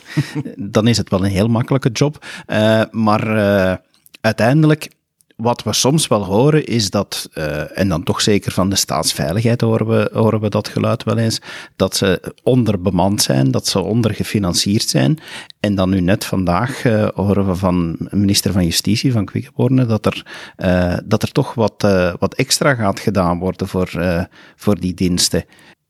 Dan 0.56 0.86
is 0.86 0.96
het 0.96 1.10
wel 1.10 1.24
een 1.24 1.30
heel 1.30 1.48
makkelijke 1.48 1.90
job. 1.90 2.26
Uh, 2.46 2.82
maar 2.90 3.80
uiteindelijk 4.20 4.88
wat 5.36 5.62
we 5.62 5.72
soms 5.72 6.06
wel 6.06 6.24
horen 6.24 6.66
is 6.66 6.90
dat, 6.90 7.28
uh, 7.34 7.78
en 7.78 7.88
dan 7.88 8.02
toch 8.02 8.20
zeker 8.20 8.52
van 8.52 8.68
de 8.68 8.76
staatsveiligheid 8.76 9.60
horen 9.60 9.86
we, 9.86 10.10
horen 10.12 10.40
we 10.40 10.48
dat 10.48 10.68
geluid 10.68 11.04
wel 11.04 11.18
eens, 11.18 11.40
dat 11.76 11.96
ze 11.96 12.34
onderbemand 12.42 13.22
zijn, 13.22 13.50
dat 13.50 13.66
ze 13.66 13.80
ondergefinancierd 13.80 14.88
zijn. 14.88 15.18
En 15.60 15.74
dan 15.74 15.90
nu 15.90 16.00
net 16.00 16.24
vandaag 16.24 16.84
uh, 16.84 17.08
horen 17.14 17.46
we 17.46 17.54
van 17.54 17.96
minister 18.10 18.52
van 18.52 18.64
Justitie, 18.64 19.12
van 19.12 19.24
Quickenborne, 19.24 19.86
dat 19.86 20.06
er, 20.06 20.26
uh, 20.56 20.96
dat 21.04 21.22
er 21.22 21.32
toch 21.32 21.54
wat, 21.54 21.86
wat 22.18 22.34
extra 22.34 22.74
gaat 22.74 23.00
gedaan 23.00 23.38
worden 23.38 23.68
voor, 23.68 23.90
voor 24.56 24.80
die 24.80 24.94
diensten. 24.94 25.44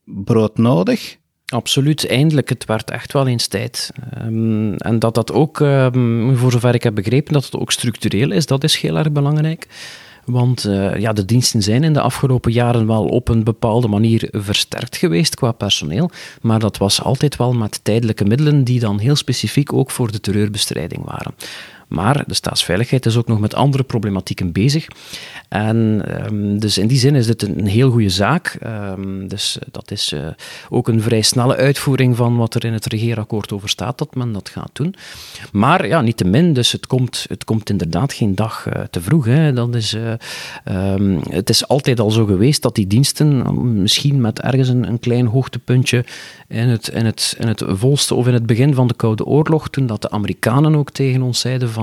Broodnodig? 0.05 1.17
Absoluut, 1.53 2.07
eindelijk. 2.07 2.49
Het 2.49 2.65
werd 2.65 2.91
echt 2.91 3.13
wel 3.13 3.27
eens 3.27 3.47
tijd. 3.47 3.91
Um, 4.25 4.75
en 4.75 4.99
dat 4.99 5.15
dat 5.15 5.31
ook, 5.31 5.59
um, 5.59 6.37
voor 6.37 6.51
zover 6.51 6.73
ik 6.73 6.83
heb 6.83 6.95
begrepen, 6.95 7.33
dat 7.33 7.45
het 7.45 7.55
ook 7.55 7.71
structureel 7.71 8.31
is, 8.31 8.45
dat 8.45 8.63
is 8.63 8.77
heel 8.77 8.97
erg 8.97 9.11
belangrijk. 9.11 9.67
Want 10.25 10.65
uh, 10.65 10.99
ja, 10.99 11.13
de 11.13 11.25
diensten 11.25 11.61
zijn 11.61 11.83
in 11.83 11.93
de 11.93 12.01
afgelopen 12.01 12.51
jaren 12.51 12.87
wel 12.87 13.05
op 13.05 13.29
een 13.29 13.43
bepaalde 13.43 13.87
manier 13.87 14.27
versterkt 14.31 14.97
geweest 14.97 15.35
qua 15.35 15.51
personeel. 15.51 16.09
Maar 16.41 16.59
dat 16.59 16.77
was 16.77 17.01
altijd 17.01 17.35
wel 17.35 17.53
met 17.53 17.79
tijdelijke 17.83 18.25
middelen 18.25 18.63
die 18.63 18.79
dan 18.79 18.99
heel 18.99 19.15
specifiek 19.15 19.73
ook 19.73 19.91
voor 19.91 20.11
de 20.11 20.19
terreurbestrijding 20.19 21.05
waren. 21.05 21.33
Maar 21.93 22.23
de 22.27 22.33
staatsveiligheid 22.33 23.05
is 23.05 23.17
ook 23.17 23.27
nog 23.27 23.39
met 23.39 23.55
andere 23.55 23.83
problematieken 23.83 24.51
bezig. 24.51 24.87
En 25.47 26.03
um, 26.25 26.59
dus 26.59 26.77
in 26.77 26.87
die 26.87 26.97
zin 26.97 27.15
is 27.15 27.25
dit 27.25 27.41
een, 27.41 27.65
heel 27.65 27.91
goede 27.91 28.09
zaak. 28.09 28.57
Um, 28.65 29.27
dus 29.27 29.57
dat 29.71 29.91
is 29.91 30.13
uh, 30.13 30.27
ook 30.69 30.87
een 30.87 31.01
vrij 31.01 31.21
snelle 31.21 31.55
uitvoering 31.55 32.15
van 32.15 32.37
wat 32.37 32.53
er 32.55 32.65
in 32.65 32.73
het 32.73 32.85
regeerakkoord 32.85 33.51
over 33.51 33.69
staat, 33.69 33.97
dat 33.97 34.15
men 34.15 34.31
dat 34.31 34.49
gaat 34.49 34.69
doen. 34.73 34.95
Maar 35.51 35.87
ja, 35.87 36.01
niet 36.01 36.17
te 36.17 36.25
min, 36.25 36.53
dus 36.53 36.71
het 36.71 36.87
komt, 36.87 37.25
het 37.29 37.43
komt 37.43 37.69
inderdaad 37.69 38.13
geen 38.13 38.35
dag 38.35 38.65
uh, 38.67 38.83
te 38.83 39.01
vroeg. 39.01 39.25
Hè. 39.25 39.53
Dat 39.53 39.75
is, 39.75 39.95
um, 40.65 41.19
het 41.29 41.49
is 41.49 41.67
altijd 41.67 41.99
al 41.99 42.11
zo 42.11 42.25
geweest 42.25 42.61
dat 42.61 42.75
die 42.75 42.87
diensten, 42.87 43.81
misschien 43.81 44.21
met 44.21 44.41
ergens 44.41 44.69
een, 44.69 44.87
een 44.87 44.99
klein 44.99 45.25
hoogtepuntje 45.25 46.05
in 46.47 46.67
het, 46.67 46.87
in, 46.87 47.05
het, 47.05 47.35
in 47.39 47.47
het 47.47 47.63
volste 47.65 48.15
of 48.15 48.27
in 48.27 48.33
het 48.33 48.45
begin 48.45 48.73
van 48.73 48.87
de 48.87 48.93
Koude 48.93 49.25
Oorlog, 49.25 49.69
toen 49.69 49.85
dat 49.85 50.01
de 50.01 50.09
Amerikanen 50.09 50.75
ook 50.75 50.91
tegen 50.91 51.21
ons 51.21 51.39
zeiden 51.39 51.69
van, 51.69 51.82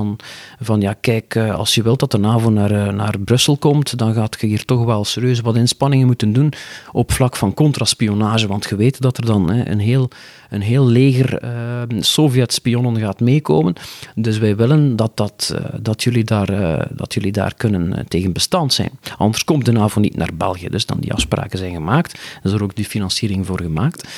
van 0.61 0.81
ja, 0.81 0.93
kijk, 0.93 1.37
als 1.37 1.75
je 1.75 1.83
wilt 1.83 2.01
dat 2.01 2.11
de 2.11 2.19
NAVO 2.19 2.51
naar, 2.51 2.95
naar 2.95 3.19
Brussel 3.19 3.57
komt, 3.57 3.99
dan 3.99 4.15
gaat 4.15 4.37
je 4.41 4.47
hier 4.47 4.65
toch 4.65 4.85
wel 4.85 5.05
serieus 5.05 5.41
wat 5.41 5.57
inspanningen 5.57 6.07
moeten 6.07 6.33
doen 6.33 6.53
op 6.93 7.13
vlak 7.13 7.37
van 7.37 7.55
contraspionage. 7.55 8.47
Want 8.47 8.67
je 8.69 8.77
weet 8.77 9.01
dat 9.01 9.17
er 9.17 9.27
dan 9.27 9.51
hè, 9.51 9.71
een, 9.71 9.79
heel, 9.79 10.09
een 10.51 10.61
heel 10.61 10.87
leger 10.87 11.45
uh, 11.45 12.01
Sovjet-spionnen 12.01 12.99
gaat 12.99 13.21
meekomen. 13.21 13.75
Dus 14.15 14.39
wij 14.39 14.57
willen 14.57 14.97
dat, 14.97 15.17
dat, 15.17 15.55
uh, 15.55 15.65
dat, 15.81 16.03
jullie, 16.03 16.25
daar, 16.25 16.87
dat 16.91 17.15
jullie 17.15 17.33
daar 17.33 17.55
kunnen 17.55 18.09
tegen 18.09 18.33
bestand 18.33 18.73
zijn. 18.73 18.91
Anders 19.17 19.45
komt 19.45 19.65
de 19.65 19.73
NAVO 19.73 20.01
niet 20.01 20.17
naar 20.17 20.31
België. 20.35 20.69
Dus 20.69 20.87
dan 20.87 20.99
die 21.01 21.13
afspraken 21.13 21.59
zijn 21.59 21.73
gemaakt. 21.73 22.13
Er 22.13 22.21
is 22.43 22.53
er 22.53 22.63
ook 22.63 22.77
die 22.77 22.85
financiering 22.85 23.47
voor 23.47 23.61
gemaakt. 23.61 24.09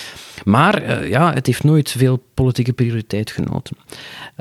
Maar 0.45 1.07
ja, 1.09 1.33
het 1.33 1.47
heeft 1.47 1.64
nooit 1.64 1.90
veel 1.90 2.23
politieke 2.35 2.73
prioriteit 2.73 3.31
genoten. 3.31 3.77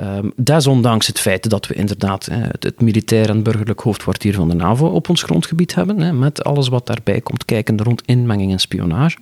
Um, 0.00 0.32
desondanks 0.36 1.06
het 1.06 1.20
feit 1.20 1.50
dat 1.50 1.66
we 1.66 1.74
inderdaad 1.74 2.26
hè, 2.26 2.40
het, 2.60 2.80
militair 2.80 3.28
en 3.28 3.42
burgerlijk 3.42 3.80
hoofdkwartier 3.80 4.34
van 4.34 4.48
de 4.48 4.54
NAVO 4.54 4.86
op 4.86 5.08
ons 5.08 5.22
grondgebied 5.22 5.74
hebben, 5.74 6.18
met 6.18 6.44
alles 6.44 6.68
wat 6.68 6.86
daarbij 6.86 7.20
komt 7.20 7.44
kijken 7.44 7.82
rond 7.82 8.02
inmenging 8.04 8.52
en 8.52 8.58
spionage. 8.58 9.16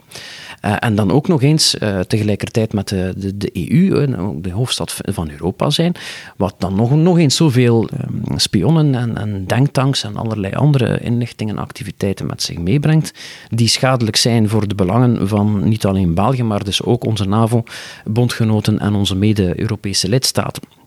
Uh, 0.64 0.76
en 0.78 0.94
dan 0.94 1.10
ook 1.10 1.28
nog 1.28 1.42
eens 1.42 1.76
tegelijkertijd 2.06 2.72
met 2.72 2.88
de, 2.88 3.14
de, 3.16 3.36
de 3.36 3.50
EU, 3.70 4.06
de 4.40 4.52
hoofdstad 4.52 4.96
van 5.02 5.30
Europa 5.30 5.70
zijn, 5.70 5.94
wat 6.36 6.54
dan 6.58 6.74
nog, 6.74 6.90
nog 6.90 7.18
eens 7.18 7.36
zoveel 7.36 7.88
um, 8.28 8.38
spionnen 8.38 8.94
en, 8.94 9.16
en 9.16 9.46
denktanks 9.46 10.04
en 10.04 10.16
allerlei 10.16 10.54
andere 10.54 11.00
inlichtingen 11.00 11.56
en 11.56 11.62
activiteiten 11.62 12.26
met 12.26 12.42
zich 12.42 12.58
meebrengt, 12.58 13.12
die 13.48 13.68
schadelijk 13.68 14.16
zijn 14.16 14.48
voor 14.48 14.68
de 14.68 14.74
belangen 14.74 15.28
van 15.28 15.68
niet 15.68 15.84
alleen 15.84 16.14
België, 16.14 16.42
maar 16.42 16.59
dus 16.64 16.82
ook 16.82 17.04
onze 17.04 17.24
NAVO-bondgenoten 17.24 18.78
en 18.78 18.94
onze 18.94 19.16
mede-Europese 19.16 20.08
lidstaten. 20.08 20.79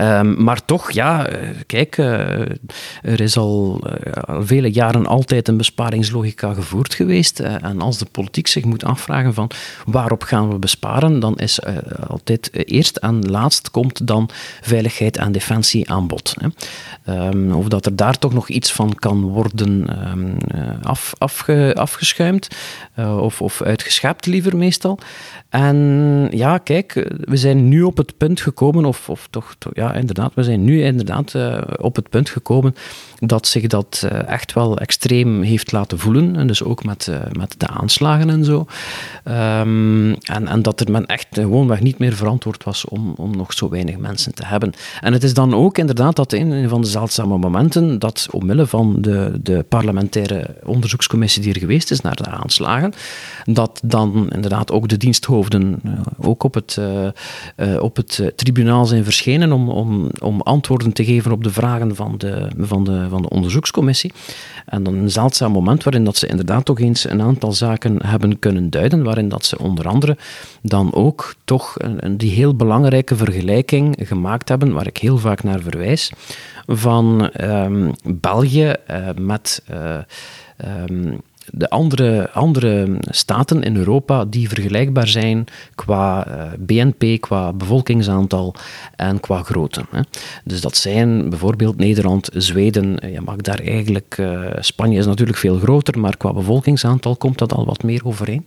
Um, 0.00 0.42
maar 0.42 0.64
toch, 0.64 0.90
ja, 0.90 1.26
eh, 1.26 1.48
kijk, 1.66 1.96
uh, 1.96 2.40
er 3.02 3.20
is 3.20 3.36
al, 3.36 3.80
uh, 3.86 4.12
al, 4.12 4.46
vele 4.46 4.70
jaren 4.70 5.06
altijd 5.06 5.48
een 5.48 5.56
besparingslogica 5.56 6.54
gevoerd 6.54 6.94
geweest. 6.94 7.40
En 7.40 7.80
als 7.80 7.98
de 7.98 8.06
politiek 8.10 8.46
zich 8.46 8.64
moet 8.64 8.84
afvragen 8.84 9.34
van 9.34 9.50
waarop 9.84 10.22
gaan 10.22 10.48
we 10.48 10.58
besparen, 10.58 11.20
dan 11.20 11.38
is 11.38 11.60
altijd 12.08 12.50
eerst 12.52 12.96
en 12.96 13.30
laatst 13.30 13.70
komt 13.70 14.06
dan 14.06 14.28
veiligheid 14.60 15.16
en 15.16 15.32
defensie 15.32 15.90
aan 15.90 16.06
bod. 16.06 16.34
Hè. 16.40 16.48
Um, 17.28 17.52
of 17.52 17.68
dat 17.68 17.86
er 17.86 17.96
daar 17.96 18.18
toch 18.18 18.32
nog 18.32 18.48
iets 18.48 18.72
van 18.72 18.94
kan 18.94 19.20
worden 19.22 19.86
um, 20.12 20.36
af, 20.82 21.12
afge, 21.18 21.72
afgeschuimd 21.76 22.48
of, 22.96 23.40
of 23.40 23.62
uitgeschept 23.62 24.26
liever 24.26 24.56
meestal. 24.56 24.98
En 25.48 26.28
ja, 26.30 26.58
kijk, 26.58 26.92
we 27.20 27.36
zijn 27.36 27.68
nu 27.68 27.82
op 27.82 27.96
het 27.96 28.16
punt 28.16 28.40
gekomen, 28.40 28.84
of, 28.84 29.08
of 29.08 29.26
toch, 29.30 29.51
ja, 29.72 29.94
inderdaad, 29.94 30.32
we 30.34 30.42
zijn 30.42 30.64
nu 30.64 30.82
inderdaad 30.82 31.34
uh, 31.34 31.60
op 31.76 31.96
het 31.96 32.08
punt 32.08 32.30
gekomen 32.30 32.74
dat 33.18 33.46
zich 33.46 33.66
dat 33.66 34.02
uh, 34.04 34.28
echt 34.28 34.52
wel 34.52 34.78
extreem 34.78 35.42
heeft 35.42 35.72
laten 35.72 35.98
voelen. 35.98 36.36
En 36.36 36.46
dus 36.46 36.62
ook 36.62 36.84
met, 36.84 37.06
uh, 37.10 37.16
met 37.32 37.54
de 37.58 37.66
aanslagen 37.66 38.30
en 38.30 38.44
zo. 38.44 38.66
Um, 39.24 40.14
en, 40.14 40.48
en 40.48 40.62
dat 40.62 40.80
er 40.80 40.90
men 40.90 41.06
echt 41.06 41.26
gewoonweg 41.30 41.80
niet 41.80 41.98
meer 41.98 42.12
verantwoord 42.12 42.64
was 42.64 42.84
om, 42.84 43.14
om 43.16 43.36
nog 43.36 43.52
zo 43.52 43.68
weinig 43.68 43.96
mensen 43.96 44.34
te 44.34 44.46
hebben. 44.46 44.72
En 45.00 45.12
het 45.12 45.22
is 45.22 45.34
dan 45.34 45.54
ook 45.54 45.78
inderdaad 45.78 46.16
dat 46.16 46.32
in 46.32 46.50
een 46.50 46.68
van 46.68 46.80
de 46.80 46.88
zeldzame 46.88 47.38
momenten 47.38 47.98
dat 47.98 48.28
omwille 48.30 48.66
van 48.66 48.96
de, 49.00 49.38
de 49.42 49.64
parlementaire 49.68 50.56
onderzoekscommissie 50.64 51.42
die 51.42 51.54
er 51.54 51.60
geweest 51.60 51.90
is 51.90 52.00
naar 52.00 52.16
de 52.16 52.26
aanslagen, 52.26 52.92
dat 53.44 53.80
dan 53.84 54.30
inderdaad 54.30 54.70
ook 54.70 54.88
de 54.88 54.96
diensthoofden 54.96 55.80
ook 56.20 56.42
op 56.42 56.54
het, 56.54 56.78
op 57.80 57.96
het 57.96 58.32
tribunaal 58.36 58.86
zijn 58.86 59.04
verschenen 59.04 59.41
om, 59.50 59.68
om, 59.68 60.10
om 60.20 60.40
antwoorden 60.40 60.92
te 60.92 61.04
geven 61.04 61.32
op 61.32 61.44
de 61.44 61.50
vragen 61.50 61.96
van 61.96 62.14
de, 62.18 62.48
van 62.58 62.84
de 62.84 63.06
van 63.08 63.22
de 63.22 63.28
onderzoekscommissie. 63.28 64.12
En 64.66 64.82
dan 64.82 64.94
een 64.94 65.10
zeldzaam 65.10 65.52
moment 65.52 65.84
waarin 65.84 66.04
dat 66.04 66.16
ze 66.16 66.26
inderdaad 66.26 66.64
toch 66.64 66.80
eens 66.80 67.10
een 67.10 67.22
aantal 67.22 67.52
zaken 67.52 68.06
hebben 68.06 68.38
kunnen 68.38 68.70
duiden, 68.70 69.02
waarin 69.02 69.28
dat 69.28 69.44
ze 69.44 69.58
onder 69.58 69.88
andere 69.88 70.16
dan 70.62 70.94
ook 70.94 71.34
toch 71.44 71.74
een, 71.76 72.16
die 72.16 72.30
heel 72.30 72.56
belangrijke 72.56 73.16
vergelijking 73.16 73.96
gemaakt 74.00 74.48
hebben, 74.48 74.72
waar 74.72 74.86
ik 74.86 74.96
heel 74.96 75.18
vaak 75.18 75.42
naar 75.42 75.60
verwijs, 75.60 76.12
van 76.66 77.30
um, 77.40 77.92
België 78.04 78.74
uh, 78.90 79.08
met... 79.16 79.62
Uh, 79.70 79.98
de 81.50 81.70
andere, 81.70 82.30
andere 82.30 82.96
staten 83.00 83.62
in 83.62 83.76
Europa 83.76 84.24
die 84.24 84.48
vergelijkbaar 84.48 85.08
zijn 85.08 85.44
qua 85.74 86.26
uh, 86.28 86.44
BNP, 86.58 87.20
qua 87.20 87.52
bevolkingsaantal 87.52 88.54
en 88.96 89.20
qua 89.20 89.42
grootte. 89.42 89.84
Dus 90.44 90.60
dat 90.60 90.76
zijn 90.76 91.28
bijvoorbeeld 91.28 91.76
Nederland, 91.76 92.28
Zweden, 92.32 93.10
je 93.12 93.20
mag 93.20 93.36
daar 93.36 93.58
eigenlijk, 93.58 94.16
uh, 94.20 94.40
Spanje 94.58 94.98
is 94.98 95.06
natuurlijk 95.06 95.38
veel 95.38 95.58
groter, 95.58 95.98
maar 95.98 96.16
qua 96.16 96.32
bevolkingsaantal 96.32 97.16
komt 97.16 97.38
dat 97.38 97.52
al 97.52 97.64
wat 97.64 97.82
meer 97.82 98.00
overeen. 98.04 98.44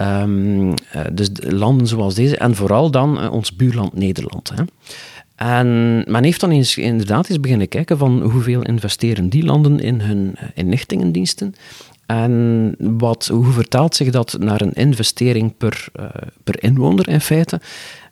Um, 0.00 0.68
uh, 0.68 0.74
dus 1.12 1.28
landen 1.34 1.86
zoals 1.86 2.14
deze 2.14 2.36
en 2.36 2.54
vooral 2.54 2.90
dan 2.90 3.30
ons 3.30 3.56
buurland 3.56 3.94
Nederland. 3.94 4.52
En 5.38 5.96
men 6.06 6.24
heeft 6.24 6.40
dan 6.40 6.50
eens, 6.50 6.76
inderdaad 6.76 7.28
eens 7.28 7.40
beginnen 7.40 7.68
kijken 7.68 7.98
van 7.98 8.22
hoeveel 8.22 8.62
investeren 8.62 9.28
die 9.28 9.44
landen 9.44 9.80
in 9.80 10.00
hun 10.00 10.36
inlichtingendiensten 10.54 11.54
en 12.08 12.74
wat, 12.78 13.26
hoe 13.26 13.52
vertaalt 13.52 13.94
zich 13.94 14.10
dat 14.10 14.36
naar 14.38 14.60
een 14.60 14.72
investering 14.72 15.56
per, 15.56 15.86
uh, 16.00 16.06
per 16.44 16.62
inwoner 16.62 17.08
in 17.08 17.20
feite? 17.20 17.60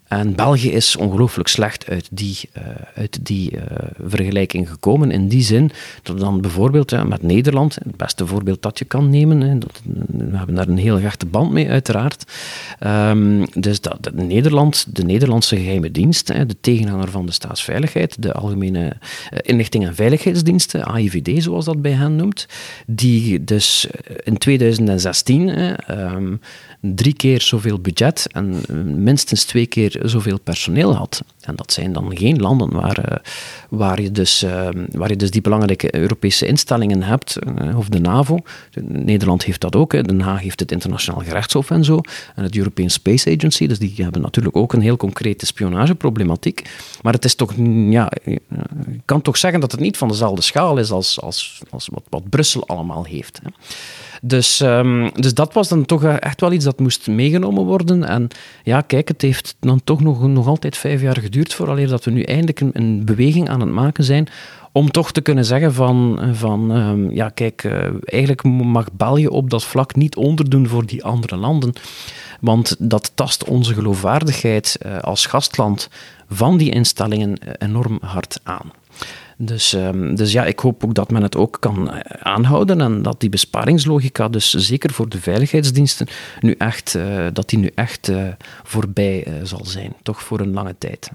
En 0.07 0.35
België 0.35 0.71
is 0.71 0.95
ongelooflijk 0.95 1.47
slecht 1.47 1.89
uit 1.89 2.07
die, 2.11 2.37
uh, 2.57 2.63
uit 2.95 3.25
die 3.25 3.51
uh, 3.51 3.61
vergelijking 4.03 4.69
gekomen. 4.69 5.11
In 5.11 5.27
die 5.27 5.41
zin 5.41 5.71
dat 6.03 6.19
dan 6.19 6.41
bijvoorbeeld 6.41 7.07
met 7.07 7.21
Nederland, 7.21 7.75
het 7.75 7.95
beste 7.97 8.27
voorbeeld 8.27 8.61
dat 8.61 8.79
je 8.79 8.85
kan 8.85 9.09
nemen, 9.09 9.59
dat, 9.59 9.81
we 10.07 10.37
hebben 10.37 10.55
daar 10.55 10.67
een 10.67 10.77
heel 10.77 10.99
hechte 10.99 11.25
band 11.25 11.51
mee 11.51 11.69
uiteraard. 11.69 12.31
Um, 12.79 13.45
dus 13.53 13.81
dat, 13.81 14.09
Nederland, 14.13 14.95
de 14.95 15.03
Nederlandse 15.03 15.55
geheime 15.55 15.91
dienst, 15.91 16.27
de 16.27 16.55
tegenhanger 16.61 17.09
van 17.09 17.25
de 17.25 17.31
staatsveiligheid, 17.31 18.21
de 18.21 18.33
Algemene 18.33 18.97
Inlichting 19.41 19.85
en 19.85 19.95
Veiligheidsdiensten, 19.95 20.83
AIVD 20.83 21.43
zoals 21.43 21.65
dat 21.65 21.81
bij 21.81 21.91
hen 21.91 22.15
noemt, 22.15 22.45
die 22.85 23.43
dus 23.43 23.87
in 24.23 24.37
2016 24.37 25.75
um, 25.99 26.39
drie 26.95 27.13
keer 27.13 27.41
zoveel 27.41 27.79
budget 27.79 28.27
en 28.31 28.61
minstens 29.03 29.43
twee 29.43 29.65
keer 29.65 29.99
zoveel 30.03 30.39
personeel 30.39 30.95
had. 30.95 31.23
En 31.41 31.55
dat 31.55 31.73
zijn 31.73 31.93
dan 31.93 32.17
geen 32.17 32.39
landen 32.39 32.71
waar, 32.71 33.09
uh, 33.09 33.17
waar, 33.69 34.01
je, 34.01 34.11
dus, 34.11 34.43
uh, 34.43 34.69
waar 34.91 35.09
je 35.09 35.15
dus 35.15 35.31
die 35.31 35.41
belangrijke 35.41 35.95
Europese 35.95 36.45
instellingen 36.45 37.03
hebt, 37.03 37.37
uh, 37.61 37.77
of 37.77 37.89
de 37.89 37.99
NAVO. 37.99 38.39
Nederland 38.81 39.43
heeft 39.43 39.61
dat 39.61 39.75
ook. 39.75 39.91
Den 39.91 40.21
Haag 40.21 40.41
heeft 40.41 40.59
het 40.59 40.71
Internationaal 40.71 41.21
Gerechtshof 41.21 41.69
en 41.69 41.83
zo, 41.83 42.01
en 42.35 42.43
het 42.43 42.55
European 42.55 42.89
Space 42.89 43.35
Agency, 43.35 43.67
dus 43.67 43.79
die 43.79 43.93
hebben 43.97 44.21
natuurlijk 44.21 44.55
ook 44.55 44.73
een 44.73 44.81
heel 44.81 44.97
concrete 44.97 45.45
spionageproblematiek. 45.45 46.69
Maar 47.01 47.13
het 47.13 47.25
is 47.25 47.35
toch, 47.35 47.53
ja, 47.89 48.11
kan 49.05 49.21
toch 49.21 49.37
zeggen 49.37 49.59
dat 49.59 49.71
het 49.71 49.81
niet 49.81 49.97
van 49.97 50.07
dezelfde 50.07 50.41
schaal 50.41 50.77
is 50.77 50.91
als, 50.91 51.21
als, 51.21 51.61
als 51.69 51.87
wat, 51.87 52.03
wat 52.09 52.29
Brussel 52.29 52.67
allemaal 52.67 53.05
heeft. 53.05 53.39
Hè. 53.43 53.49
Dus, 54.21 54.59
um, 54.59 55.11
dus 55.13 55.33
dat 55.33 55.53
was 55.53 55.67
dan 55.67 55.85
toch 55.85 56.03
echt 56.03 56.41
wel 56.41 56.51
iets 56.51 56.65
dat 56.65 56.79
moest 56.79 57.07
meegenomen 57.07 57.63
worden. 57.63 58.03
En 58.03 58.27
ja, 58.63 58.81
kijk, 58.81 59.07
het 59.07 59.21
heeft 59.21 59.55
dan 59.59 59.81
toch 59.83 60.01
nog, 60.01 60.27
nog 60.27 60.47
altijd 60.47 60.77
vijf 60.77 61.01
jaar 61.01 61.17
geduurd 61.17 61.53
vooraleer 61.53 61.87
dat 61.87 62.05
we 62.05 62.11
nu 62.11 62.21
eindelijk 62.21 62.59
een, 62.59 62.71
een 62.73 63.05
beweging 63.05 63.49
aan 63.49 63.59
het 63.59 63.69
maken 63.69 64.03
zijn 64.03 64.27
om 64.71 64.91
toch 64.91 65.11
te 65.11 65.21
kunnen 65.21 65.45
zeggen 65.45 65.73
van, 65.73 66.19
van 66.33 66.71
um, 66.71 67.11
ja 67.11 67.29
kijk, 67.29 67.63
uh, 67.63 67.73
eigenlijk 68.05 68.43
mag 68.43 68.91
België 68.93 69.27
op 69.27 69.49
dat 69.49 69.63
vlak 69.63 69.95
niet 69.95 70.15
onderdoen 70.15 70.67
voor 70.67 70.85
die 70.85 71.03
andere 71.03 71.35
landen. 71.35 71.73
Want 72.39 72.75
dat 72.79 73.11
tast 73.15 73.43
onze 73.43 73.73
geloofwaardigheid 73.73 74.77
uh, 74.85 74.99
als 74.99 75.25
gastland 75.25 75.89
van 76.29 76.57
die 76.57 76.71
instellingen 76.71 77.37
enorm 77.57 77.97
hard 78.01 78.39
aan. 78.43 78.71
Dus, 79.37 79.73
um, 79.73 80.15
dus 80.15 80.31
ja, 80.31 80.45
ik 80.45 80.59
hoop 80.59 80.83
ook 80.83 80.93
dat 80.93 81.11
men 81.11 81.21
het 81.21 81.35
ook 81.35 81.57
kan 81.59 81.91
eh, 81.91 81.99
aanhouden 82.21 82.81
en 82.81 83.01
dat 83.01 83.19
die 83.19 83.29
besparingslogica, 83.29 84.27
dus 84.27 84.53
zeker 84.53 84.93
voor 84.93 85.09
de 85.09 85.21
veiligheidsdiensten, 85.21 86.07
nu 86.39 86.55
echt, 86.57 86.95
uh, 86.95 87.25
dat 87.33 87.49
die 87.49 87.59
nu 87.59 87.71
echt 87.75 88.09
uh, 88.09 88.27
voorbij 88.63 89.27
zal 89.43 89.65
zijn. 89.65 89.93
Toch 90.03 90.23
voor 90.23 90.39
een 90.39 90.53
lange 90.53 90.75
tijd. 90.77 91.09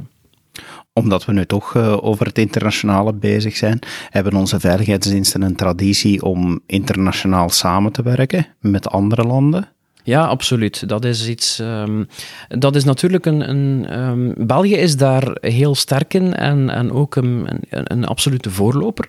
Omdat 0.93 1.25
we 1.25 1.33
nu 1.33 1.47
toch 1.47 1.77
over 1.77 2.27
het 2.27 2.39
internationale 2.39 3.13
bezig 3.13 3.57
zijn, 3.57 3.79
hebben 4.11 4.35
onze 4.35 4.61
veiligheidsdiensten 4.61 5.43
een 5.43 5.57
traditie 5.57 6.23
om 6.23 6.61
internationaal 6.67 7.49
samen 7.49 7.93
te 7.93 8.03
werken 8.03 8.47
met 8.61 8.89
andere 8.89 9.23
landen. 9.23 9.69
Ja, 10.03 10.27
absoluut. 10.27 10.89
Dat 10.89 11.05
is 11.05 11.29
iets. 11.29 11.59
Um, 11.59 12.09
dat 12.49 12.77
is 12.77 12.85
natuurlijk 12.85 13.27
een. 13.27 13.49
een 13.49 13.99
um, 14.01 14.35
België 14.37 14.77
is 14.77 14.97
daar 14.97 15.37
heel 15.41 15.75
sterk 15.75 16.15
in 16.15 16.35
en, 16.35 16.71
en 16.71 16.93
ook 16.93 17.17
een, 17.17 17.47
een, 17.71 17.93
een 17.93 18.05
absolute 18.05 18.51
voorloper 18.51 19.09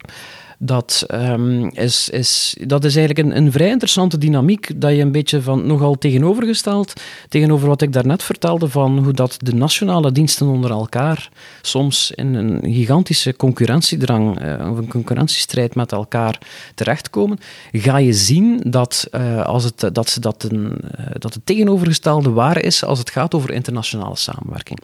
dat, 0.65 1.06
um, 1.12 1.69
is, 1.69 2.10
is, 2.10 2.58
dat 2.62 2.84
is 2.84 2.95
eigenlijk 2.95 3.28
een, 3.28 3.38
een 3.38 3.52
vrij 3.52 3.69
interessante 3.69 4.17
dynamiek 4.17 4.82
dat 4.82 4.91
je 4.91 5.02
een 5.02 5.12
beetje 5.12 5.41
van 5.41 5.67
nogal 5.67 5.97
tegenovergesteld 5.97 6.93
tegenover 7.30 7.67
wat 7.67 7.82
ik 7.82 7.93
daarnet 7.93 8.23
vertelde 8.23 8.69
van 8.69 9.04
hoe 9.04 9.13
dat 9.13 9.38
de 9.39 9.56
nationale 9.56 10.12
diensten 10.12 10.47
onder 10.47 10.71
elkaar 10.71 11.30
soms 11.62 12.12
in 12.12 12.34
een 12.34 12.60
gigantische 12.63 13.36
concurrentiedrang 13.36 14.41
uh, 14.41 14.71
of 14.71 14.78
een 14.78 14.88
concurrentiestrijd 14.88 15.76
met 15.76 15.91
elkaar 15.91 16.38
terechtkomen, 16.76 17.39
ga 17.71 17.97
je 17.97 18.13
zien 18.13 18.62
dat, 18.65 19.08
uh, 19.12 19.45
als 19.45 19.63
het, 19.63 19.89
dat, 19.93 20.10
ze 20.10 20.19
dat, 20.19 20.43
een, 20.43 20.78
uh, 20.99 21.06
dat 21.17 21.34
het 21.34 21.45
tegenovergestelde 21.45 22.30
waar 22.30 22.62
is 22.62 22.84
als 22.84 22.99
het 22.99 23.10
gaat 23.10 23.34
over 23.34 23.52
internationale 23.52 24.15
samenwerking. 24.15 24.80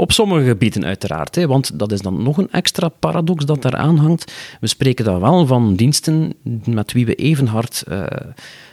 Op 0.00 0.12
sommige 0.12 0.46
gebieden 0.46 0.84
uiteraard, 0.84 1.34
hè, 1.34 1.46
want 1.46 1.78
dat 1.78 1.92
is 1.92 2.00
dan 2.00 2.22
nog 2.22 2.38
een 2.38 2.50
extra 2.50 2.88
paradox 2.88 3.44
dat 3.44 3.62
daaraan 3.62 3.96
hangt. 3.96 4.32
We 4.60 4.66
spreken 4.66 5.04
dan 5.04 5.20
wel 5.20 5.46
van 5.46 5.74
diensten 5.74 6.34
met 6.64 6.92
wie 6.92 7.06
we 7.06 7.14
even 7.14 7.46
hard 7.46 7.84
uh, 7.88 8.06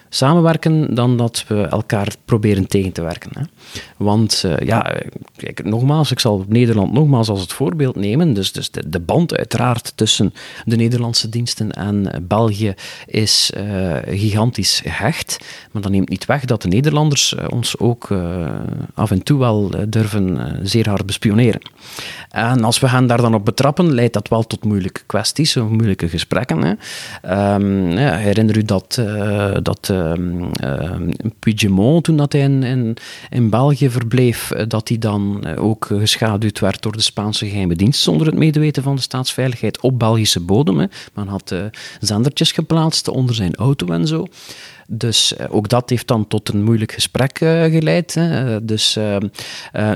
samenwerken 0.09 0.95
dan 0.95 1.17
dat 1.17 1.45
we 1.47 1.61
elkaar 1.61 2.15
proberen 2.25 2.67
tegen 2.67 2.91
te 2.91 3.01
werken. 3.01 3.31
Hè. 3.33 3.43
Want 3.97 4.43
uh, 4.45 4.57
ja, 4.57 4.95
kijk, 5.35 5.63
nogmaals, 5.63 6.11
ik 6.11 6.19
zal 6.19 6.45
Nederland 6.47 6.93
nogmaals 6.93 7.29
als 7.29 7.41
het 7.41 7.53
voorbeeld 7.53 7.95
nemen. 7.95 8.33
Dus, 8.33 8.51
dus 8.51 8.71
de, 8.71 8.99
band 8.99 9.37
uiteraard 9.37 9.93
tussen 9.95 10.33
de 10.65 10.75
Nederlandse 10.75 11.29
diensten 11.29 11.71
en 11.71 12.25
België 12.27 12.73
is 13.05 13.51
uh, 13.57 13.95
gigantisch 14.05 14.81
gehecht. 14.83 15.37
Maar 15.71 15.81
dat 15.81 15.91
neemt 15.91 16.09
niet 16.09 16.25
weg 16.25 16.45
dat 16.45 16.61
de 16.61 16.67
Nederlanders 16.67 17.35
ons 17.49 17.77
ook 17.77 18.07
af 18.93 19.11
en 19.11 19.23
toe 19.23 19.39
wel 19.39 19.71
durven 19.87 20.59
zeer 20.63 20.89
hard 20.89 21.05
bespioneren. 21.05 21.61
En 22.29 22.63
als 22.63 22.79
we 22.79 22.89
hen 22.89 23.07
daar 23.07 23.21
dan 23.21 23.33
op 23.33 23.45
betrappen, 23.45 23.93
leidt 23.93 24.13
dat 24.13 24.27
wel 24.27 24.43
tot 24.43 24.63
moeilijke 24.63 25.01
kwesties, 25.05 25.57
of 25.57 25.69
moeilijke 25.69 26.09
gesprekken. 26.09 26.61
Hè. 26.61 27.53
Um, 27.53 27.89
ja, 27.89 28.15
herinner 28.15 28.57
u 28.57 28.63
dat, 28.63 29.01
dat 29.61 29.93
uh, 29.97 31.09
Puigdemont, 31.39 32.03
toen 32.03 32.17
dat 32.17 32.31
hij 32.31 32.41
in, 32.41 32.63
in, 32.63 32.97
in, 33.29 33.49
België 33.49 33.89
verbleef, 33.89 34.51
eh, 34.51 34.65
dat 34.67 34.87
hij 34.87 34.97
dan 34.97 35.43
eh, 35.43 35.63
ook 35.63 35.85
geschaduwd 35.85 36.59
werd 36.59 36.81
door 36.81 36.91
de 36.91 37.01
Spaanse 37.01 37.49
geheime 37.49 37.75
dienst 37.75 38.01
zonder 38.01 38.27
het 38.27 38.35
medeweten 38.35 38.83
van 38.83 38.95
de 38.95 39.01
staatsveiligheid 39.01 39.81
op 39.81 39.99
Belgische 39.99 40.39
bodem. 40.39 40.79
Hè. 40.79 40.85
Men 41.13 41.27
had 41.27 41.51
uh, 41.51 41.65
zendertjes 41.99 42.51
geplaatst 42.51 43.07
onder 43.07 43.35
zijn 43.35 43.55
auto 43.55 43.87
en 43.87 44.07
zo. 44.07 44.27
Dus 44.89 45.35
eh, 45.35 45.45
ook 45.49 45.69
dat 45.69 45.89
heeft 45.89 46.07
dan 46.07 46.27
tot 46.27 46.49
een 46.49 46.63
moeilijk 46.63 46.91
gesprek 46.91 47.39
uh, 47.39 47.63
geleid. 47.63 48.13
Hè. 48.13 48.65
Dus, 48.65 48.97
uh, 48.97 49.17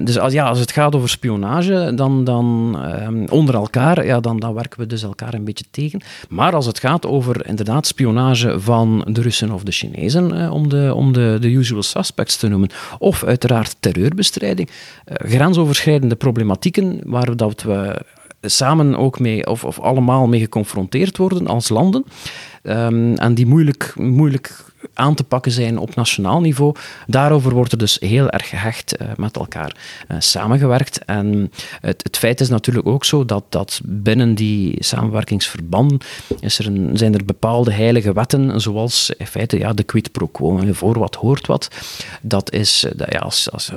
dus 0.04 0.20
als, 0.20 0.34
ja, 0.34 0.48
als 0.48 0.60
het 0.60 0.72
gaat 0.72 0.96
over 0.96 1.10
spionage, 1.10 1.92
dan, 1.96 2.24
dan 2.24 2.78
ehm, 2.82 3.26
onder 3.30 3.56
elkaar, 3.56 4.06
ja, 4.06 4.20
dan, 4.20 4.40
dan 4.40 4.54
werken 4.54 4.80
we 4.80 4.88
dus 4.88 5.04
elkaar 5.04 5.34
een 5.34 5.44
beetje 5.44 5.66
tegen. 5.72 6.02
Maar 6.30 6.56
als 6.56 6.66
het 6.66 6.80
gaat 6.80 7.06
over 7.06 7.48
inderdaad 7.48 7.88
spionage 7.88 8.60
van 8.60 9.08
de 9.10 9.22
Russen 9.22 9.52
of 9.52 9.64
de 9.64 9.72
Chinezen, 9.72 10.52
om, 10.52 10.70
de, 10.70 10.94
om 10.96 11.14
de, 11.14 11.38
de 11.42 11.50
usual 11.52 11.84
suspects 11.84 12.38
te 12.38 12.48
noemen, 12.48 12.70
of 13.00 13.24
uiteraard 13.24 13.76
terreurbestrijding, 13.80 14.70
grensoverschrijdende 15.06 16.16
problematieken 16.16 17.00
waar 17.04 17.36
dat 17.36 17.62
we 17.62 18.02
samen 18.42 18.96
ook 18.96 19.20
mee, 19.20 19.48
of, 19.48 19.64
of 19.64 19.80
allemaal 19.80 20.28
mee 20.28 20.40
geconfronteerd 20.40 21.18
worden 21.18 21.48
als 21.48 21.70
landen. 21.70 22.06
Um, 22.64 23.16
en 23.16 23.34
die 23.34 23.46
moeilijk, 23.46 23.94
moeilijk 23.96 24.71
aan 24.94 25.16
te 25.16 25.24
pakken 25.24 25.52
zijn 25.52 25.78
op 25.78 25.96
nationaal 25.96 26.42
niveau. 26.42 26.76
Daarover 27.08 27.54
wordt 27.54 27.72
er 27.72 27.78
dus 27.78 27.98
heel 28.00 28.30
erg 28.30 28.50
gehecht 28.50 29.02
uh, 29.02 29.08
met 29.16 29.38
elkaar 29.38 29.76
uh, 30.08 30.18
samengewerkt. 30.20 31.06
En 31.06 31.52
het, 31.82 32.04
het, 32.04 32.18
feit 32.18 32.42
is 32.42 32.50
natuurlijk 32.50 32.88
ook 32.88 33.06
zo 33.06 33.26
dat, 33.26 33.44
dat 33.50 33.82
binnen 33.84 34.36
die 34.36 34.84
samenwerkingsverbanden 34.84 36.00
is 36.40 36.60
er 36.60 36.72
zijn 36.94 37.14
er 37.14 37.26
bepaalde 37.26 37.72
heilige 37.72 38.14
wetten, 38.14 38.62
zoals 38.62 39.14
in 39.18 39.28
feite 39.28 39.58
ja, 39.58 39.74
de 39.74 39.84
quid 39.84 40.12
pro 40.12 40.28
quo, 40.28 40.60
voor 40.72 41.00
wat 41.00 41.16
hoort 41.16 41.48
wat. 41.48 41.68
Dat 42.22 42.52
is 42.52 42.86
uh, 42.86 42.92
ja, 43.10 43.20
als, 43.20 43.52
als, 43.52 43.72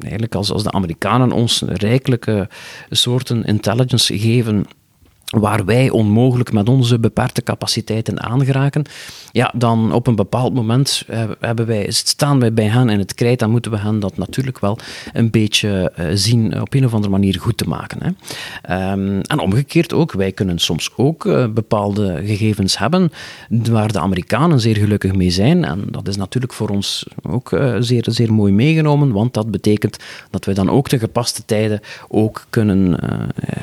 eigenlijk 0.00 0.34
als, 0.34 0.52
als 0.52 0.62
de 0.62 0.70
Amerikanen 0.70 1.32
ons 1.32 1.62
rijkelijke 1.66 2.48
soorten 2.90 3.44
intelligence 3.44 4.18
geven 4.18 4.66
waar 5.26 5.64
wij 5.64 5.90
onmogelijk 5.90 6.52
met 6.52 6.68
onze 6.68 6.98
beperkte 6.98 7.42
capaciteiten 7.42 8.22
aangeraken, 8.22 8.84
ja, 9.32 9.52
dan 9.54 9.92
op 9.92 10.06
een 10.06 10.16
bepaald 10.16 10.54
moment 10.54 11.04
eh, 11.08 11.24
hebben 11.40 11.66
wij, 11.66 11.90
staan 11.90 12.40
wij 12.40 12.52
bij 12.52 12.64
hen 12.64 12.88
in 12.88 12.98
het 12.98 13.14
krijt, 13.14 13.38
dan 13.38 13.50
moeten 13.50 13.70
we 13.70 13.78
hen 13.78 14.00
dat 14.00 14.16
natuurlijk 14.16 14.58
wel 14.58 14.78
een 15.12 15.30
beetje 15.30 15.92
uh, 15.98 16.06
zien 16.14 16.60
op 16.60 16.74
een 16.74 16.84
of 16.84 16.94
andere 16.94 17.12
manier 17.12 17.40
goed 17.40 17.56
te 17.56 17.68
maken. 17.68 17.98
Hè. 18.02 18.92
Um, 18.92 19.20
en 19.20 19.38
omgekeerd 19.38 19.92
ook, 19.92 20.12
wij 20.12 20.32
kunnen 20.32 20.58
soms 20.58 20.90
ook 20.96 21.24
bepaalde 21.54 22.22
gegevens 22.24 22.78
hebben 22.78 23.12
waar 23.48 23.92
de 23.92 24.00
Amerikanen 24.00 24.60
zeer 24.60 24.76
gelukkig 24.76 25.14
mee 25.14 25.30
zijn. 25.30 25.64
En 25.64 25.84
dat 25.90 26.08
is 26.08 26.16
natuurlijk 26.16 26.52
voor 26.52 26.68
ons 26.68 27.06
ook 27.22 27.58
zeer, 27.78 28.04
zeer 28.08 28.32
mooi 28.32 28.52
meegenomen, 28.52 29.12
want 29.12 29.34
dat 29.34 29.50
betekent 29.50 29.98
dat 30.30 30.44
wij 30.44 30.54
dan 30.54 30.70
ook 30.70 30.88
de 30.88 30.98
gepaste 30.98 31.44
tijden 31.44 31.80
ook 32.08 32.46
kunnen, 32.50 32.98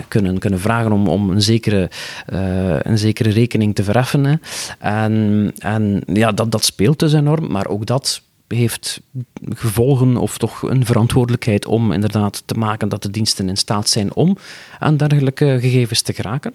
kunnen, 0.08 0.38
kunnen 0.38 0.60
vragen 0.60 0.92
om, 0.92 1.08
om 1.08 1.30
een 1.30 1.42
zekere, 1.54 1.90
uh, 2.34 2.80
een 2.80 2.98
zekere 2.98 3.30
rekening 3.30 3.76
te 3.76 3.84
verheffen. 3.84 4.42
En, 4.80 6.04
ja, 6.06 6.32
dat, 6.32 6.52
dat 6.52 6.64
speelt 6.64 7.00
dus 7.00 7.14
enorm, 7.14 7.52
maar 7.52 7.68
ook 7.68 7.86
dat 7.86 8.22
heeft 8.48 9.02
gevolgen 9.50 10.18
of 10.18 10.38
toch 10.38 10.62
een 10.62 10.86
verantwoordelijkheid 10.86 11.66
om 11.66 11.92
inderdaad 11.92 12.44
te 12.46 12.54
maken 12.54 12.90
dat 12.90 13.04
de 13.04 13.10
diensten 13.10 13.50
in 13.50 13.58
staat 13.58 13.90
zijn 13.90 14.16
om 14.16 14.38
aan 14.80 14.98
dergelijke 14.98 15.58
gegevens 15.60 16.02
te 16.02 16.14
geraken. 16.14 16.54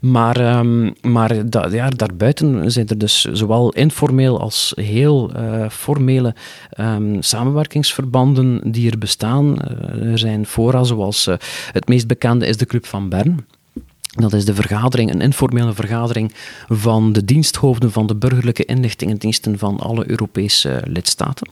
Maar, 0.00 0.58
um, 0.58 0.94
maar 1.00 1.34
ja, 1.70 1.88
daarbuiten 1.88 2.70
zijn 2.70 2.88
er 2.88 2.98
dus 2.98 3.20
zowel 3.20 3.70
informeel 3.70 4.40
als 4.40 4.72
heel 4.74 5.30
uh, 5.36 5.68
formele 5.68 6.34
um, 6.80 7.22
samenwerkingsverbanden 7.22 8.72
die 8.72 8.90
er 8.90 8.98
bestaan. 8.98 9.46
Uh, 9.48 10.10
er 10.10 10.18
zijn 10.18 10.46
fora 10.46 10.82
zoals 10.82 11.28
het 11.72 11.88
meest 11.88 12.06
bekende 12.06 12.46
is 12.46 12.56
de 12.56 12.66
Club 12.66 12.86
van 12.86 13.08
Bern. 13.08 13.46
Dat 14.10 14.32
is 14.32 14.44
de 14.44 14.54
vergadering, 14.54 15.10
een 15.10 15.20
informele 15.20 15.72
vergadering 15.72 16.32
van 16.68 17.12
de 17.12 17.24
diensthoofden 17.24 17.92
van 17.92 18.06
de 18.06 18.16
burgerlijke 18.16 18.64
inlichtingendiensten 18.64 19.58
van 19.58 19.80
alle 19.80 20.10
Europese 20.10 20.82
lidstaten. 20.84 21.48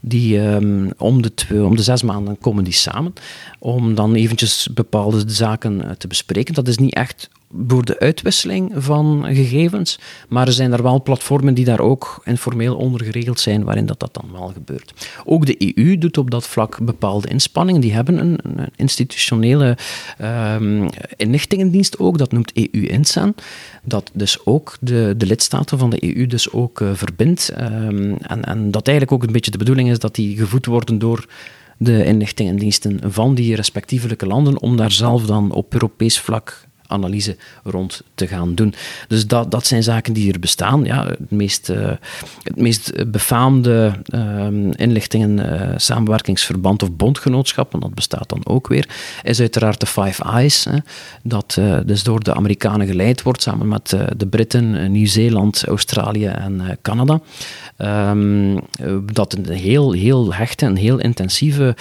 Die 0.00 0.38
um, 0.38 0.90
om, 0.98 1.22
de 1.22 1.34
twee, 1.34 1.64
om 1.64 1.76
de 1.76 1.82
zes 1.82 2.02
maanden 2.02 2.38
komen 2.38 2.64
die 2.64 2.72
samen 2.72 3.12
om 3.58 3.94
dan 3.94 4.14
eventjes 4.14 4.68
bepaalde 4.74 5.22
zaken 5.26 5.84
eh, 5.84 5.90
te 5.90 6.06
bespreken. 6.06 6.54
Dat 6.54 6.68
is 6.68 6.78
niet 6.78 6.94
echt 6.94 7.28
voor 7.66 7.84
de 7.84 7.98
uitwisseling 7.98 8.72
van 8.76 9.24
gegevens, 9.24 9.98
maar 10.28 10.46
er 10.46 10.52
zijn 10.52 10.72
er 10.72 10.82
wel 10.82 11.02
platformen 11.02 11.54
die 11.54 11.64
daar 11.64 11.80
ook 11.80 12.20
informeel 12.24 12.76
onder 12.76 13.04
geregeld 13.04 13.40
zijn, 13.40 13.64
waarin 13.64 13.86
dat, 13.86 14.00
dat 14.00 14.14
dan 14.14 14.28
wel 14.32 14.48
gebeurt. 14.48 14.92
Ook 15.24 15.46
de 15.46 15.72
EU 15.76 15.98
doet 15.98 16.18
op 16.18 16.30
dat 16.30 16.46
vlak 16.46 16.78
bepaalde 16.82 17.28
inspanningen. 17.28 17.80
Die 17.80 17.92
hebben 17.92 18.18
een, 18.18 18.40
institutionele 18.76 19.76
um, 20.22 20.88
inlichtingendienst 21.16 21.98
ook, 21.98 22.18
dat 22.18 22.32
noemt 22.32 22.52
EU-INSAN, 22.52 23.34
dat 23.82 24.10
dus 24.14 24.46
ook 24.46 24.76
de, 24.80 25.14
de 25.16 25.26
lidstaten 25.26 25.78
van 25.78 25.90
de 25.90 26.16
EU 26.16 26.26
dus 26.26 26.52
ook 26.52 26.80
uh, 26.80 26.90
verbindt. 26.94 27.52
Um, 27.60 28.16
en, 28.16 28.44
en 28.44 28.70
dat 28.70 28.88
eigenlijk 28.88 29.16
ook 29.16 29.26
een 29.26 29.32
beetje 29.32 29.50
de 29.50 29.58
bedoeling 29.58 29.90
is 29.90 29.98
dat 29.98 30.14
die 30.14 30.36
gevoed 30.36 30.66
worden 30.66 30.98
door 30.98 31.26
de 31.78 32.04
inlichtingendiensten 32.04 33.00
van 33.12 33.34
die 33.34 33.54
respectievelijke 33.54 34.26
landen, 34.26 34.60
om 34.60 34.76
daar 34.76 34.92
zelf 34.92 35.26
dan 35.26 35.52
op 35.52 35.72
Europees 35.72 36.20
vlak 36.20 36.66
analyse 36.92 37.36
rond 37.64 38.02
te 38.14 38.26
gaan 38.26 38.54
doen. 38.54 38.74
Dus 39.08 39.26
dat, 39.26 39.50
dat 39.50 39.66
zijn 39.66 39.82
zaken 39.82 40.12
die 40.12 40.32
er 40.32 40.38
bestaan. 40.38 40.84
Ja, 40.84 41.06
het, 41.06 41.30
meest, 41.30 41.70
uh, 41.70 41.90
het 42.42 42.56
meest 42.56 43.10
befaamde 43.10 43.92
uh, 44.14 44.46
inlichtingen 44.72 45.38
uh, 45.38 45.68
samenwerkingsverband 45.76 46.82
of 46.82 46.92
bondgenootschap, 46.92 47.72
want 47.72 47.84
dat 47.84 47.94
bestaat 47.94 48.28
dan 48.28 48.40
ook 48.44 48.68
weer, 48.68 48.88
is 49.22 49.40
uiteraard 49.40 49.80
de 49.80 49.86
Five 49.86 50.24
Eyes. 50.24 50.64
Hè, 50.64 50.76
dat 51.22 51.56
uh, 51.58 51.78
dus 51.86 52.02
door 52.02 52.22
de 52.22 52.34
Amerikanen 52.34 52.86
geleid 52.86 53.22
wordt, 53.22 53.42
samen 53.42 53.68
met 53.68 53.96
de 54.16 54.26
Britten, 54.26 54.92
Nieuw-Zeeland, 54.92 55.64
Australië 55.64 56.26
en 56.26 56.78
Canada. 56.82 57.20
Um, 58.10 58.60
dat 59.12 59.32
een 59.32 59.48
heel, 59.48 59.92
heel 59.92 60.34
hechte 60.34 60.66
en 60.66 60.76
heel 60.76 60.98
intensieve 60.98 61.76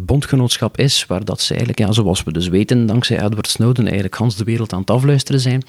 bondgenootschap 0.00 0.78
is, 0.78 1.06
waar 1.06 1.24
dat 1.24 1.40
ze 1.40 1.48
eigenlijk, 1.48 1.78
ja, 1.78 1.92
zoals 1.92 2.22
we 2.22 2.32
dus 2.32 2.48
weten, 2.48 2.86
dankzij 2.86 3.22
Edward 3.22 3.48
Snowden, 3.48 3.84
eigenlijk 3.84 4.14
de 4.38 4.44
wereld 4.44 4.72
aan 4.72 4.80
het 4.80 4.90
afluisteren 4.90 5.40
zijn. 5.40 5.62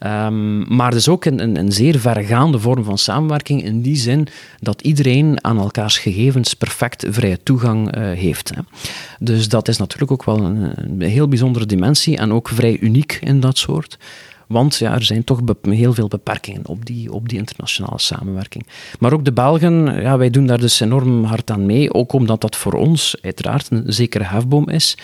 Um, 0.00 0.76
maar 0.76 0.90
dus 0.90 1.08
ook 1.08 1.24
een, 1.24 1.42
een, 1.42 1.58
een, 1.58 1.72
zeer 1.72 1.98
vergaande 1.98 2.58
vorm 2.58 2.84
van 2.84 2.98
samenwerking 2.98 3.64
in 3.64 3.82
die 3.82 3.96
zin 3.96 4.26
dat 4.60 4.82
iedereen 4.82 5.44
aan 5.44 5.58
elkaars 5.58 5.98
gegevens 5.98 6.54
perfect 6.54 7.04
vrije 7.08 7.42
toegang 7.42 7.96
uh, 7.96 8.02
heeft. 8.02 8.52
Hè. 8.54 8.60
Dus 9.18 9.48
dat 9.48 9.68
is 9.68 9.76
natuurlijk 9.76 10.12
ook 10.12 10.24
wel 10.24 10.38
een, 10.38 10.72
een 10.76 11.00
heel 11.00 11.28
bijzondere 11.28 11.66
dimensie 11.66 12.16
en 12.16 12.32
ook 12.32 12.48
vrij 12.48 12.78
uniek 12.80 13.18
in 13.22 13.40
dat 13.40 13.58
soort. 13.58 13.98
Want 14.46 14.76
ja, 14.76 14.94
er 14.94 15.04
zijn 15.04 15.24
toch 15.24 15.40
heel 15.62 15.92
veel 15.92 16.08
beperkingen 16.08 16.66
op 16.66 16.86
die, 16.86 17.12
op 17.12 17.28
die 17.28 17.38
internationale 17.38 17.98
samenwerking. 17.98 18.66
Maar 18.98 19.12
ook 19.12 19.24
de 19.24 19.32
Belgen, 19.32 20.00
ja, 20.00 20.18
wij 20.18 20.30
doen 20.30 20.46
daar 20.46 20.60
dus 20.60 20.80
enorm 20.80 21.24
hard 21.24 21.50
aan 21.50 21.66
mee. 21.66 21.94
Ook 21.94 22.12
omdat 22.12 22.40
dat 22.40 22.56
voor 22.56 22.72
ons 22.72 23.16
uiteraard 23.22 23.70
een 23.70 23.84
zekere 23.86 24.24
hefboom 24.24 24.68
is 24.68 24.96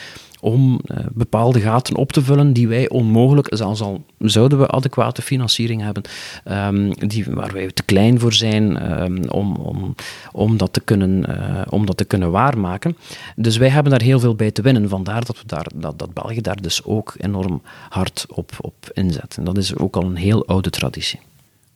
om 0.42 0.80
uh, 0.84 0.96
bepaalde 1.12 1.60
gaten 1.60 1.96
op 1.96 2.12
te 2.12 2.22
vullen 2.22 2.52
die 2.52 2.68
wij 2.68 2.88
onmogelijk, 2.88 3.46
zelfs 3.50 3.80
al 3.80 4.04
zouden 4.18 4.58
we 4.58 4.68
adequate 4.68 5.22
financiering 5.22 5.82
hebben, 5.82 6.02
um, 6.50 6.94
die, 7.08 7.24
waar 7.30 7.52
wij 7.52 7.70
te 7.74 7.82
klein 7.82 8.20
voor 8.20 8.32
zijn 8.32 9.00
um, 9.02 9.28
om, 9.28 9.56
om, 9.56 9.94
om, 10.32 10.56
dat 10.56 10.72
te 10.72 10.80
kunnen, 10.80 11.24
uh, 11.28 11.62
om 11.68 11.86
dat 11.86 11.96
te 11.96 12.04
kunnen 12.04 12.30
waarmaken. 12.30 12.96
Dus 13.36 13.56
wij 13.56 13.68
hebben 13.68 13.92
daar 13.92 14.02
heel 14.02 14.20
veel 14.20 14.34
bij 14.34 14.50
te 14.50 14.62
winnen. 14.62 14.88
Vandaar 14.88 15.24
dat, 15.24 15.38
we 15.38 15.46
daar, 15.46 15.66
dat, 15.74 15.98
dat 15.98 16.14
België 16.14 16.40
daar 16.40 16.62
dus 16.62 16.84
ook 16.84 17.14
enorm 17.16 17.62
hard 17.88 18.26
op, 18.28 18.52
op 18.60 18.90
inzet. 18.92 19.36
En 19.38 19.44
dat 19.44 19.56
is 19.56 19.76
ook 19.76 19.96
al 19.96 20.04
een 20.04 20.16
heel 20.16 20.46
oude 20.46 20.70
traditie. 20.70 21.20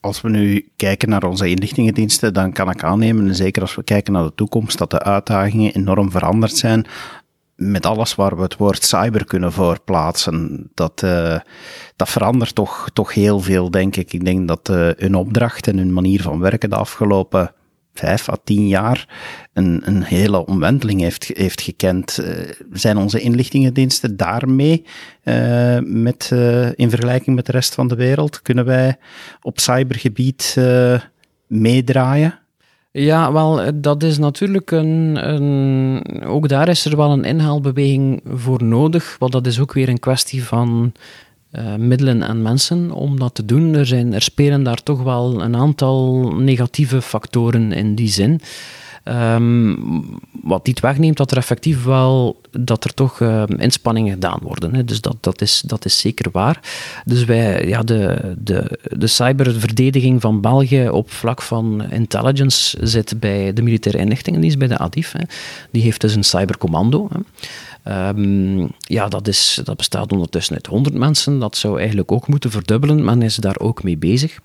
Als 0.01 0.21
we 0.21 0.31
nu 0.31 0.69
kijken 0.77 1.09
naar 1.09 1.25
onze 1.25 1.49
inlichtingendiensten, 1.49 2.35
dan 2.35 2.53
kan 2.53 2.71
ik 2.71 2.85
aannemen, 2.85 3.29
en 3.29 3.35
zeker 3.35 3.63
als 3.63 3.75
we 3.75 3.83
kijken 3.83 4.13
naar 4.13 4.25
de 4.25 4.33
toekomst, 4.35 4.79
dat 4.79 4.91
de 4.91 5.03
uitdagingen 5.03 5.75
enorm 5.75 6.11
veranderd 6.11 6.57
zijn 6.57 6.87
met 7.57 7.87
alles 7.87 8.15
waar 8.15 8.37
we 8.37 8.43
het 8.43 8.57
woord 8.57 8.85
cyber 8.85 9.25
kunnen 9.25 9.53
voor 9.53 9.81
plaatsen, 9.85 10.69
dat, 10.75 11.03
uh, 11.05 11.39
dat 11.97 12.09
verandert 12.09 12.55
toch, 12.55 12.89
toch 12.93 13.15
heel 13.15 13.41
veel, 13.41 13.71
denk 13.71 13.97
ik. 13.97 14.13
Ik 14.13 14.25
denk 14.25 14.49
dat 14.49 14.69
uh, 14.69 14.91
hun 14.97 15.15
opdracht 15.15 15.67
en 15.67 15.79
hun 15.79 15.93
manier 15.93 16.23
van 16.23 16.39
werken 16.39 16.71
de 16.71 16.77
afgelopen 16.77 17.53
vijf 17.95 18.29
à 18.29 18.37
tien 18.45 18.69
jaar 18.69 19.09
een, 19.53 19.83
een 19.85 20.03
hele 20.03 20.47
omwenteling 20.47 21.01
heeft, 21.01 21.31
heeft 21.35 21.61
gekend. 21.61 22.19
Uh, 22.21 22.51
zijn 22.73 22.97
onze 22.97 23.21
inlichtingendiensten 23.21 24.17
daarmee, 24.17 24.85
met, 25.81 26.31
in 26.75 26.91
vergelijking 26.91 27.37
met 27.37 27.47
de 27.47 27.53
rest 27.53 27.75
van 27.75 27.89
de 27.89 27.95
wereld, 27.95 28.43
kunnen 28.43 28.65
wij 28.65 28.97
op 29.43 29.61
cybergebied 29.61 30.57
meedraaien? 31.47 32.46
Ja, 32.99 33.33
wel, 33.33 33.63
eh, 33.63 33.73
dat 33.75 34.03
is 34.03 34.19
natuurlijk 34.19 34.71
een, 34.71 35.29
een, 35.33 36.25
Ook 36.25 36.49
daar 36.49 36.69
is 36.69 36.85
er 36.85 36.97
wel 36.97 37.11
een 37.11 37.25
inhaalbeweging 37.25 38.21
voor 38.35 38.63
nodig. 38.63 39.17
Want 39.19 39.33
dat 39.33 39.47
is 39.47 39.61
ook 39.61 39.73
weer 39.73 39.89
een 39.89 39.99
kwestie 39.99 40.45
van 40.45 40.93
uh, 41.53 41.75
middelen 41.75 42.23
en 42.23 42.43
mensen 42.43 42.91
om 42.91 43.19
dat 43.19 43.35
te 43.35 43.45
doen. 43.45 43.75
Er, 43.75 43.87
zijn, 43.87 44.15
er 44.15 44.23
spelen 44.23 44.63
daar 44.63 44.83
toch 44.83 45.03
wel 45.03 45.43
een 45.43 45.57
aantal 45.57 46.31
negatieve 46.37 47.03
factoren 47.03 47.73
in 47.73 47.95
die 47.95 48.09
zin. 48.09 48.41
Um, 49.09 50.19
wat 50.43 50.67
niet 50.67 50.81
wegneemt 50.81 51.17
dat 51.17 51.31
er 51.31 51.37
effectief 51.37 51.85
wel 51.85 52.41
dat 52.51 52.85
er 52.85 52.95
toch 52.95 53.21
uh, 53.21 53.43
inspanningen 53.57 54.13
gedaan 54.13 54.39
worden. 54.43 54.75
Hè. 54.75 54.85
Dus 54.85 55.01
dat, 55.01 55.17
dat, 55.21 55.41
is, 55.41 55.63
dat 55.67 55.85
is 55.85 55.99
zeker 55.99 56.31
waar. 56.33 56.61
Dus 57.05 57.25
wij, 57.25 57.67
ja, 57.67 57.83
de, 57.83 58.35
de, 58.39 58.79
de 58.97 59.07
cyberverdediging 59.07 60.21
van 60.21 60.41
België 60.41 60.89
op 60.89 61.11
vlak 61.11 61.43
van 61.43 61.91
intelligence 61.91 62.79
zit 62.81 63.21
bij 63.21 63.53
de 63.53 63.63
militaire 63.63 64.03
inlichtingendienst, 64.03 64.59
bij 64.59 64.69
de 64.69 64.79
ADIF. 64.79 65.13
Hè. 65.13 65.25
Die 65.71 65.83
heeft 65.83 66.01
dus 66.01 66.15
een 66.15 66.25
cybercommando. 66.25 67.09
Hè. 67.13 68.09
Um, 68.09 68.69
ja, 68.79 69.09
dat, 69.09 69.29
is, 69.29 69.61
dat 69.65 69.77
bestaat 69.77 70.13
ondertussen 70.13 70.55
uit 70.55 70.67
100 70.67 70.95
mensen. 70.95 71.39
Dat 71.39 71.57
zou 71.57 71.79
eigenlijk 71.79 72.13
ook 72.13 72.29
moeten 72.29 72.51
verdubbelen. 72.51 73.05
Men 73.05 73.23
is 73.23 73.37
daar 73.37 73.59
ook 73.59 73.83
mee 73.83 73.97
bezig. 73.97 74.39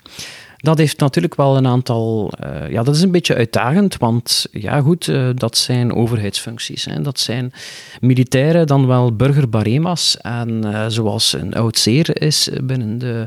Dat 0.62 0.78
heeft 0.78 0.98
natuurlijk 0.98 1.34
wel 1.34 1.56
een 1.56 1.66
aantal. 1.66 2.32
Uh, 2.44 2.70
ja, 2.70 2.82
dat 2.82 2.94
is 2.94 3.02
een 3.02 3.10
beetje 3.10 3.34
uitdagend, 3.34 3.96
want 3.96 4.46
ja, 4.50 4.80
goed, 4.80 5.06
uh, 5.06 5.28
dat 5.34 5.56
zijn 5.56 5.94
overheidsfuncties. 5.94 6.84
Hè. 6.84 7.00
Dat 7.00 7.20
zijn 7.20 7.52
militairen, 8.00 8.66
dan 8.66 8.86
wel 8.86 9.16
burgerbarema's. 9.16 10.16
En 10.16 10.62
uh, 10.64 10.84
zoals 10.88 11.32
een 11.32 11.54
oud 11.54 11.78
zeer 11.78 12.22
is 12.22 12.50
binnen 12.62 12.98
de. 12.98 13.26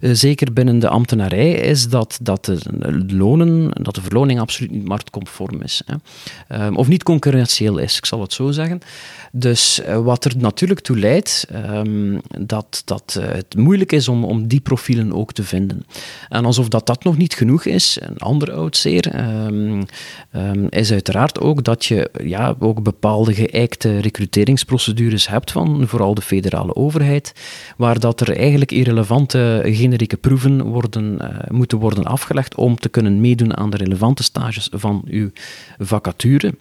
zeker 0.00 0.52
binnen 0.52 0.78
de 0.78 0.88
ambtenarij, 0.88 1.52
is 1.52 1.88
dat, 1.88 2.18
dat 2.22 2.44
de 2.44 2.58
lonen, 3.08 3.70
dat 3.82 3.94
de 3.94 4.02
verloning 4.02 4.40
absoluut 4.40 4.70
niet 4.70 4.88
marktconform 4.88 5.62
is. 5.62 5.82
Hè. 5.86 6.68
of 6.68 6.88
niet 6.88 7.02
concurrentieel 7.02 7.78
is, 7.78 7.96
ik 7.96 8.06
zal 8.06 8.20
het 8.20 8.32
zo 8.32 8.50
zeggen. 8.50 8.80
Dus 9.38 9.80
wat 10.02 10.24
er 10.24 10.36
natuurlijk 10.36 10.80
toe 10.80 10.98
leidt 10.98 11.46
um, 11.74 12.20
dat, 12.40 12.82
dat 12.84 13.18
het 13.20 13.56
moeilijk 13.56 13.92
is 13.92 14.08
om, 14.08 14.24
om 14.24 14.46
die 14.46 14.60
profielen 14.60 15.12
ook 15.12 15.32
te 15.32 15.42
vinden. 15.42 15.86
En 16.28 16.44
alsof 16.44 16.68
dat 16.68 16.86
dat 16.86 17.04
nog 17.04 17.16
niet 17.16 17.34
genoeg 17.34 17.64
is, 17.64 17.98
een 18.00 18.18
ander 18.18 18.52
oud 18.52 18.76
zeer, 18.76 19.20
um, 19.46 19.86
is 20.68 20.92
uiteraard 20.92 21.40
ook 21.40 21.64
dat 21.64 21.84
je 21.84 22.10
ja, 22.24 22.54
ook 22.58 22.82
bepaalde 22.82 23.34
geëikte 23.34 23.98
recruteringsprocedures 23.98 25.28
hebt 25.28 25.52
van 25.52 25.88
vooral 25.88 26.14
de 26.14 26.22
federale 26.22 26.74
overheid, 26.74 27.32
waar 27.76 28.00
dat 28.00 28.20
er 28.20 28.36
eigenlijk 28.36 28.72
irrelevante 28.72 29.62
generieke 29.64 30.16
proeven 30.16 30.62
worden, 30.62 31.18
uh, 31.20 31.28
moeten 31.50 31.78
worden 31.78 32.04
afgelegd 32.04 32.54
om 32.54 32.76
te 32.76 32.88
kunnen 32.88 33.20
meedoen 33.20 33.56
aan 33.56 33.70
de 33.70 33.76
relevante 33.76 34.22
stages 34.22 34.68
van 34.72 35.02
uw 35.06 35.30
vacature 35.78 36.54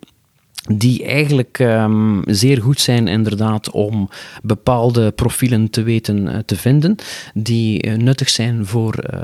die 0.71 1.05
eigenlijk 1.05 1.59
um, 1.59 2.21
zeer 2.25 2.61
goed 2.61 2.79
zijn 2.79 3.07
inderdaad 3.07 3.71
om 3.71 4.09
bepaalde 4.43 5.11
profielen 5.11 5.69
te 5.69 5.83
weten 5.83 6.27
uh, 6.27 6.37
te 6.45 6.55
vinden, 6.55 6.95
die 7.33 7.85
uh, 7.85 7.95
nuttig 7.97 8.29
zijn 8.29 8.65
voor 8.65 8.95
uh, 9.13 9.19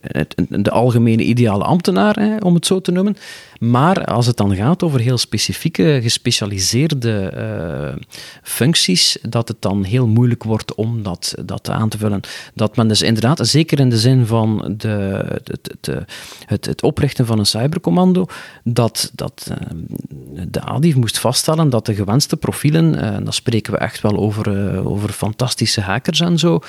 het, 0.00 0.34
de 0.48 0.70
algemene 0.70 1.22
ideale 1.22 1.64
ambtenaar, 1.64 2.14
hè, 2.14 2.36
om 2.36 2.54
het 2.54 2.66
zo 2.66 2.80
te 2.80 2.90
noemen, 2.92 3.16
maar 3.58 4.04
als 4.04 4.26
het 4.26 4.36
dan 4.36 4.56
gaat 4.56 4.82
over 4.82 5.00
heel 5.00 5.18
specifieke, 5.18 5.98
gespecialiseerde 6.02 7.32
uh, 7.36 8.02
functies, 8.42 9.18
dat 9.22 9.48
het 9.48 9.56
dan 9.60 9.84
heel 9.84 10.06
moeilijk 10.06 10.44
wordt 10.44 10.74
om 10.74 11.02
dat, 11.02 11.34
dat 11.44 11.70
aan 11.70 11.88
te 11.88 11.98
vullen. 11.98 12.20
Dat 12.54 12.76
men 12.76 12.88
dus 12.88 13.02
inderdaad, 13.02 13.38
zeker 13.42 13.80
in 13.80 13.90
de 13.90 13.98
zin 13.98 14.26
van 14.26 14.74
de, 14.76 15.24
het, 15.28 15.48
het, 15.48 16.06
het, 16.46 16.66
het 16.66 16.82
oprichten 16.82 17.26
van 17.26 17.38
een 17.38 17.46
cybercommando, 17.46 18.26
dat, 18.64 19.10
dat 19.14 19.50
uh, 19.50 19.56
de 20.48 20.60
ADIF 20.60 20.94
moest 20.94 21.18
vaststellen 21.18 21.70
dat 21.70 21.86
de 21.86 21.94
gewenste 21.94 22.36
profielen, 22.36 22.94
uh, 22.94 23.16
dan 23.22 23.32
spreken 23.32 23.72
we 23.72 23.78
echt 23.78 24.00
wel 24.00 24.16
over, 24.16 24.76
over 24.86 25.08
fantastische 25.08 25.80
hackers 25.80 26.20
en 26.20 26.38
zo, 26.38 26.60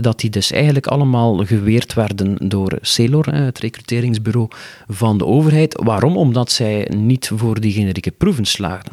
dat 0.00 0.20
die 0.20 0.30
dus 0.30 0.50
eigenlijk 0.50 0.86
allemaal 0.86 1.46
geweerd 1.46 1.94
werden 1.94 2.48
door 2.48 2.78
CELOR, 2.80 3.34
het 3.34 3.58
recruteringsbureau 3.58 4.48
van 4.88 5.18
de 5.18 5.26
overheid, 5.26 5.80
waar 5.82 6.01
Omdat 6.02 6.50
zij 6.50 6.88
niet 6.94 7.30
voor 7.34 7.60
die 7.60 7.72
generieke 7.72 8.10
proeven 8.10 8.44
slaagden. 8.44 8.92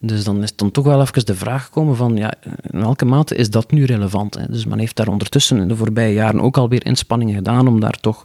Dus 0.00 0.24
dan 0.24 0.42
is 0.42 0.56
dan 0.56 0.70
toch 0.70 0.84
wel 0.84 1.00
even 1.00 1.26
de 1.26 1.34
vraag 1.34 1.64
gekomen 1.64 1.96
van 1.96 2.16
ja, 2.16 2.32
in 2.70 2.80
welke 2.80 3.04
mate 3.04 3.34
is 3.34 3.50
dat 3.50 3.70
nu 3.70 3.84
relevant? 3.84 4.34
Hè? 4.34 4.46
Dus 4.48 4.64
men 4.64 4.78
heeft 4.78 4.96
daar 4.96 5.08
ondertussen 5.08 5.58
in 5.58 5.68
de 5.68 5.76
voorbije 5.76 6.12
jaren 6.12 6.40
ook 6.40 6.56
alweer 6.56 6.86
inspanningen 6.86 7.34
gedaan 7.34 7.68
om 7.68 7.80
daar 7.80 8.00
toch, 8.00 8.24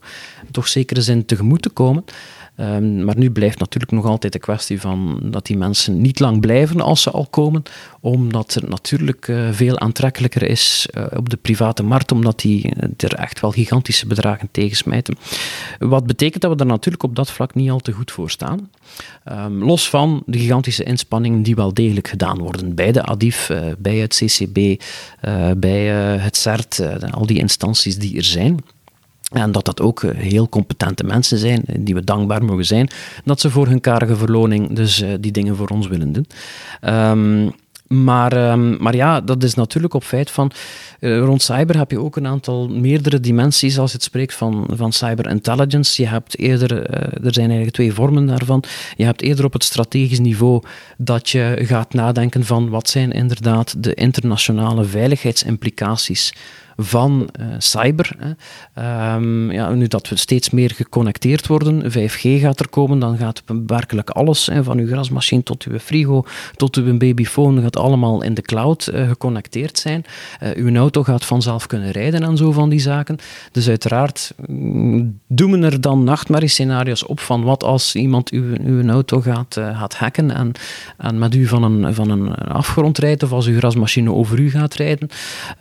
toch 0.52 0.68
zekere 0.68 1.02
zin 1.02 1.26
tegemoet 1.26 1.62
te 1.62 1.70
komen. 1.70 2.06
Um, 2.58 3.04
maar 3.04 3.18
nu 3.18 3.32
blijft 3.32 3.60
natuurlijk 3.60 3.92
nog 3.92 4.06
altijd 4.06 4.34
de 4.34 4.40
kwestie 4.40 4.82
van 4.82 5.20
dat 5.24 5.46
die 5.46 5.58
mensen 5.58 6.02
niet 6.02 6.20
lang 6.20 6.42
blijven 6.42 6.82
als 6.82 7.02
ze 7.02 7.12
al 7.12 7.26
komen, 7.26 7.64
omdat 8.00 8.54
het 8.54 8.70
natuurlijk 8.70 9.28
uh, 9.28 9.50
veel 9.52 9.80
aantrekkelijker 9.80 10.44
is 10.44 10.88
uh, 10.98 11.06
op 11.16 11.30
de 11.30 11.38
private 11.38 11.84
markt, 11.84 12.12
omdat 12.12 12.40
die 12.40 12.66
uh, 12.66 12.84
er 12.98 13.14
echt 13.14 13.40
wel 13.40 13.52
gigantische 13.52 14.08
bedragen 14.08 14.48
tegen 14.52 14.78
smijten. 14.78 15.18
Wat 15.80 16.06
betekent 16.06 16.42
dat 16.42 16.54
we 16.54 16.60
er 16.60 16.66
natuurlijk 16.66 17.04
op 17.04 17.16
dat 17.16 17.32
vlak 17.32 17.56
niet 17.56 17.70
al 17.70 17.80
te 17.80 17.92
goed 17.92 18.12
voor 18.12 18.30
staan. 18.30 18.70
Um, 19.32 19.64
los 19.64 19.90
van 19.90 20.24
de 20.26 20.38
gigantische 20.38 20.84
inspanningen 20.84 21.44
die 21.44 21.56
wel 21.56 21.74
degelijk 21.74 22.08
gedaan 22.08 22.38
worden 22.38 22.76
bij 22.76 22.92
de 22.92 23.04
ADIF, 23.04 23.52
bij 23.78 23.98
het 23.98 24.16
CCB, 24.16 24.82
bij 25.58 25.86
het 26.20 26.38
CERT, 26.38 27.02
al 27.12 27.26
die 27.26 27.38
instanties 27.38 27.98
die 27.98 28.18
er 28.18 28.24
zijn. 28.24 28.60
En 29.34 29.52
dat 29.52 29.66
dat 29.66 29.82
ook 29.82 30.04
eh, 30.04 30.16
heel 30.16 30.50
competente 30.50 31.04
mensen 31.04 31.38
zijn, 31.38 31.62
eh, 31.66 31.76
die 31.80 31.94
we 31.94 32.04
dankbaar 32.04 32.44
mogen 32.44 32.66
zijn, 32.66 32.90
dat 33.26 33.40
ze 33.40 33.50
voor 33.50 33.68
hun 33.68 33.82
karige 33.82 34.16
verloning 34.16 34.76
dus 34.76 35.02
uh, 35.02 35.10
die 35.20 35.32
dingen 35.32 35.56
voor 35.56 35.68
ons 35.68 35.88
willen 35.88 36.12
doen. 36.12 36.28
Um, 36.82 37.52
maar, 37.88 38.52
um, 38.52 38.78
maar 38.80 38.96
ja, 38.96 39.22
dat 39.22 39.44
is 39.44 39.54
natuurlijk 39.54 39.94
op 39.94 40.04
feit 40.04 40.32
van. 40.32 40.52
Rond 41.00 41.42
cyber 41.42 41.78
heb 41.78 41.92
je 41.92 42.00
ook 42.00 42.16
een 42.16 42.28
aantal 42.28 42.68
meerdere 42.70 43.20
dimensies 43.20 43.80
als 43.80 43.90
je 43.92 43.96
het 43.96 44.06
spreekt 44.06 44.34
van, 44.34 44.68
van 44.72 44.92
cyber 44.92 45.30
intelligence. 45.30 46.02
Je 46.02 46.08
hebt 46.08 46.38
eerder, 46.38 46.90
er 47.26 47.34
zijn 47.34 47.46
eigenlijk 47.46 47.76
twee 47.76 47.94
vormen 47.94 48.26
daarvan. 48.26 48.64
Je 48.96 49.04
hebt 49.04 49.22
eerder 49.22 49.46
op 49.46 49.54
het 49.54 49.64
strategisch 49.64 50.20
niveau 50.20 50.64
dat 50.98 51.30
je 51.30 51.56
gaat 51.62 51.94
nadenken 51.94 52.46
van 52.46 52.70
wat 52.70 52.90
zijn 52.90 53.12
inderdaad 53.12 53.84
de 53.84 53.94
internationale 53.94 54.84
veiligheidsimplicaties 54.84 56.34
van 56.78 57.30
uh, 57.40 57.46
cyber. 57.58 58.16
Hè. 58.18 59.16
Um, 59.16 59.52
ja, 59.52 59.70
nu 59.70 59.88
dat 59.88 60.10
we 60.10 60.16
steeds 60.16 60.50
meer 60.50 60.72
geconnecteerd 60.72 61.48
worden, 61.48 61.92
5G 61.92 62.40
gaat 62.40 62.60
er 62.60 62.70
komen, 62.70 63.00
dan 63.00 63.18
gaat 63.18 63.44
werkelijk 63.68 64.10
alles, 64.10 64.46
hè, 64.46 64.64
van 64.64 64.78
uw 64.78 64.88
grasmachine 64.88 65.44
tot 65.44 65.64
uw 65.64 65.80
frigo, 65.80 66.26
tot 66.56 66.76
uw 66.76 66.98
babyfoon, 66.98 67.62
gaat 67.62 67.78
allemaal 67.78 68.24
in 68.24 68.34
de 68.34 68.42
cloud 68.42 68.90
uh, 68.94 69.08
geconnecteerd 69.08 69.80
zijn. 69.80 70.06
Uh, 70.44 70.50
uw 70.56 70.76
auto 70.76 71.04
gaat 71.04 71.26
vanzelf 71.26 71.68
kunnen 71.68 71.92
rijden 71.92 72.24
en 72.24 72.38
zo 72.38 72.52
van 72.52 72.70
die 72.70 72.80
zaken. 72.80 73.18
Dus 73.52 73.68
uiteraard 73.68 74.34
mm, 74.48 75.20
doen 75.28 75.64
er 75.64 75.82
dan 75.82 76.04
nachtmerriescenario's 76.04 77.08
op 77.08 77.20
van 77.20 77.44
wat 77.44 77.64
als 77.64 77.96
iemand 77.96 78.30
uw, 78.30 78.56
uw 78.64 78.90
auto 78.90 79.22
gaat, 79.22 79.58
gaat 79.74 79.96
hacken 79.96 80.32
en, 80.32 80.52
en 80.98 81.20
met 81.20 81.36
u 81.36 81.48
van 81.48 81.64
een, 81.64 81.94
van 81.94 82.10
een 82.10 82.36
afgrond 82.36 82.98
rijdt 82.98 83.24
of 83.24 83.32
als 83.32 83.46
uw 83.46 83.58
grasmachine 83.58 84.12
over 84.12 84.40
u 84.40 84.50
gaat 84.50 84.74
rijden. 84.74 85.10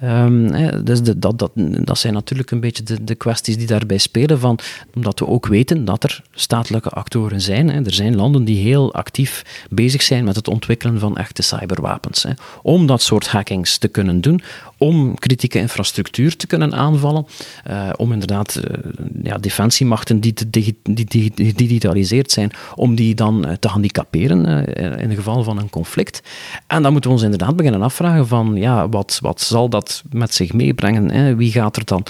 Um, 0.04 0.50
dus 0.84 1.01
dat, 1.02 1.38
dat, 1.38 1.50
dat 1.84 1.98
zijn 1.98 2.14
natuurlijk 2.14 2.50
een 2.50 2.60
beetje 2.60 2.82
de, 2.82 3.04
de 3.04 3.14
kwesties 3.14 3.56
die 3.56 3.66
daarbij 3.66 3.98
spelen, 3.98 4.38
van, 4.38 4.58
omdat 4.94 5.18
we 5.18 5.26
ook 5.26 5.46
weten 5.46 5.84
dat 5.84 6.04
er 6.04 6.22
statelijke 6.34 6.88
actoren 6.88 7.40
zijn. 7.40 7.68
Hè. 7.68 7.84
Er 7.84 7.94
zijn 7.94 8.16
landen 8.16 8.44
die 8.44 8.62
heel 8.62 8.94
actief 8.94 9.66
bezig 9.70 10.02
zijn 10.02 10.24
met 10.24 10.36
het 10.36 10.48
ontwikkelen 10.48 10.98
van 10.98 11.16
echte 11.16 11.42
cyberwapens. 11.42 12.22
Hè. 12.22 12.30
Om 12.62 12.86
dat 12.86 13.02
soort 13.02 13.28
hackings 13.28 13.78
te 13.78 13.88
kunnen 13.88 14.20
doen, 14.20 14.42
om 14.82 15.18
kritieke 15.18 15.58
infrastructuur 15.58 16.36
te 16.36 16.46
kunnen 16.46 16.74
aanvallen, 16.74 17.26
uh, 17.70 17.90
om 17.96 18.12
inderdaad 18.12 18.56
uh, 18.56 18.76
ja, 19.22 19.38
defensiemachten 19.38 20.20
die, 20.20 20.34
die, 20.46 20.78
die, 20.82 21.32
digitaliseerd 21.54 22.30
zijn, 22.30 22.50
om 22.74 22.94
die 22.94 23.14
dan 23.14 23.48
uh, 23.48 23.52
te 23.52 23.68
handicaperen 23.68 24.66
in 24.76 25.08
het 25.08 25.14
geval 25.18 25.42
van 25.42 25.58
een 25.58 25.70
conflict. 25.70 26.22
En 26.66 26.82
dan 26.82 26.92
moeten 26.92 27.10
we 27.10 27.16
ons 27.16 27.24
inderdaad 27.24 27.56
beginnen 27.56 27.82
afvragen 27.82 28.26
van, 28.26 28.54
ja, 28.54 28.88
wat, 28.88 29.18
wat 29.20 29.40
zal 29.40 29.68
dat 29.68 30.02
met 30.10 30.34
zich 30.34 30.52
meebrengen? 30.52 31.10
Hè? 31.10 31.36
Wie 31.36 31.52
gaat 31.52 31.76
er 31.76 31.84
dan, 31.84 32.04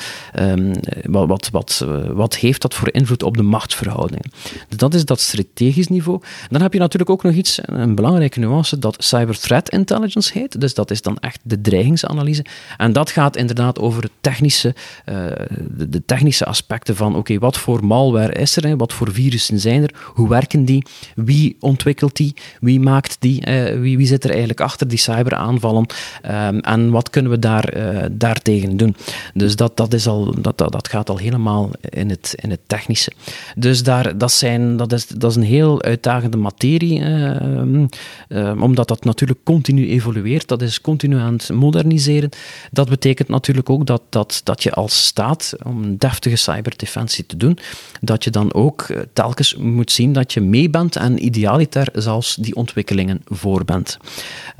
wat, 1.03 1.29
wat, 1.29 1.49
wat, 1.51 1.87
wat 2.12 2.37
heeft 2.37 2.62
dat 2.62 2.75
voor 2.75 2.93
invloed 2.93 3.23
op 3.23 3.37
de 3.37 3.43
machtsverhoudingen? 3.43 4.31
Dus 4.68 4.79
dat 4.79 4.95
is 4.95 5.05
dat 5.05 5.20
strategisch 5.20 5.89
niveau. 5.89 6.20
Dan 6.51 6.62
heb 6.62 6.73
je 6.73 6.79
natuurlijk 6.79 7.11
ook 7.11 7.23
nog 7.23 7.35
iets, 7.35 7.59
een 7.62 7.95
belangrijke 7.95 8.39
nuance, 8.39 8.79
dat 8.79 8.97
cyber 8.99 9.39
threat 9.39 9.68
intelligence 9.68 10.39
heet. 10.39 10.61
Dus 10.61 10.75
dat 10.75 10.91
is 10.91 11.03
dan 11.03 11.18
echt 11.18 11.41
de 11.43 11.61
dreigingsanalyse. 11.61 12.45
En 12.77 12.93
dat 12.93 13.11
gaat 13.11 13.37
inderdaad 13.37 13.79
over 13.79 14.09
technische, 14.21 14.75
uh, 15.09 15.15
de, 15.71 16.03
technische 16.07 16.45
aspecten 16.45 16.97
van 16.97 17.17
oké, 17.17 17.39
wat 17.39 17.59
voor 17.59 17.85
malware 17.85 18.33
is 18.33 18.57
er, 18.57 18.67
hè? 18.67 18.77
wat 18.77 18.93
voor 18.93 19.13
virussen 19.13 19.59
zijn 19.59 19.83
er, 19.83 19.95
hoe 20.05 20.29
werken 20.29 20.65
die, 20.65 20.85
wie 21.15 21.57
ontwikkelt 21.61 22.17
die, 22.17 22.35
wie 22.61 22.81
maakt 22.81 23.17
die, 23.19 23.47
uh, 23.49 23.81
wie, 23.81 23.97
wie 23.97 24.07
zit 24.07 24.25
er 24.25 24.31
eigenlijk 24.31 24.61
achter 24.61 24.89
die 24.89 24.99
cyberaanvallen 24.99 25.87
um, 26.31 26.61
en 26.61 26.91
wat 26.91 27.11
kunnen 27.11 27.31
we 27.31 27.39
daar, 27.39 27.77
uh, 27.77 28.05
daartegen 28.11 28.77
doen. 28.77 28.97
Dus 29.35 29.57
dat, 29.57 29.77
dat, 29.77 29.95
is 29.95 30.07
al, 30.07 30.35
dat, 30.41 30.59
dat, 30.59 30.73
dat 30.73 30.89
gaat 30.89 31.11
al 31.11 31.19
helemaal 31.19 31.71
in 31.81 32.11
het, 32.11 32.35
in 32.37 32.51
het 32.51 32.61
technische. 32.67 33.13
Dus 33.57 33.83
daar, 33.83 34.19
dat, 34.19 34.33
zijn, 34.33 34.77
dat, 34.77 34.93
is, 34.93 35.07
dat 35.07 35.31
is 35.31 35.37
een 35.37 35.43
heel 35.43 35.83
uitdagende 35.83 36.37
materie, 36.37 37.01
ehm, 37.01 37.87
ehm, 38.29 38.63
omdat 38.63 38.89
dat 38.89 39.05
natuurlijk 39.05 39.41
continu 39.45 39.89
evolueert, 39.89 40.49
dat 40.49 40.63
is 40.63 40.81
continu 40.81 41.17
aan 41.17 41.33
het 41.33 41.51
moderniseren. 41.53 42.31
Dat 42.70 42.88
betekent 42.88 43.28
natuurlijk 43.28 43.70
ook 43.70 43.86
dat, 43.86 44.03
dat, 44.09 44.40
dat 44.44 44.62
je 44.62 44.72
als 44.72 45.07
staat, 45.07 45.55
om 45.62 45.82
een 45.82 45.98
deftige 45.98 46.36
cyberdefensie 46.36 47.26
te 47.26 47.36
doen, 47.36 47.59
dat 48.00 48.24
je 48.24 48.30
dan 48.30 48.55
ook 48.55 48.82
eh, 48.82 49.00
telkens 49.12 49.57
moet 49.57 49.92
zien 49.92 50.12
dat 50.12 50.32
je 50.32 50.40
mee 50.40 50.70
bent 50.70 50.96
en 50.96 51.24
idealiter 51.24 51.88
zelfs 51.92 52.34
die 52.34 52.55
ontwikkelingen 52.55 53.20
voor 53.24 53.64
bent. 53.64 53.98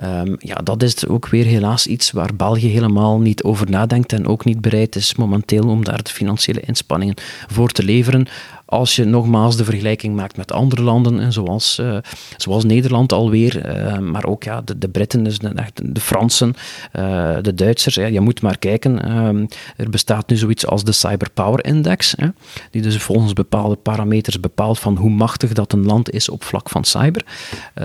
Um, 0.05 0.37
ja, 0.39 0.55
dat 0.55 0.83
is 0.83 1.07
ook 1.07 1.29
weer 1.29 1.45
helaas 1.45 1.87
iets 1.87 2.11
waar 2.11 2.37
België 2.37 2.69
helemaal 2.69 3.21
niet 3.21 3.43
over 3.43 3.71
nadenkt 3.71 4.13
en 4.13 4.27
ook 4.27 4.45
niet 4.45 4.61
bereid 4.61 4.97
is 4.97 5.15
momenteel 5.15 5.69
om 5.69 5.85
daar 5.85 6.03
de 6.03 6.11
financiële 6.11 6.61
inspanningen 6.61 7.17
voor 7.47 7.71
te 7.71 7.85
leveren 7.85 8.27
als 8.73 8.97
je 8.97 9.05
nogmaals 9.05 9.57
de 9.57 9.65
vergelijking 9.65 10.17
maakt 10.17 10.37
met 10.37 10.53
andere 10.53 10.83
landen, 10.83 11.33
zoals, 11.33 11.79
uh, 11.81 11.97
zoals 12.37 12.65
Nederland 12.65 13.13
alweer, 13.13 13.77
uh, 13.77 13.99
maar 13.99 14.25
ook 14.25 14.43
ja, 14.43 14.61
de, 14.61 14.79
de 14.79 14.89
Britten, 14.89 15.23
dus 15.23 15.39
de, 15.39 15.55
de 15.75 16.01
Fransen, 16.01 16.55
uh, 16.97 17.37
de 17.43 17.55
Duitsers. 17.55 17.95
Ja, 17.95 18.07
je 18.07 18.21
moet 18.21 18.43
maar 18.43 18.59
kijken. 18.59 19.03
Ehm, 19.03 19.47
er 19.77 19.91
bestaat 19.91 20.29
nu 20.29 20.37
zoiets 20.37 20.67
als 20.67 20.85
de 20.85 20.93
Cyberpower 20.93 21.65
Index, 21.65 22.15
hè, 22.17 22.27
die 22.71 22.83
dus 22.83 22.97
volgens 22.97 23.33
bepaalde 23.33 23.77
parameters 23.77 24.41
bepaalt 24.41 24.79
van 24.79 24.97
hoe 24.97 25.11
machtig 25.11 25.53
dat 25.53 25.73
een 25.73 25.85
land 25.85 26.11
is 26.11 26.29
op 26.29 26.45
vlak 26.45 26.69
van 26.69 26.85
cyber. 26.85 27.25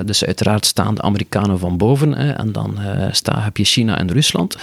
dus 0.05 0.25
uiteraard 0.25 0.65
staan 0.65 0.95
de 0.95 1.01
Amerikanen 1.01 1.59
van 1.59 1.77
boven 1.77 2.13
hè, 2.13 2.31
en 2.31 2.51
dan 2.51 2.77
sta, 3.11 3.41
heb 3.41 3.57
je 3.57 3.63
China 3.63 3.97
en 3.97 4.11
Rusland. 4.11 4.57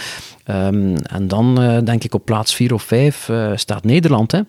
Um, 0.50 0.96
en 0.96 1.28
dan 1.28 1.62
uh, 1.62 1.78
denk 1.84 2.04
ik 2.04 2.14
op 2.14 2.24
plaats 2.24 2.54
4 2.54 2.74
of 2.74 2.82
5 2.82 3.28
uh, 3.28 3.52
staat 3.54 3.84
Nederland. 3.84 4.32
Hè. 4.32 4.40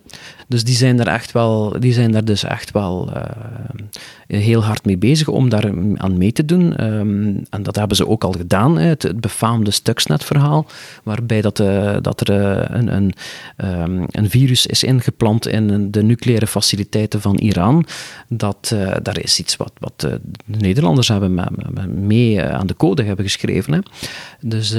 Dus 0.47 0.63
die 0.63 0.75
zijn, 0.75 0.99
er 0.99 1.07
echt 1.07 1.31
wel, 1.31 1.75
die 1.79 1.93
zijn 1.93 2.11
daar 2.11 2.25
dus 2.25 2.43
echt 2.43 2.71
wel 2.71 3.09
uh, 3.13 4.39
heel 4.39 4.63
hard 4.63 4.85
mee 4.85 4.97
bezig 4.97 5.27
om 5.27 5.49
daar 5.49 5.71
aan 5.95 6.17
mee 6.17 6.31
te 6.31 6.45
doen. 6.45 6.83
Um, 6.83 7.43
en 7.49 7.63
dat 7.63 7.75
hebben 7.75 7.97
ze 7.97 8.07
ook 8.07 8.23
al 8.23 8.31
gedaan. 8.31 8.77
Hè. 8.77 8.87
Het, 8.87 9.21
befaamde 9.21 9.71
Stuxnet-verhaal, 9.71 10.65
waarbij 11.03 11.41
dat, 11.41 11.57
dat 12.01 12.27
er 12.27 12.29
een, 12.71 12.95
een, 12.95 13.13
um, 13.57 14.05
een, 14.11 14.29
virus 14.29 14.65
is 14.65 14.83
ingeplant 14.83 15.47
in 15.47 15.91
de 15.91 16.03
nucleaire 16.03 16.47
faciliteiten 16.47 17.21
van 17.21 17.37
Iran. 17.37 17.85
Dat, 18.27 18.75
daar 19.01 19.19
is 19.19 19.39
iets 19.39 19.55
wat, 19.55 19.71
wat 19.79 19.99
de 19.99 20.19
Nederlanders 20.45 21.07
hebben 21.07 21.39
mee 21.93 22.43
aan 22.43 22.67
de 22.67 22.75
code 22.75 23.03
hebben 23.03 23.25
geschreven. 23.25 23.73
Hè. 23.73 23.79
Dus... 24.41 24.75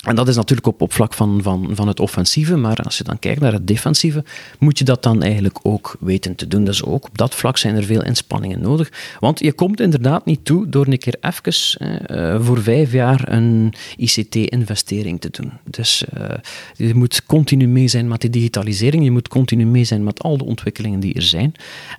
en 0.00 0.14
dat 0.14 0.28
is 0.28 0.36
natuurlijk 0.36 0.66
op, 0.66 0.80
op 0.80 0.92
vlak 0.92 1.14
van, 1.14 1.42
van, 1.42 1.68
van 1.72 1.88
het 1.88 2.00
offensieve, 2.00 2.56
maar 2.56 2.76
als 2.76 2.98
je 2.98 3.04
dan 3.04 3.18
kijkt 3.18 3.40
naar 3.40 3.52
het 3.52 3.66
defensieve, 3.66 4.24
moet 4.58 4.78
je 4.78 4.84
dat 4.84 5.02
dan 5.02 5.22
eigenlijk 5.22 5.58
ook 5.62 5.96
weten 6.00 6.34
te 6.34 6.48
doen. 6.48 6.64
Dus 6.64 6.84
ook 6.84 7.04
op 7.04 7.18
dat 7.18 7.34
vlak 7.34 7.58
zijn 7.58 7.76
er 7.76 7.84
veel 7.84 8.04
inspanningen 8.04 8.60
nodig. 8.60 8.92
Want 9.18 9.40
je 9.40 9.52
komt 9.52 9.80
inderdaad 9.80 10.24
niet 10.24 10.44
toe 10.44 10.68
door 10.68 10.86
een 10.86 10.98
keer 10.98 11.16
even 11.20 11.52
uh, 12.10 12.44
voor 12.44 12.62
vijf 12.62 12.92
jaar 12.92 13.32
een 13.32 13.72
ICT-investering 13.96 15.20
te 15.20 15.28
doen. 15.30 15.52
Dus 15.64 16.04
uh, 16.18 16.24
je 16.76 16.94
moet 16.94 17.26
continu 17.26 17.66
mee 17.68 17.88
zijn 17.88 18.08
met 18.08 18.20
die 18.20 18.30
digitalisering, 18.30 19.04
je 19.04 19.10
moet 19.10 19.28
continu 19.28 19.66
mee 19.66 19.84
zijn 19.84 20.04
met 20.04 20.22
al 20.22 20.36
de 20.36 20.44
ontwikkelingen 20.44 21.00
die 21.00 21.14
er 21.14 21.22
zijn. 21.22 21.54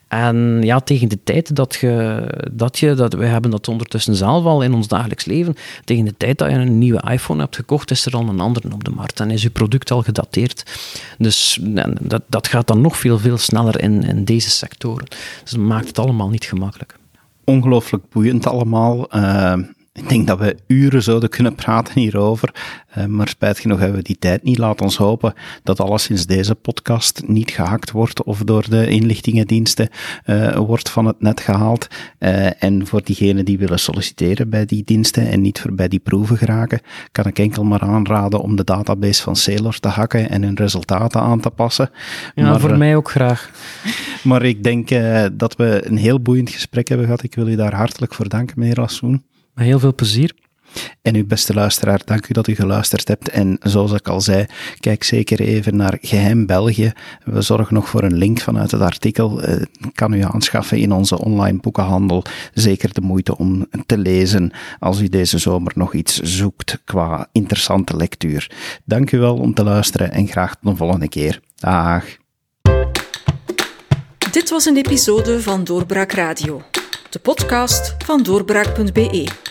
En 0.07 0.59
ja, 0.61 0.79
tegen 0.79 1.09
de 1.09 1.23
tijd 1.23 1.55
dat 1.55 1.75
je, 1.75 2.23
dat 2.51 2.79
je, 2.79 2.93
dat, 2.93 3.13
hebben 3.13 3.51
dat 3.51 3.67
ondertussen 3.67 4.15
zelf 4.15 4.45
al 4.45 4.63
in 4.63 4.73
ons 4.73 4.87
dagelijks 4.87 5.25
leven, 5.25 5.55
tegen 5.83 6.05
de 6.05 6.17
tijd 6.17 6.37
dat 6.37 6.49
je 6.49 6.55
een 6.55 6.77
nieuwe 6.77 7.03
iPhone 7.11 7.41
hebt 7.41 7.55
gekocht, 7.55 7.89
is 7.91 8.05
er 8.05 8.13
al 8.13 8.27
een 8.27 8.39
andere 8.39 8.73
op 8.73 8.83
de 8.83 8.91
markt 8.91 9.19
en 9.19 9.31
is 9.31 9.41
je 9.41 9.49
product 9.49 9.91
al 9.91 10.01
gedateerd. 10.01 10.63
Dus 11.17 11.59
dat, 12.01 12.21
dat 12.27 12.47
gaat 12.47 12.67
dan 12.67 12.81
nog 12.81 12.97
veel, 12.97 13.19
veel 13.19 13.37
sneller 13.37 13.81
in, 13.81 14.03
in 14.03 14.25
deze 14.25 14.49
sectoren. 14.49 15.05
Dus 15.41 15.51
dat 15.51 15.59
maakt 15.59 15.87
het 15.87 15.99
allemaal 15.99 16.29
niet 16.29 16.45
gemakkelijk. 16.45 16.99
Ongelooflijk 17.43 18.03
boeiend 18.09 18.47
allemaal. 18.47 19.15
Uh, 19.15 19.53
ik 20.01 20.09
denk 20.09 20.27
dat 20.27 20.39
we 20.39 20.55
uren 20.67 21.03
zouden 21.03 21.29
kunnen 21.29 21.55
praten 21.55 21.99
hierover, 21.99 22.53
uh, 22.97 23.05
maar 23.05 23.27
spijt 23.27 23.59
genoeg 23.59 23.79
hebben 23.79 23.97
we 23.97 24.03
die 24.03 24.19
tijd 24.19 24.43
niet. 24.43 24.57
Laat 24.57 24.81
ons 24.81 24.97
hopen 24.97 25.33
dat 25.63 25.79
alles 25.79 26.03
sinds 26.03 26.25
deze 26.25 26.55
podcast 26.55 27.21
niet 27.27 27.51
gehakt 27.51 27.91
wordt 27.91 28.23
of 28.23 28.39
door 28.39 28.69
de 28.69 28.87
inlichtingendiensten 28.87 29.89
uh, 30.25 30.55
wordt 30.55 30.89
van 30.89 31.05
het 31.05 31.21
net 31.21 31.39
gehaald. 31.39 31.87
Uh, 32.19 32.63
en 32.63 32.87
voor 32.87 33.03
diegenen 33.03 33.45
die 33.45 33.57
willen 33.57 33.79
solliciteren 33.79 34.49
bij 34.49 34.65
die 34.65 34.83
diensten 34.83 35.29
en 35.29 35.41
niet 35.41 35.59
voor 35.59 35.73
bij 35.73 35.87
die 35.87 35.99
proeven 35.99 36.37
geraken, 36.37 36.79
kan 37.11 37.25
ik 37.25 37.39
enkel 37.39 37.63
maar 37.63 37.81
aanraden 37.81 38.41
om 38.41 38.55
de 38.55 38.63
database 38.63 39.21
van 39.21 39.35
Sailor 39.35 39.79
te 39.79 39.87
hakken 39.87 40.29
en 40.29 40.43
hun 40.43 40.55
resultaten 40.55 41.21
aan 41.21 41.39
te 41.39 41.49
passen. 41.49 41.89
Ja, 42.35 42.49
maar, 42.49 42.59
voor 42.59 42.77
mij 42.77 42.95
ook 42.95 43.09
graag. 43.09 43.49
Maar 44.23 44.43
ik 44.43 44.63
denk 44.63 44.89
dat 45.33 45.55
we 45.55 45.81
een 45.85 45.97
heel 45.97 46.21
boeiend 46.21 46.49
gesprek 46.49 46.87
hebben 46.87 47.05
gehad. 47.05 47.23
Ik 47.23 47.35
wil 47.35 47.47
u 47.47 47.55
daar 47.55 47.75
hartelijk 47.75 48.13
voor 48.13 48.29
danken, 48.29 48.59
meneer 48.59 48.75
Lassoen. 48.75 49.23
Met 49.61 49.69
heel 49.69 49.79
veel 49.79 49.95
plezier. 49.95 50.33
En 51.01 51.15
uw 51.15 51.25
beste 51.25 51.53
luisteraar, 51.53 52.01
dank 52.05 52.29
u 52.29 52.33
dat 52.33 52.47
u 52.47 52.55
geluisterd 52.55 53.07
hebt. 53.07 53.29
En 53.29 53.57
zoals 53.63 53.91
ik 53.91 54.07
al 54.07 54.21
zei, 54.21 54.45
kijk 54.79 55.03
zeker 55.03 55.39
even 55.39 55.75
naar 55.75 55.97
Geheim 56.01 56.45
België. 56.45 56.93
We 57.23 57.41
zorgen 57.41 57.73
nog 57.73 57.89
voor 57.89 58.03
een 58.03 58.17
link 58.17 58.39
vanuit 58.39 58.71
het 58.71 58.81
artikel. 58.81 59.49
Uh, 59.49 59.61
kan 59.93 60.13
u 60.13 60.21
aanschaffen 60.21 60.77
in 60.77 60.91
onze 60.91 61.19
online 61.19 61.57
boekenhandel. 61.59 62.23
Zeker 62.53 62.93
de 62.93 63.01
moeite 63.01 63.37
om 63.37 63.65
te 63.85 63.97
lezen 63.97 64.51
als 64.79 65.01
u 65.01 65.07
deze 65.07 65.37
zomer 65.37 65.71
nog 65.75 65.93
iets 65.93 66.19
zoekt 66.19 66.81
qua 66.85 67.27
interessante 67.31 67.95
lectuur. 67.95 68.51
Dank 68.85 69.11
u 69.11 69.19
wel 69.19 69.37
om 69.37 69.53
te 69.53 69.63
luisteren 69.63 70.11
en 70.11 70.27
graag 70.27 70.55
tot 70.55 70.71
een 70.71 70.77
volgende 70.77 71.09
keer. 71.09 71.39
Dag. 71.55 72.05
Dit 74.31 74.49
was 74.49 74.65
een 74.65 74.77
episode 74.77 75.41
van 75.41 75.63
Doorbraak 75.63 76.11
Radio 76.11 76.61
de 77.11 77.19
podcast 77.19 77.95
van 78.05 78.23
doorbraak.be. 78.23 79.50